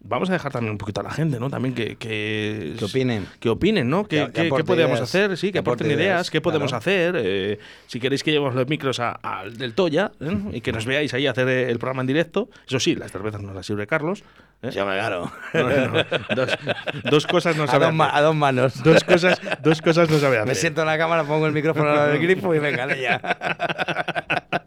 vamos 0.06 0.30
a 0.30 0.34
dejar 0.34 0.52
también 0.52 0.74
un 0.74 0.78
poquito 0.78 1.00
a 1.00 1.04
la 1.06 1.12
gente, 1.12 1.40
¿no? 1.40 1.50
También 1.50 1.74
que... 1.74 1.96
Que, 1.96 2.76
opinen. 2.84 3.26
Que 3.40 3.48
opinen, 3.48 3.90
¿no? 3.90 4.04
Que- 4.06 4.26
Que, 4.34 4.50
que 4.50 4.50
qué 4.50 4.64
podemos 4.66 4.98
ideas, 4.98 5.02
hacer, 5.02 5.38
sí, 5.38 5.54
que, 5.54 5.60
aporten 5.60 5.88
aporte 5.88 5.94
ideas, 6.04 6.16
ideas, 6.16 6.30
qué 6.30 6.42
podemos 6.42 6.72
claro. 6.72 6.80
hacer. 6.80 7.16
eh, 7.18 7.60
si 7.88 8.02
queréis 8.02 8.22
que 8.22 8.32
llevemos 8.32 8.54
los 8.54 8.68
micros 8.68 9.00
al 9.00 9.56
del 9.58 9.74
Toya 9.74 10.12
¿eh? 10.20 10.38
y 10.52 10.60
que 10.60 10.74
nos 10.74 10.86
veáis 10.86 11.14
ahí 11.14 11.26
hacer 11.26 11.48
el 11.48 11.80
programa 11.80 12.02
en 12.02 12.08
directo. 12.08 12.50
Eso 12.68 12.82
sí, 12.82 12.96
las 12.98 13.14
cervezas 13.14 13.42
nos 13.42 13.56
las 13.56 13.66
sirve 13.66 13.88
Carlos. 13.88 14.26
¿Eh? 14.64 14.72
Ya 14.72 14.86
me 14.86 14.94
claro. 14.94 15.32
No, 15.54 15.64
no, 15.70 15.88
no. 15.88 16.04
Dos, 16.36 16.58
dos 17.04 17.28
cosas 17.28 17.56
no 17.56 17.64
A 17.64 17.68
sabe 17.68 17.86
dos, 17.86 17.94
ma- 17.94 18.06
hacer. 18.08 18.18
a 18.18 18.22
dos 18.22 18.36
manos. 18.36 18.84
Dos 18.84 19.04
cosas, 19.04 19.40
dos 19.62 19.82
cosas 19.82 20.10
no 20.10 20.18
sabe 20.18 20.38
hacer. 20.38 20.48
Me 20.48 20.56
siento 20.56 20.82
en 20.82 20.88
la 20.88 20.98
cámara, 20.98 21.24
pongo 21.24 21.46
el 21.48 21.54
micrófono 21.54 21.90
al 21.90 21.96
lado 21.96 22.08
del 22.10 22.22
grifo 22.22 22.54
y 22.56 22.60
venga, 22.60 22.96
ya. 22.96 23.22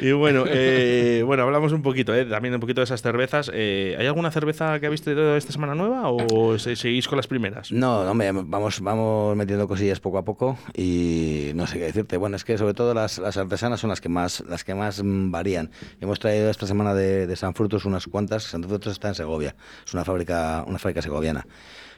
Y 0.00 0.12
bueno, 0.12 0.44
eh, 0.46 1.22
bueno, 1.24 1.44
hablamos 1.44 1.72
un 1.72 1.82
poquito, 1.82 2.14
eh, 2.14 2.24
también 2.24 2.54
un 2.54 2.60
poquito 2.60 2.80
de 2.80 2.84
esas 2.84 3.00
cervezas. 3.02 3.50
Eh, 3.52 3.96
¿Hay 3.98 4.06
alguna 4.06 4.30
cerveza 4.30 4.78
que 4.80 4.86
habéis 4.86 5.02
traído 5.02 5.36
esta 5.36 5.52
semana 5.52 5.74
nueva 5.74 6.10
o 6.10 6.58
se- 6.58 6.76
seguís 6.76 7.08
con 7.08 7.16
las 7.16 7.26
primeras? 7.26 7.72
No, 7.72 8.00
hombre, 8.02 8.30
vamos, 8.32 8.80
vamos 8.80 9.36
metiendo 9.36 9.66
cosillas 9.66 10.00
poco 10.00 10.18
a 10.18 10.24
poco 10.24 10.58
y 10.74 11.52
no 11.54 11.66
sé 11.66 11.78
qué 11.78 11.86
decirte. 11.86 12.16
Bueno, 12.16 12.36
es 12.36 12.44
que 12.44 12.58
sobre 12.58 12.74
todo 12.74 12.92
las, 12.94 13.18
las 13.18 13.36
artesanas 13.36 13.80
son 13.80 13.90
las 13.90 14.00
que 14.00 14.08
más, 14.08 14.40
las 14.48 14.62
que 14.64 14.74
más 14.74 15.02
mm, 15.02 15.30
varían. 15.30 15.70
Hemos 16.00 16.18
traído 16.20 16.50
esta 16.50 16.66
semana 16.66 16.94
de, 16.94 17.26
de 17.26 17.36
San 17.36 17.54
Frutos 17.54 17.84
unas 17.94 18.06
cuantas. 18.06 18.42
San 18.44 18.62
Frutos 18.64 18.92
está 18.92 19.08
en 19.08 19.14
Segovia, 19.14 19.54
es 19.86 19.94
una 19.94 20.04
fábrica, 20.04 20.64
una 20.66 20.78
fábrica 20.78 21.00
segoviana. 21.02 21.46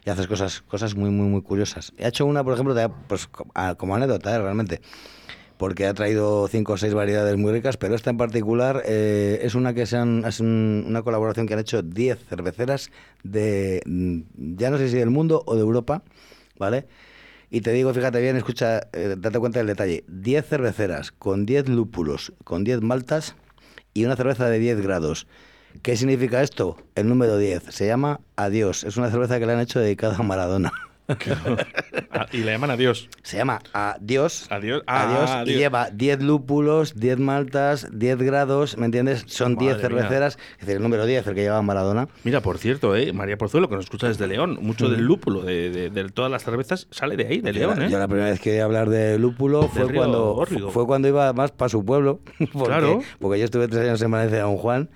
Y 0.04 0.10
haces 0.10 0.26
cosas, 0.28 0.62
cosas 0.62 0.94
muy, 0.94 1.10
muy, 1.10 1.26
muy 1.28 1.42
curiosas. 1.42 1.92
He 1.98 2.06
hecho 2.06 2.26
una, 2.26 2.44
por 2.44 2.54
ejemplo, 2.54 2.74
pues, 3.08 3.26
co- 3.26 3.46
a- 3.54 3.74
como 3.74 3.96
anécdota, 3.96 4.34
eh, 4.34 4.38
realmente. 4.38 4.80
Porque 5.56 5.86
ha 5.86 5.94
traído 5.94 6.46
cinco 6.48 6.74
o 6.74 6.76
seis 6.76 6.92
variedades 6.92 7.36
muy 7.38 7.50
ricas, 7.50 7.78
pero 7.78 7.94
esta 7.94 8.10
en 8.10 8.18
particular 8.18 8.82
eh, 8.84 9.40
es 9.42 9.54
una 9.54 9.72
que 9.72 9.86
se 9.86 9.96
han, 9.96 10.22
es 10.26 10.38
un- 10.40 10.84
una 10.86 11.02
colaboración 11.02 11.46
que 11.46 11.54
han 11.54 11.60
hecho 11.60 11.82
10 11.82 12.18
cerveceras 12.28 12.90
de, 13.24 13.80
mm, 13.86 14.20
ya 14.58 14.68
no 14.70 14.76
sé 14.76 14.90
si 14.90 14.96
del 14.96 15.08
mundo 15.10 15.42
o 15.46 15.54
de 15.54 15.62
Europa, 15.62 16.02
¿vale? 16.58 16.86
Y 17.50 17.62
te 17.62 17.72
digo, 17.72 17.94
fíjate 17.94 18.20
bien, 18.20 18.36
escucha, 18.36 18.88
eh, 18.92 19.14
date 19.16 19.38
cuenta 19.38 19.58
del 19.60 19.68
detalle. 19.68 20.04
10 20.08 20.46
cerveceras 20.46 21.10
con 21.10 21.46
10 21.46 21.68
lúpulos, 21.68 22.32
con 22.44 22.62
10 22.62 22.82
maltas 22.82 23.34
y 23.94 24.04
una 24.04 24.14
cerveza 24.16 24.50
de 24.50 24.58
10 24.58 24.80
grados. 24.82 25.26
¿Qué 25.82 25.96
significa 25.96 26.42
esto? 26.42 26.76
El 26.94 27.08
número 27.08 27.36
10. 27.38 27.64
Se 27.70 27.86
llama 27.86 28.20
Adiós. 28.36 28.84
Es 28.84 28.96
una 28.96 29.10
cerveza 29.10 29.38
que 29.38 29.46
le 29.46 29.52
han 29.52 29.60
hecho 29.60 29.80
dedicada 29.80 30.16
a 30.16 30.22
Maradona. 30.22 30.72
Ah, 32.10 32.26
y 32.32 32.38
le 32.38 32.50
llaman 32.50 32.70
adiós. 32.72 33.08
Se 33.22 33.36
llama 33.36 33.60
Adiós. 33.72 34.46
Adiós. 34.50 34.82
Ah, 34.88 35.06
Adiós. 35.08 35.30
adiós. 35.30 35.48
Y 35.56 35.58
lleva 35.58 35.90
10 35.90 36.20
lúpulos, 36.22 36.94
10 36.96 37.18
maltas, 37.20 37.86
10 37.92 38.18
grados, 38.18 38.76
¿me 38.76 38.86
entiendes? 38.86 39.22
Son 39.28 39.54
10 39.56 39.74
Madre 39.76 39.88
mía. 39.94 39.98
cerveceras. 40.02 40.38
Es 40.54 40.60
decir, 40.66 40.76
el 40.78 40.82
número 40.82 41.06
10, 41.06 41.24
el 41.28 41.34
que 41.36 41.42
lleva 41.42 41.62
Maradona. 41.62 42.08
Mira, 42.24 42.40
por 42.40 42.58
cierto, 42.58 42.96
eh, 42.96 43.12
María 43.12 43.38
Porzuelo, 43.38 43.68
que 43.68 43.76
nos 43.76 43.84
escucha 43.84 44.08
desde 44.08 44.26
León, 44.26 44.58
mucho 44.60 44.88
del 44.88 45.02
lúpulo 45.04 45.42
de, 45.42 45.70
de- 45.70 45.90
de 45.90 46.08
todas 46.10 46.30
las 46.30 46.42
cervezas 46.42 46.88
sale 46.90 47.16
de 47.16 47.26
ahí, 47.28 47.40
de 47.40 47.52
León, 47.52 47.82
¿eh? 47.82 47.88
yo 47.88 48.00
la 48.00 48.08
primera 48.08 48.30
vez 48.30 48.40
que 48.40 48.60
hablar 48.60 48.88
de 48.90 49.16
lúpulo 49.18 49.68
fue 49.68 49.92
cuando, 49.94 50.44
fue 50.72 50.86
cuando 50.86 51.06
iba 51.06 51.32
más 51.34 51.52
para 51.52 51.68
su 51.68 51.84
pueblo. 51.84 52.18
Porque, 52.52 52.66
Claro. 52.68 53.00
Porque 53.20 53.38
yo 53.38 53.44
estuve 53.44 53.68
tres 53.68 53.82
años 53.86 54.02
en 54.02 54.10
Valencia, 54.10 54.42
Don 54.42 54.56
Juan, 54.56 54.90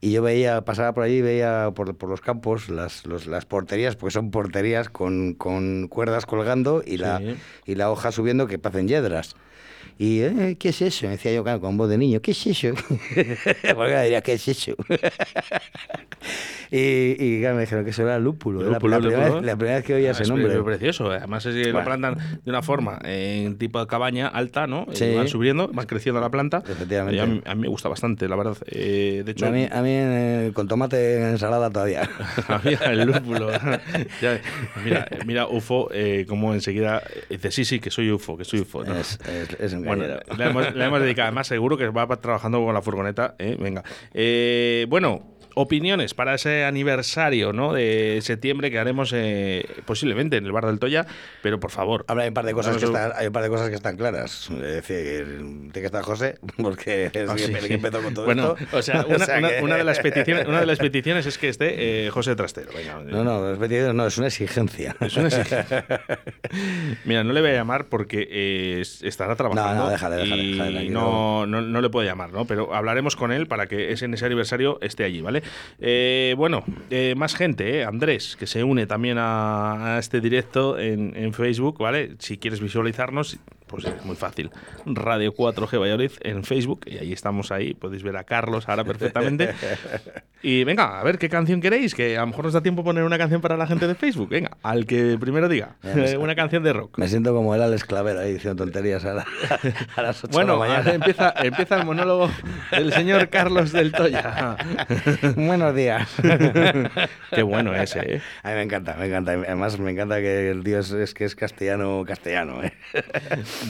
y 0.00 0.12
yo 0.12 0.22
veía, 0.22 0.64
pasaba 0.64 0.92
por 0.92 1.02
allí, 1.04 1.22
veía 1.22 1.70
por, 1.74 1.96
por 1.96 2.08
los 2.10 2.20
campos 2.20 2.68
las, 2.68 3.06
los- 3.06 3.26
las 3.26 3.46
porterías, 3.46 3.96
porque 3.96 4.12
son 4.12 4.30
porterías 4.30 4.88
con, 4.88 5.34
con 5.34 5.88
cuerdas 5.88 6.26
colgando 6.26 6.82
y, 6.86 6.96
la, 6.98 7.20
y 7.64 7.74
la 7.74 7.90
hoja 7.90 8.12
subiendo 8.12 8.46
que 8.46 8.58
parecen 8.58 8.88
yedras. 8.88 9.34
Y, 9.98 10.20
eh, 10.20 10.56
¿qué 10.58 10.68
es 10.70 10.82
eso? 10.82 11.06
Me 11.06 11.12
decía 11.12 11.32
yo, 11.32 11.42
claro, 11.42 11.60
con 11.60 11.76
voz 11.76 11.88
de 11.88 11.96
niño, 11.98 12.20
¿qué 12.20 12.32
es 12.32 12.46
eso? 12.46 12.68
Porque 13.74 14.00
diría, 14.02 14.20
¿qué 14.20 14.34
es 14.34 14.48
eso? 14.48 14.72
y, 16.70 17.16
y 17.18 17.40
claro, 17.40 17.54
me 17.56 17.62
dijeron 17.62 17.84
que 17.84 17.90
eso 17.90 18.02
era 18.02 18.18
lúpulo. 18.18 18.62
Lúpulo, 18.62 18.96
la, 18.96 18.98
primera 19.00 19.22
lúpulo. 19.26 19.34
vez, 19.40 19.46
la 19.46 19.56
primera 19.56 19.76
vez 19.76 19.84
que 19.84 19.94
oía 19.94 20.08
Ah, 20.08 20.12
ese 20.12 20.22
es 20.24 20.28
nombre. 20.28 20.48
pre- 20.52 20.62
precioso. 20.62 21.12
eh. 21.14 21.18
Además, 21.18 21.46
es 21.46 21.54
que 21.54 21.64
lo 21.66 21.72
Bueno. 21.72 21.86
plantan 21.86 22.14
de 22.44 22.50
una 22.50 22.62
forma 22.62 22.98
en 23.04 23.56
tipo 23.58 23.78
de 23.80 23.86
cabaña 23.86 24.26
alta, 24.28 24.66
¿no? 24.66 24.86
Y 24.92 24.96
Sí. 24.96 25.14
van 25.14 25.28
subiendo, 25.28 25.68
van 25.72 25.86
creciendo 25.86 26.20
la 26.20 26.30
planta. 26.30 26.62
Efectivamente. 26.68 27.20
A, 27.20 27.26
mí, 27.26 27.40
a 27.44 27.54
mí 27.54 27.62
me 27.62 27.68
gusta 27.68 27.88
bastante, 27.88 28.28
la 28.28 28.36
verdad. 28.36 28.56
Eh, 28.66 29.22
de 29.24 29.32
hecho, 29.32 29.46
a 29.46 29.50
mí, 29.50 29.66
a 29.70 29.80
mí 29.82 29.90
eh, 29.92 30.50
con 30.54 30.66
tomate 30.68 31.16
en 31.18 31.22
ensalada 31.28 31.70
todavía. 31.70 32.08
El 32.84 33.06
lúpulo. 33.06 33.50
Ya, 34.20 34.40
mira, 34.84 35.08
mira, 35.24 35.46
UFO, 35.46 35.88
eh, 35.92 36.26
como 36.28 36.52
enseguida 36.54 37.02
dice, 37.30 37.50
sí, 37.50 37.64
sí, 37.64 37.78
que 37.80 37.90
soy 37.90 38.10
UFO, 38.10 38.36
que 38.36 38.44
soy 38.44 38.60
UFO. 38.60 38.84
¿no? 38.84 38.96
Es, 38.96 39.18
es, 39.60 39.75
un 39.78 39.84
Bueno, 39.84 40.04
le 40.36 40.44
hemos, 40.44 40.74
le 40.74 40.84
hemos 40.84 41.00
dedicado, 41.00 41.26
además 41.28 41.46
seguro 41.46 41.76
que 41.76 41.88
va 41.88 42.06
trabajando 42.16 42.64
con 42.64 42.74
la 42.74 42.82
furgoneta. 42.82 43.34
¿eh? 43.38 43.56
Venga. 43.58 43.82
Eh, 44.14 44.86
bueno, 44.88 45.22
opiniones 45.58 46.12
para 46.12 46.34
ese 46.34 46.64
aniversario 46.64 47.54
¿no? 47.54 47.72
de 47.72 48.18
septiembre 48.20 48.70
que 48.70 48.78
haremos 48.78 49.10
eh, 49.14 49.66
posiblemente 49.86 50.36
en 50.36 50.44
el 50.44 50.52
Bar 50.52 50.66
del 50.66 50.78
Toya, 50.78 51.06
pero 51.42 51.58
por 51.58 51.70
favor. 51.70 52.04
Hay 52.08 52.28
un 52.28 52.34
par 52.34 52.44
de 52.44 52.52
cosas 52.52 52.76
que 52.76 52.84
están, 52.84 53.12
hay 53.16 53.28
un 53.28 53.32
par 53.32 53.42
de 53.42 53.48
cosas 53.48 53.70
que 53.70 53.74
están 53.74 53.96
claras. 53.96 54.50
Es 54.50 54.60
decir, 54.60 55.24
tiene 55.26 55.72
que 55.72 55.86
estar 55.86 56.02
José, 56.02 56.38
porque 56.62 57.06
es 57.12 57.28
Ah, 57.30 57.32
el 57.32 57.38
sí. 57.60 57.68
que 57.68 57.74
empezó 57.74 58.02
con 58.02 58.12
todo 58.12 58.26
bueno, 58.26 58.54
esto. 58.60 58.76
o 58.76 58.82
sea, 58.82 59.06
una, 59.08 59.24
sea 59.24 59.38
una- 59.38 59.48
que- 59.48 59.62
una 59.62 59.76
de 59.76 59.84
las 59.84 59.98
peticiones, 60.00 60.46
una 60.46 60.60
de 60.60 60.66
las 60.66 60.78
peticiones 60.86 61.24
es 61.24 61.38
que 61.38 61.48
esté 61.48 62.06
eh, 62.06 62.10
José 62.10 62.36
Trastero. 62.36 62.70
Venga, 62.76 63.00
No, 63.02 63.24
no, 63.24 63.40
los 63.50 63.58
peticiones 63.58 63.94
no, 63.94 64.06
es 64.06 64.18
una 64.18 64.26
exigencia. 64.26 64.94
Es 65.00 65.16
una 65.16 65.28
exigencia. 65.28 65.84
Mira, 67.04 67.24
no 67.24 67.32
le 67.32 67.40
voy 67.40 67.50
a 67.50 67.54
llamar 67.54 67.86
porque 67.86 68.28
eh, 68.30 68.78
es- 68.82 69.02
estará 69.02 69.36
trabajando. 69.36 69.74
No, 69.74 69.84
no, 69.84 69.90
déjale, 69.90 70.16
déjale, 70.16 70.90
no, 70.90 71.46
no, 71.46 71.60
no 71.62 71.80
le 71.80 71.88
puedo 71.88 72.06
llamar, 72.06 72.30
¿no? 72.32 72.44
Pero 72.44 72.74
hablaremos 72.74 73.16
con 73.16 73.32
él 73.32 73.46
para 73.46 73.66
que 73.66 73.92
ese, 73.92 74.04
en 74.04 74.14
ese 74.14 74.26
aniversario 74.26 74.78
esté 74.82 75.04
allí, 75.04 75.20
¿vale? 75.20 75.42
Eh, 75.78 76.34
bueno, 76.36 76.64
eh, 76.90 77.14
más 77.16 77.34
gente, 77.34 77.78
¿eh? 77.78 77.84
Andrés, 77.84 78.36
que 78.36 78.46
se 78.46 78.64
une 78.64 78.86
también 78.86 79.18
a, 79.18 79.96
a 79.96 79.98
este 79.98 80.20
directo 80.20 80.78
en, 80.78 81.14
en 81.16 81.32
Facebook, 81.32 81.78
¿vale? 81.78 82.16
Si 82.18 82.38
quieres 82.38 82.60
visualizarnos, 82.60 83.38
pues 83.76 83.86
es 83.94 84.04
muy 84.04 84.16
fácil. 84.16 84.50
Radio 84.84 85.32
4G 85.34 85.78
Valladolid 85.80 86.12
en 86.22 86.44
Facebook, 86.44 86.80
y 86.86 86.98
ahí 86.98 87.12
estamos 87.12 87.52
ahí, 87.52 87.74
podéis 87.74 88.02
ver 88.02 88.16
a 88.16 88.24
Carlos 88.24 88.68
ahora 88.68 88.84
perfectamente. 88.84 89.54
Y 90.42 90.62
venga, 90.62 91.00
a 91.00 91.02
ver 91.02 91.18
qué 91.18 91.28
canción 91.28 91.60
queréis, 91.60 91.92
que 91.92 92.16
a 92.16 92.20
lo 92.20 92.28
mejor 92.28 92.44
nos 92.44 92.54
da 92.54 92.60
tiempo 92.60 92.84
poner 92.84 93.02
una 93.02 93.18
canción 93.18 93.40
para 93.40 93.56
la 93.56 93.66
gente 93.66 93.88
de 93.88 93.96
Facebook. 93.96 94.28
Venga, 94.28 94.56
al 94.62 94.86
que 94.86 95.16
primero 95.18 95.48
diga, 95.48 95.76
una 96.20 96.36
canción 96.36 96.62
de 96.62 96.72
rock. 96.72 96.98
Me 96.98 97.08
siento 97.08 97.34
como 97.34 97.52
el 97.56 97.62
Alex 97.62 97.84
Clavero 97.84 98.20
ahí 98.20 98.34
diciendo 98.34 98.62
tonterías 98.62 99.04
a, 99.06 99.14
la- 99.14 99.26
a 99.96 100.02
las 100.02 100.22
8 100.22 100.32
Bueno, 100.32 100.52
de 100.52 100.58
la 100.60 100.64
ahora 100.66 100.78
mañana. 100.78 100.94
empieza, 100.94 101.34
empieza 101.42 101.76
el 101.80 101.84
monólogo 101.86 102.30
del 102.70 102.92
señor 102.92 103.28
Carlos 103.28 103.72
del 103.72 103.90
Toya. 103.90 104.56
Buenos 105.36 105.74
días. 105.74 106.08
Qué 107.34 107.42
bueno 107.42 107.74
ese, 107.74 108.16
¿eh? 108.16 108.20
A 108.44 108.50
mí 108.50 108.54
me 108.56 108.62
encanta, 108.62 108.94
me 108.96 109.06
encanta. 109.06 109.32
Además, 109.32 109.80
me 109.80 109.90
encanta 109.90 110.20
que 110.20 110.50
el 110.50 110.62
tío 110.62 110.78
es, 110.78 110.92
es 110.92 111.12
que 111.14 111.24
es 111.24 111.34
castellano, 111.34 112.04
castellano. 112.06 112.62
¿eh? 112.62 112.72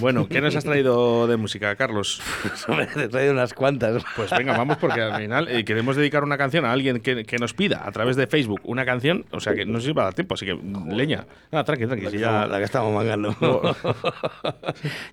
Bueno, 0.00 0.28
¿qué 0.28 0.40
nos 0.40 0.54
has 0.56 0.64
traído 0.64 1.26
de 1.26 1.36
música, 1.36 1.74
Carlos? 1.76 2.20
Te 2.94 3.04
he 3.04 3.08
traído 3.08 3.32
unas 3.32 3.54
cuantas. 3.54 4.02
Pues 4.14 4.30
venga, 4.30 4.56
vamos, 4.56 4.76
porque 4.78 5.00
al 5.00 5.16
final 5.20 5.48
eh, 5.48 5.64
queremos 5.64 5.96
dedicar 5.96 6.22
una 6.24 6.36
canción 6.36 6.64
a 6.64 6.72
alguien 6.72 7.00
que, 7.00 7.24
que 7.24 7.38
nos 7.38 7.54
pida 7.54 7.82
a 7.86 7.92
través 7.92 8.16
de 8.16 8.26
Facebook 8.26 8.60
una 8.64 8.84
canción. 8.84 9.24
O 9.30 9.40
sea 9.40 9.54
que 9.54 9.64
no 9.64 9.80
sé 9.80 9.86
si 9.88 9.92
va 9.92 10.02
a 10.02 10.04
dar 10.06 10.14
tiempo, 10.14 10.34
así 10.34 10.44
que 10.46 10.54
leña. 10.88 11.26
Nada, 11.50 11.64
tranqui, 11.64 11.86
tranqui. 11.86 12.04
La 12.04 12.10
si 12.10 12.16
que, 12.16 12.20
ya- 12.22 12.28
estamos, 12.28 12.50
la 12.50 12.58
que 12.58 12.64
estamos 12.64 12.94
mangando. 12.94 13.36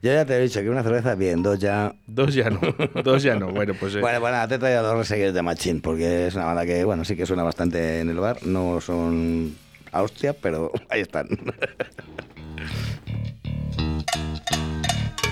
Yo 0.02 0.12
ya 0.14 0.26
te 0.26 0.36
he 0.38 0.42
dicho 0.42 0.62
que 0.62 0.70
una 0.70 0.84
cerveza, 0.84 1.16
bien, 1.16 1.42
dos 1.44 1.60
ya. 1.60 1.94
Dos 2.08 2.34
ya 2.34 2.50
no, 2.50 2.60
dos 3.04 3.24
ya 3.24 3.36
no. 3.36 3.50
Bueno, 3.52 3.74
pues. 3.80 3.96
eh, 3.96 4.00
Bueno, 4.02 4.20
bueno, 4.20 4.48
te 4.48 4.56
he 4.56 4.60
traído 4.60 4.84
dos 4.84 4.98
reseguidos 4.98 5.34
de 5.34 5.42
Machín, 5.42 5.82
porque 5.82 6.28
es 6.28 6.36
una 6.36 6.46
banda 6.46 6.66
que, 6.66 6.84
bueno, 6.84 7.06
sí 7.06 7.16
que 7.16 7.26
suena 7.26 7.44
bastante 7.44 8.00
en 8.02 8.10
el 8.10 8.18
bar. 8.20 8.38
No 8.46 8.82
son 8.82 9.56
a 9.92 10.02
hostia, 10.02 10.34
pero 10.34 10.72
ahí 10.90 11.02
están. 11.02 11.28
Mm-hmm. 13.84 15.23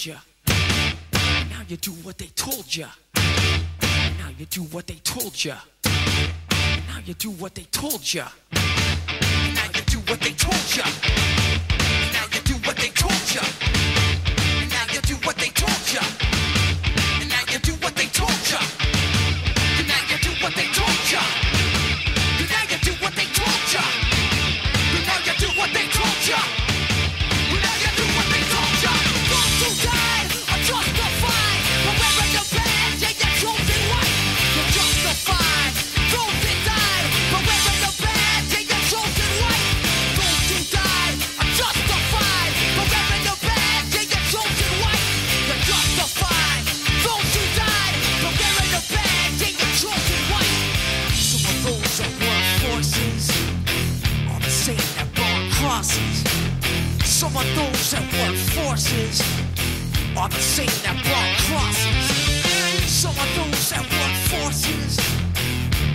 Told 0.00 0.06
you 0.06 0.16
Now 1.50 1.62
you 1.68 1.76
do 1.76 1.90
what 1.90 2.16
they 2.16 2.26
told 2.34 2.74
you 2.74 2.86
Now 3.16 4.30
you 4.38 4.46
do 4.46 4.62
what 4.62 4.86
they 4.86 4.94
told 4.94 5.44
you 5.44 5.52
Now 5.84 7.00
you 7.04 7.14
do 7.14 7.30
what 7.32 7.54
they 7.54 7.64
told 7.64 8.14
you 8.14 8.22
Now 8.22 9.66
you 9.74 9.82
do 9.86 9.98
what 9.98 10.20
they 10.20 10.32
told 10.32 10.76
you 10.76 10.82
Now 12.12 12.24
you 12.32 12.40
do 12.44 12.54
what 12.66 12.76
they 12.76 12.88
told 12.88 13.34
you 13.34 13.42
Now 14.70 14.84
you 14.92 15.00
do 15.02 15.14
what 15.26 15.36
they 15.36 15.48
told 15.48 15.92
you 15.92 16.29
the 60.30 60.40
same 60.40 60.66
that 60.84 60.96
burn 61.04 61.34
crosses. 61.46 62.06
Some 62.90 63.16
of 63.16 63.28
those 63.36 63.70
that 63.70 63.82
work 63.82 64.14
forces 64.30 64.98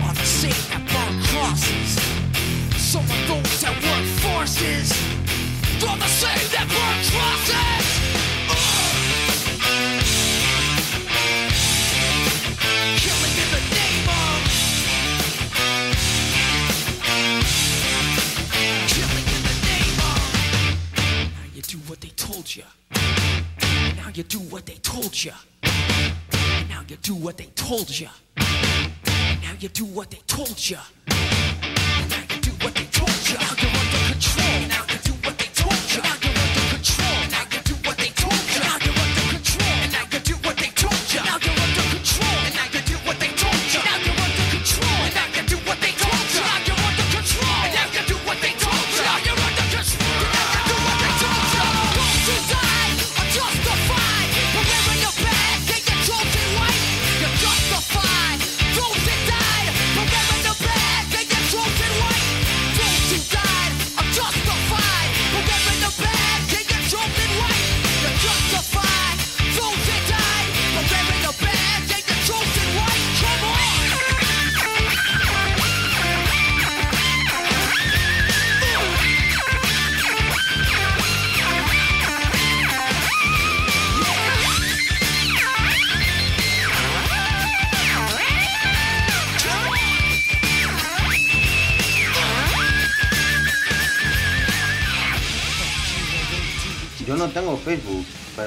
are 0.02 0.14
the 0.14 0.24
same 0.24 0.62
that 0.70 0.82
burn 0.92 1.14
crosses. 1.30 1.90
Some 2.76 3.04
of 3.04 3.28
those 3.28 3.60
that 3.62 3.74
work 3.82 4.06
forces 4.24 4.92
are 5.88 5.96
the 5.96 6.08
same 6.08 6.48
that 6.54 6.66
burn 6.68 6.98
crosses. 7.12 7.86
Oh! 8.50 8.56
Killing 13.02 13.36
in 13.42 13.48
the 13.56 13.62
name 13.76 14.08
of 14.08 14.40
Killing 18.92 19.26
in 19.36 19.42
the 19.50 19.56
name 19.70 19.98
of 20.10 20.20
Now 21.34 21.46
you 21.54 21.62
do 21.62 21.78
what 21.88 22.00
they 22.00 22.10
told 22.16 22.54
you. 22.54 22.64
Now 24.06 24.12
you 24.14 24.22
do 24.22 24.38
what 24.38 24.66
they 24.66 24.74
told 24.74 25.24
you. 25.24 25.32
Now 26.68 26.82
you 26.86 26.94
do 27.02 27.16
what 27.16 27.36
they 27.38 27.46
told 27.56 27.90
you. 27.90 28.06
Now 28.36 29.52
you 29.58 29.68
do 29.68 29.84
what 29.84 30.12
they 30.12 30.20
told 30.28 30.70
you. 30.70 30.76
Now 31.08 32.22
you 32.30 32.40
do 32.40 32.52
what 32.62 32.72
they 32.76 32.84
told 32.84 33.28
you. 33.28 33.34
Now 33.34 33.52
you're 33.60 33.68
under 33.68 34.12
control. 34.12 34.75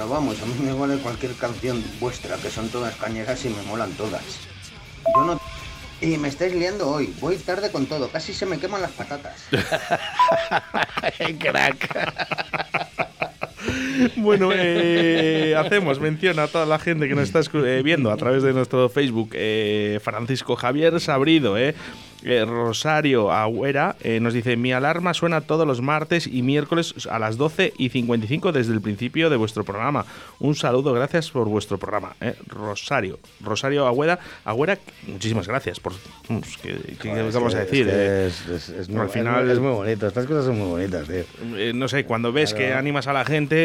Vamos, 0.09 0.41
a 0.41 0.45
mí 0.45 0.55
me 0.61 0.73
vale 0.73 0.97
cualquier 0.97 1.33
canción 1.35 1.83
vuestra, 1.99 2.35
que 2.37 2.49
son 2.49 2.69
todas 2.69 2.95
cañeras 2.95 3.45
y 3.45 3.49
me 3.49 3.61
molan 3.63 3.91
todas. 3.93 4.23
Yo 5.15 5.23
no... 5.23 5.39
Y 6.01 6.17
me 6.17 6.29
estáis 6.29 6.55
liando 6.55 6.89
hoy, 6.89 7.13
voy 7.19 7.35
tarde 7.37 7.71
con 7.71 7.85
todo, 7.85 8.09
casi 8.09 8.33
se 8.33 8.45
me 8.45 8.57
queman 8.57 8.81
las 8.81 8.91
patatas. 8.91 9.47
Crack. 11.39 12.13
Bueno, 14.15 14.51
eh, 14.53 15.55
hacemos 15.57 15.99
mención 15.99 16.39
a 16.39 16.47
toda 16.47 16.65
la 16.65 16.79
gente 16.79 17.09
que 17.09 17.15
nos 17.15 17.25
está 17.25 17.41
eh, 17.65 17.81
viendo 17.83 18.11
a 18.11 18.17
través 18.17 18.43
de 18.43 18.53
nuestro 18.53 18.87
Facebook. 18.87 19.31
eh, 19.33 19.99
Francisco 20.01 20.55
Javier 20.55 20.99
Sabrido, 21.01 21.57
eh, 21.57 21.75
eh, 22.23 22.45
Rosario 22.45 23.31
Agüera, 23.31 23.95
eh, 24.01 24.19
nos 24.19 24.33
dice: 24.33 24.57
Mi 24.57 24.73
alarma 24.73 25.13
suena 25.13 25.41
todos 25.41 25.65
los 25.65 25.81
martes 25.81 26.27
y 26.27 26.41
miércoles 26.41 26.93
a 27.09 27.19
las 27.19 27.37
12 27.37 27.73
y 27.77 27.89
55 27.89 28.51
desde 28.51 28.73
el 28.73 28.81
principio 28.81 29.29
de 29.29 29.37
vuestro 29.37 29.63
programa. 29.63 30.05
Un 30.39 30.55
saludo, 30.55 30.93
gracias 30.93 31.31
por 31.31 31.47
vuestro 31.47 31.77
programa. 31.77 32.15
eh. 32.21 32.35
Rosario, 32.47 33.19
Rosario 33.41 33.87
Agüera, 33.87 34.19
Agüera, 34.45 34.77
muchísimas 35.07 35.47
gracias 35.47 35.79
por. 35.79 35.93
pues, 36.27 36.57
¿Qué, 36.61 36.77
qué- 37.01 37.09
Joder, 37.09 37.31
vamos 37.31 37.55
a 37.55 37.59
decir? 37.59 37.87
es 37.87 38.69
al 38.69 38.89
muy- 38.95 39.05
es 39.05 39.11
final 39.11 39.49
es 39.49 39.59
muy 39.59 39.71
bonito, 39.71 40.07
estas 40.07 40.25
cosas 40.25 40.45
son 40.45 40.57
muy 40.59 40.67
bonitas, 40.67 41.07
tío. 41.07 41.23
eh, 41.57 41.71
no 41.73 41.87
sé, 41.87 42.05
cuando 42.05 42.31
ves 42.31 42.53
Claro. 42.53 42.65
que 42.67 42.73
animas 42.73 43.07
a 43.07 43.13
la 43.13 43.25
gente, 43.25 43.55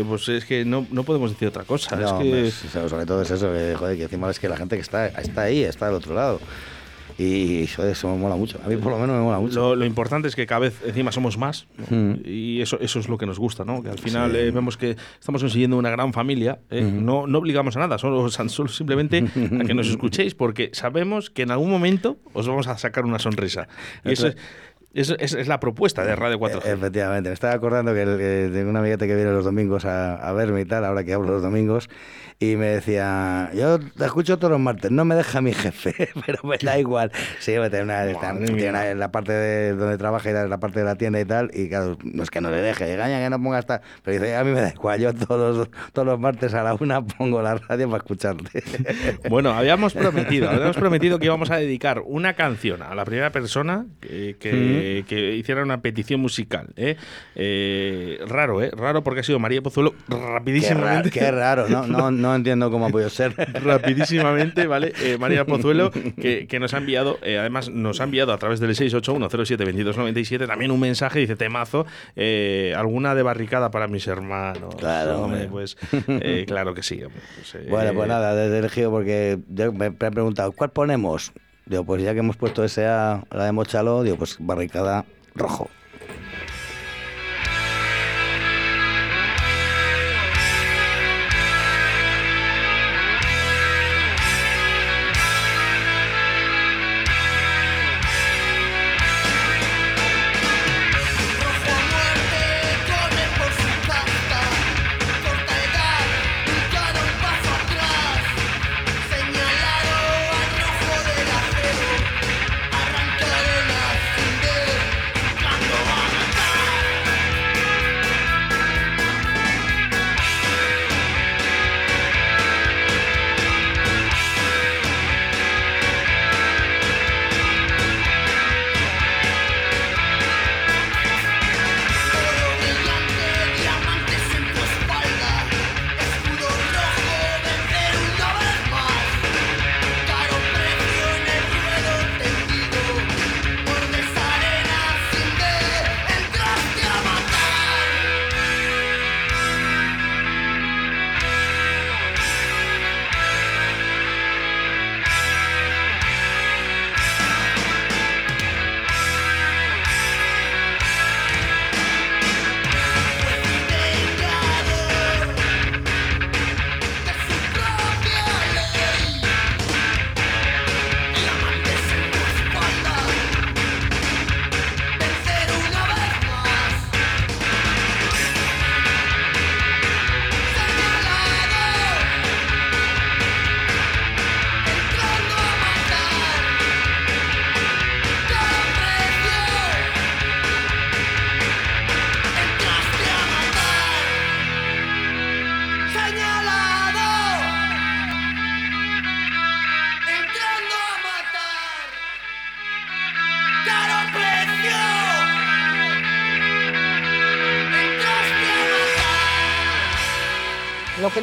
eh, 0.00 0.04
pues 0.08 0.28
es 0.28 0.44
que 0.44 0.64
no, 0.64 0.86
no 0.90 1.04
podemos 1.04 1.30
decir 1.30 1.48
otra 1.48 1.64
cosa. 1.64 1.96
No, 1.96 2.04
es 2.04 2.10
hombre, 2.12 2.30
que 2.30 2.46
es- 2.48 2.54
sobre 2.54 3.06
todo 3.06 3.22
es 3.22 3.30
eso, 3.30 3.52
que, 3.52 3.74
joder, 3.78 3.96
que 3.96 4.02
encima 4.04 4.30
es 4.30 4.38
que 4.38 4.48
la 4.48 4.56
gente 4.56 4.76
que 4.76 4.82
está, 4.82 5.06
está 5.06 5.42
ahí, 5.42 5.62
está 5.62 5.86
del 5.86 5.94
otro 5.96 6.14
lado. 6.14 6.40
Y 7.16 7.68
joder, 7.68 7.92
eso 7.92 8.08
me 8.10 8.16
mola 8.18 8.34
mucho. 8.34 8.58
A 8.64 8.68
mí 8.68 8.76
por 8.76 8.90
lo 8.92 8.98
menos 8.98 9.16
me 9.16 9.22
mola 9.22 9.38
mucho. 9.38 9.54
lo, 9.60 9.76
lo 9.76 9.84
importante 9.84 10.26
es 10.26 10.34
que 10.34 10.46
cada 10.46 10.58
vez 10.60 10.80
encima 10.84 11.12
somos 11.12 11.38
más 11.38 11.66
¿no? 11.88 11.96
Mm. 11.96 12.20
y 12.24 12.60
eso, 12.60 12.78
eso 12.80 12.98
es 12.98 13.08
lo 13.08 13.18
que 13.18 13.26
nos 13.26 13.38
gusta, 13.38 13.64
¿no? 13.64 13.82
Que 13.82 13.90
al 13.90 13.98
final 13.98 14.32
Sí. 14.32 14.38
eh, 14.38 14.50
vemos 14.50 14.76
que 14.76 14.96
estamos 15.20 15.40
consiguiendo 15.42 15.76
una 15.78 15.90
gran 15.90 16.12
familia. 16.12 16.58
¿eh? 16.70 16.82
no, 16.82 17.26
no 17.28 17.38
obligamos 17.38 17.76
a 17.76 17.80
nada, 17.80 17.98
solo, 17.98 18.28
solo 18.30 18.68
simplemente 18.68 19.18
a 19.60 19.64
que 19.64 19.74
nos 19.74 19.88
escuchéis 19.90 20.34
porque 20.34 20.70
sabemos 20.72 21.30
que 21.30 21.42
en 21.42 21.52
algún 21.52 21.70
momento 21.70 22.16
os 22.32 22.48
vamos 22.48 22.66
a 22.66 22.76
sacar 22.78 23.04
una 23.04 23.18
sonrisa. 23.20 23.68
Y 24.04 24.12
eso 24.12 24.26
es, 24.28 24.36
eso 24.92 25.16
es, 25.18 25.34
es 25.34 25.48
la 25.48 25.58
propuesta 25.60 26.04
de 26.04 26.14
Radio 26.16 26.38
4G. 26.38 26.66
E- 26.66 26.72
Efectivamente, 26.72 27.28
me 27.30 27.34
estaba 27.34 27.52
acordando 27.54 27.92
que, 27.94 28.02
el- 28.02 28.18
que 28.18 28.50
tengo 28.52 28.70
un 28.70 28.76
amiguete 28.76 29.06
que 29.06 29.14
viene 29.14 29.30
los 29.32 29.44
domingos 29.44 29.84
a, 29.84 30.14
a 30.16 30.32
verme 30.32 30.60
y 30.62 30.64
tal, 30.64 30.84
ahora 30.84 31.02
que 31.04 31.12
hablo 31.12 31.32
los 31.32 31.42
domingos, 31.42 31.88
y 32.38 32.56
me 32.56 32.66
decía, 32.66 33.50
yo 33.54 33.78
te 33.78 34.04
escucho 34.04 34.36
todos 34.38 34.50
los 34.52 34.60
martes, 34.60 34.90
no 34.90 35.04
me 35.04 35.14
deja 35.14 35.40
mi 35.40 35.52
jefe, 35.52 36.08
pero 36.26 36.40
me 36.44 36.58
da 36.58 36.78
igual. 36.78 37.10
Sí, 37.38 37.52
me 37.58 37.70
tiene 37.70 37.84
una, 37.84 38.04
tiene 38.44 38.68
una- 38.68 38.90
en 38.90 38.98
la 38.98 39.10
parte 39.12 39.32
de 39.32 39.72
donde 39.74 39.96
trabaja 39.98 40.30
y 40.30 40.34
en 40.34 40.50
la 40.50 40.58
parte 40.58 40.80
de 40.80 40.84
la 40.84 40.96
tienda 40.96 41.20
y 41.20 41.24
tal, 41.24 41.50
y 41.54 41.68
claro, 41.68 41.96
no 42.02 42.22
es 42.22 42.30
que 42.30 42.40
no 42.40 42.50
le 42.50 42.58
deje, 42.60 42.90
diga, 42.90 43.06
que 43.06 43.30
no 43.30 43.42
ponga 43.42 43.58
esta, 43.60 43.80
pero 44.02 44.18
dice, 44.20 44.36
a 44.36 44.44
mí 44.44 44.50
me 44.52 44.60
da 44.60 44.70
igual, 44.70 45.00
yo 45.00 45.14
todos 45.14 45.56
los, 45.56 45.70
todos 45.92 46.06
los 46.06 46.18
martes 46.20 46.52
a 46.54 46.62
la 46.62 46.74
una 46.74 47.02
pongo 47.04 47.40
la 47.40 47.54
radio 47.56 47.86
para 47.88 47.98
escucharte. 47.98 48.62
Bueno, 49.30 49.52
habíamos 49.52 49.94
prometido, 49.94 50.50
habíamos 50.50 50.76
prometido 50.76 51.18
que 51.18 51.26
íbamos 51.26 51.50
a 51.50 51.56
dedicar 51.56 52.02
una 52.04 52.34
canción 52.34 52.82
a 52.82 52.94
la 52.94 53.04
primera 53.04 53.30
persona 53.30 53.86
que, 54.00 54.36
que 54.38 55.04
que 55.08 55.34
hiciera 55.36 55.62
una 55.62 55.80
petición 55.80 56.20
musical. 56.20 56.68
¿eh? 56.76 56.96
Eh, 57.36 58.18
raro, 58.26 58.62
¿eh? 58.62 58.70
Raro 58.76 59.02
porque 59.02 59.20
ha 59.20 59.22
sido 59.22 59.38
María 59.38 59.62
Pozuelo 59.62 59.92
Qué 59.92 60.14
raro, 60.14 60.32
rapidísimamente. 60.34 61.10
qué 61.10 61.30
raro, 61.30 61.68
no, 61.68 61.86
no, 61.86 62.10
no 62.10 62.23
entiendo 62.32 62.70
cómo 62.70 62.86
ha 62.86 62.90
podido 62.90 63.10
ser. 63.10 63.34
rapidísimamente, 63.64 64.68
¿vale? 64.68 64.92
Eh, 65.02 65.18
María 65.18 65.44
Pozuelo, 65.44 65.90
que, 65.90 66.46
que 66.46 66.60
nos 66.60 66.74
ha 66.74 66.78
enviado, 66.78 67.18
eh, 67.22 67.38
además 67.38 67.70
nos 67.70 68.00
ha 68.00 68.04
enviado 68.04 68.32
a 68.32 68.38
través 68.38 68.60
del 68.60 68.70
681072297 68.70 70.46
también 70.46 70.70
un 70.70 70.80
mensaje, 70.80 71.18
dice 71.18 71.36
temazo, 71.36 71.86
eh, 72.14 72.74
alguna 72.76 73.14
de 73.14 73.22
barricada 73.22 73.70
para 73.70 73.88
mis 73.88 74.06
hermanos. 74.06 74.74
Claro, 74.76 75.22
hombre, 75.22 75.48
pues 75.48 75.76
eh, 76.08 76.44
claro 76.46 76.74
que 76.74 76.82
sí. 76.82 77.00
pues, 77.36 77.54
eh, 77.54 77.66
Bueno, 77.68 77.92
pues 77.94 78.08
nada, 78.08 78.34
desde 78.34 78.58
elegido 78.58 78.90
porque 78.90 79.38
yo 79.48 79.72
me, 79.72 79.90
me 79.90 80.06
han 80.06 80.12
preguntado, 80.12 80.52
¿cuál 80.52 80.70
ponemos? 80.70 81.32
Digo, 81.66 81.84
pues 81.84 82.02
ya 82.02 82.12
que 82.12 82.18
hemos 82.20 82.36
puesto 82.36 82.62
esa, 82.62 83.24
la 83.30 83.44
de 83.46 83.52
Mochalo, 83.52 84.02
digo, 84.02 84.16
pues 84.16 84.36
barricada 84.38 85.04
rojo. 85.34 85.68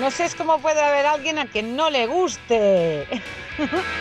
No 0.01 0.09
sé 0.09 0.27
cómo 0.35 0.57
puede 0.57 0.81
haber 0.81 1.05
alguien 1.05 1.37
a 1.37 1.45
quien 1.45 1.75
no 1.75 1.91
le 1.91 2.07
guste. 2.07 3.05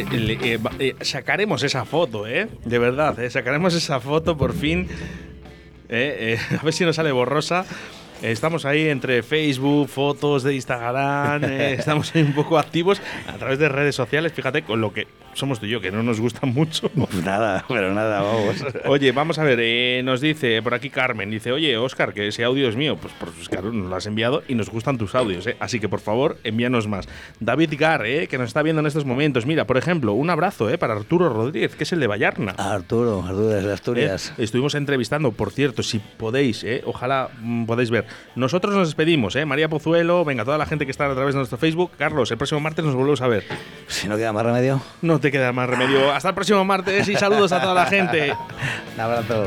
eh, 0.00 0.38
eh, 0.42 0.58
eh, 0.78 0.94
sacaremos 1.00 1.62
esa 1.62 1.84
foto, 1.84 2.26
¿eh? 2.26 2.48
De 2.64 2.78
verdad, 2.78 3.16
sacaremos 3.30 3.74
esa 3.74 4.00
foto 4.00 4.36
por 4.36 4.54
fin. 4.54 4.88
A 5.90 6.62
ver 6.64 6.72
si 6.72 6.84
nos 6.84 6.96
sale 6.96 7.12
borrosa. 7.12 7.64
Estamos 8.22 8.64
ahí 8.64 8.88
entre 8.88 9.22
Facebook, 9.22 9.88
fotos 9.88 10.42
de 10.42 10.54
Instagram, 10.56 11.44
eh, 11.44 11.74
estamos 11.78 12.12
ahí 12.14 12.22
un 12.22 12.32
poco 12.32 12.58
activos 12.58 13.00
a 13.28 13.34
través 13.34 13.60
de 13.60 13.68
redes 13.68 13.94
sociales, 13.94 14.32
fíjate, 14.32 14.62
con 14.62 14.80
lo 14.80 14.92
que 14.92 15.06
somos 15.38 15.60
tú 15.60 15.66
y 15.66 15.70
yo, 15.70 15.80
que 15.80 15.90
no 15.90 16.02
nos 16.02 16.20
gustan 16.20 16.52
mucho. 16.52 16.90
Nada, 17.24 17.64
pero 17.68 17.94
nada, 17.94 18.22
vamos. 18.22 18.64
Oye, 18.86 19.12
vamos 19.12 19.38
a 19.38 19.44
ver, 19.44 19.58
eh, 19.62 20.02
nos 20.04 20.20
dice 20.20 20.62
por 20.62 20.74
aquí 20.74 20.90
Carmen, 20.90 21.30
dice, 21.30 21.52
oye, 21.52 21.76
Oscar, 21.76 22.12
que 22.12 22.28
ese 22.28 22.44
audio 22.44 22.68
es 22.68 22.76
mío. 22.76 22.96
Pues, 22.96 23.12
pues 23.18 23.48
claro, 23.48 23.72
nos 23.72 23.88
lo 23.88 23.96
has 23.96 24.06
enviado 24.06 24.42
y 24.48 24.54
nos 24.54 24.70
gustan 24.70 24.98
tus 24.98 25.14
audios, 25.14 25.46
eh. 25.46 25.56
así 25.60 25.80
que 25.80 25.88
por 25.88 26.00
favor, 26.00 26.38
envíanos 26.44 26.86
más. 26.86 27.08
David 27.40 27.74
Gar, 27.78 28.06
eh, 28.06 28.26
que 28.28 28.38
nos 28.38 28.48
está 28.48 28.62
viendo 28.62 28.80
en 28.80 28.86
estos 28.86 29.04
momentos. 29.04 29.46
Mira, 29.46 29.66
por 29.66 29.76
ejemplo, 29.76 30.12
un 30.12 30.30
abrazo 30.30 30.68
eh, 30.70 30.78
para 30.78 30.94
Arturo 30.94 31.28
Rodríguez, 31.28 31.74
que 31.74 31.84
es 31.84 31.92
el 31.92 32.00
de 32.00 32.06
Vallarna. 32.06 32.52
Arturo, 32.52 33.22
Arturo 33.22 33.48
desde 33.48 33.72
Asturias. 33.72 34.32
Eh, 34.36 34.44
estuvimos 34.44 34.74
entrevistando, 34.74 35.32
por 35.32 35.52
cierto, 35.52 35.82
si 35.82 35.98
podéis, 35.98 36.64
eh, 36.64 36.82
ojalá 36.84 37.28
mm, 37.40 37.66
podáis 37.66 37.90
ver. 37.90 38.06
Nosotros 38.34 38.74
nos 38.74 38.88
despedimos, 38.88 39.36
¿eh? 39.36 39.44
María 39.44 39.68
Pozuelo, 39.68 40.24
venga, 40.24 40.44
toda 40.44 40.58
la 40.58 40.66
gente 40.66 40.84
que 40.84 40.90
está 40.90 41.10
a 41.10 41.14
través 41.14 41.34
de 41.34 41.38
nuestro 41.38 41.58
Facebook. 41.58 41.92
Carlos, 41.96 42.30
el 42.30 42.36
próximo 42.36 42.60
martes 42.60 42.84
nos 42.84 42.94
volvemos 42.94 43.20
a 43.20 43.28
ver. 43.28 43.44
Si 43.86 44.08
no 44.08 44.16
queda 44.16 44.32
más 44.32 44.44
remedio. 44.44 44.80
No 45.02 45.20
te 45.20 45.27
queda 45.30 45.52
más 45.52 45.68
remedio. 45.68 46.12
Hasta 46.14 46.30
el 46.30 46.34
próximo 46.34 46.64
martes 46.64 47.08
y 47.08 47.16
saludos 47.16 47.52
a 47.52 47.60
toda 47.60 47.74
la 47.74 47.86
gente. 47.86 48.34
Un 48.94 49.00
abrazo. 49.00 49.46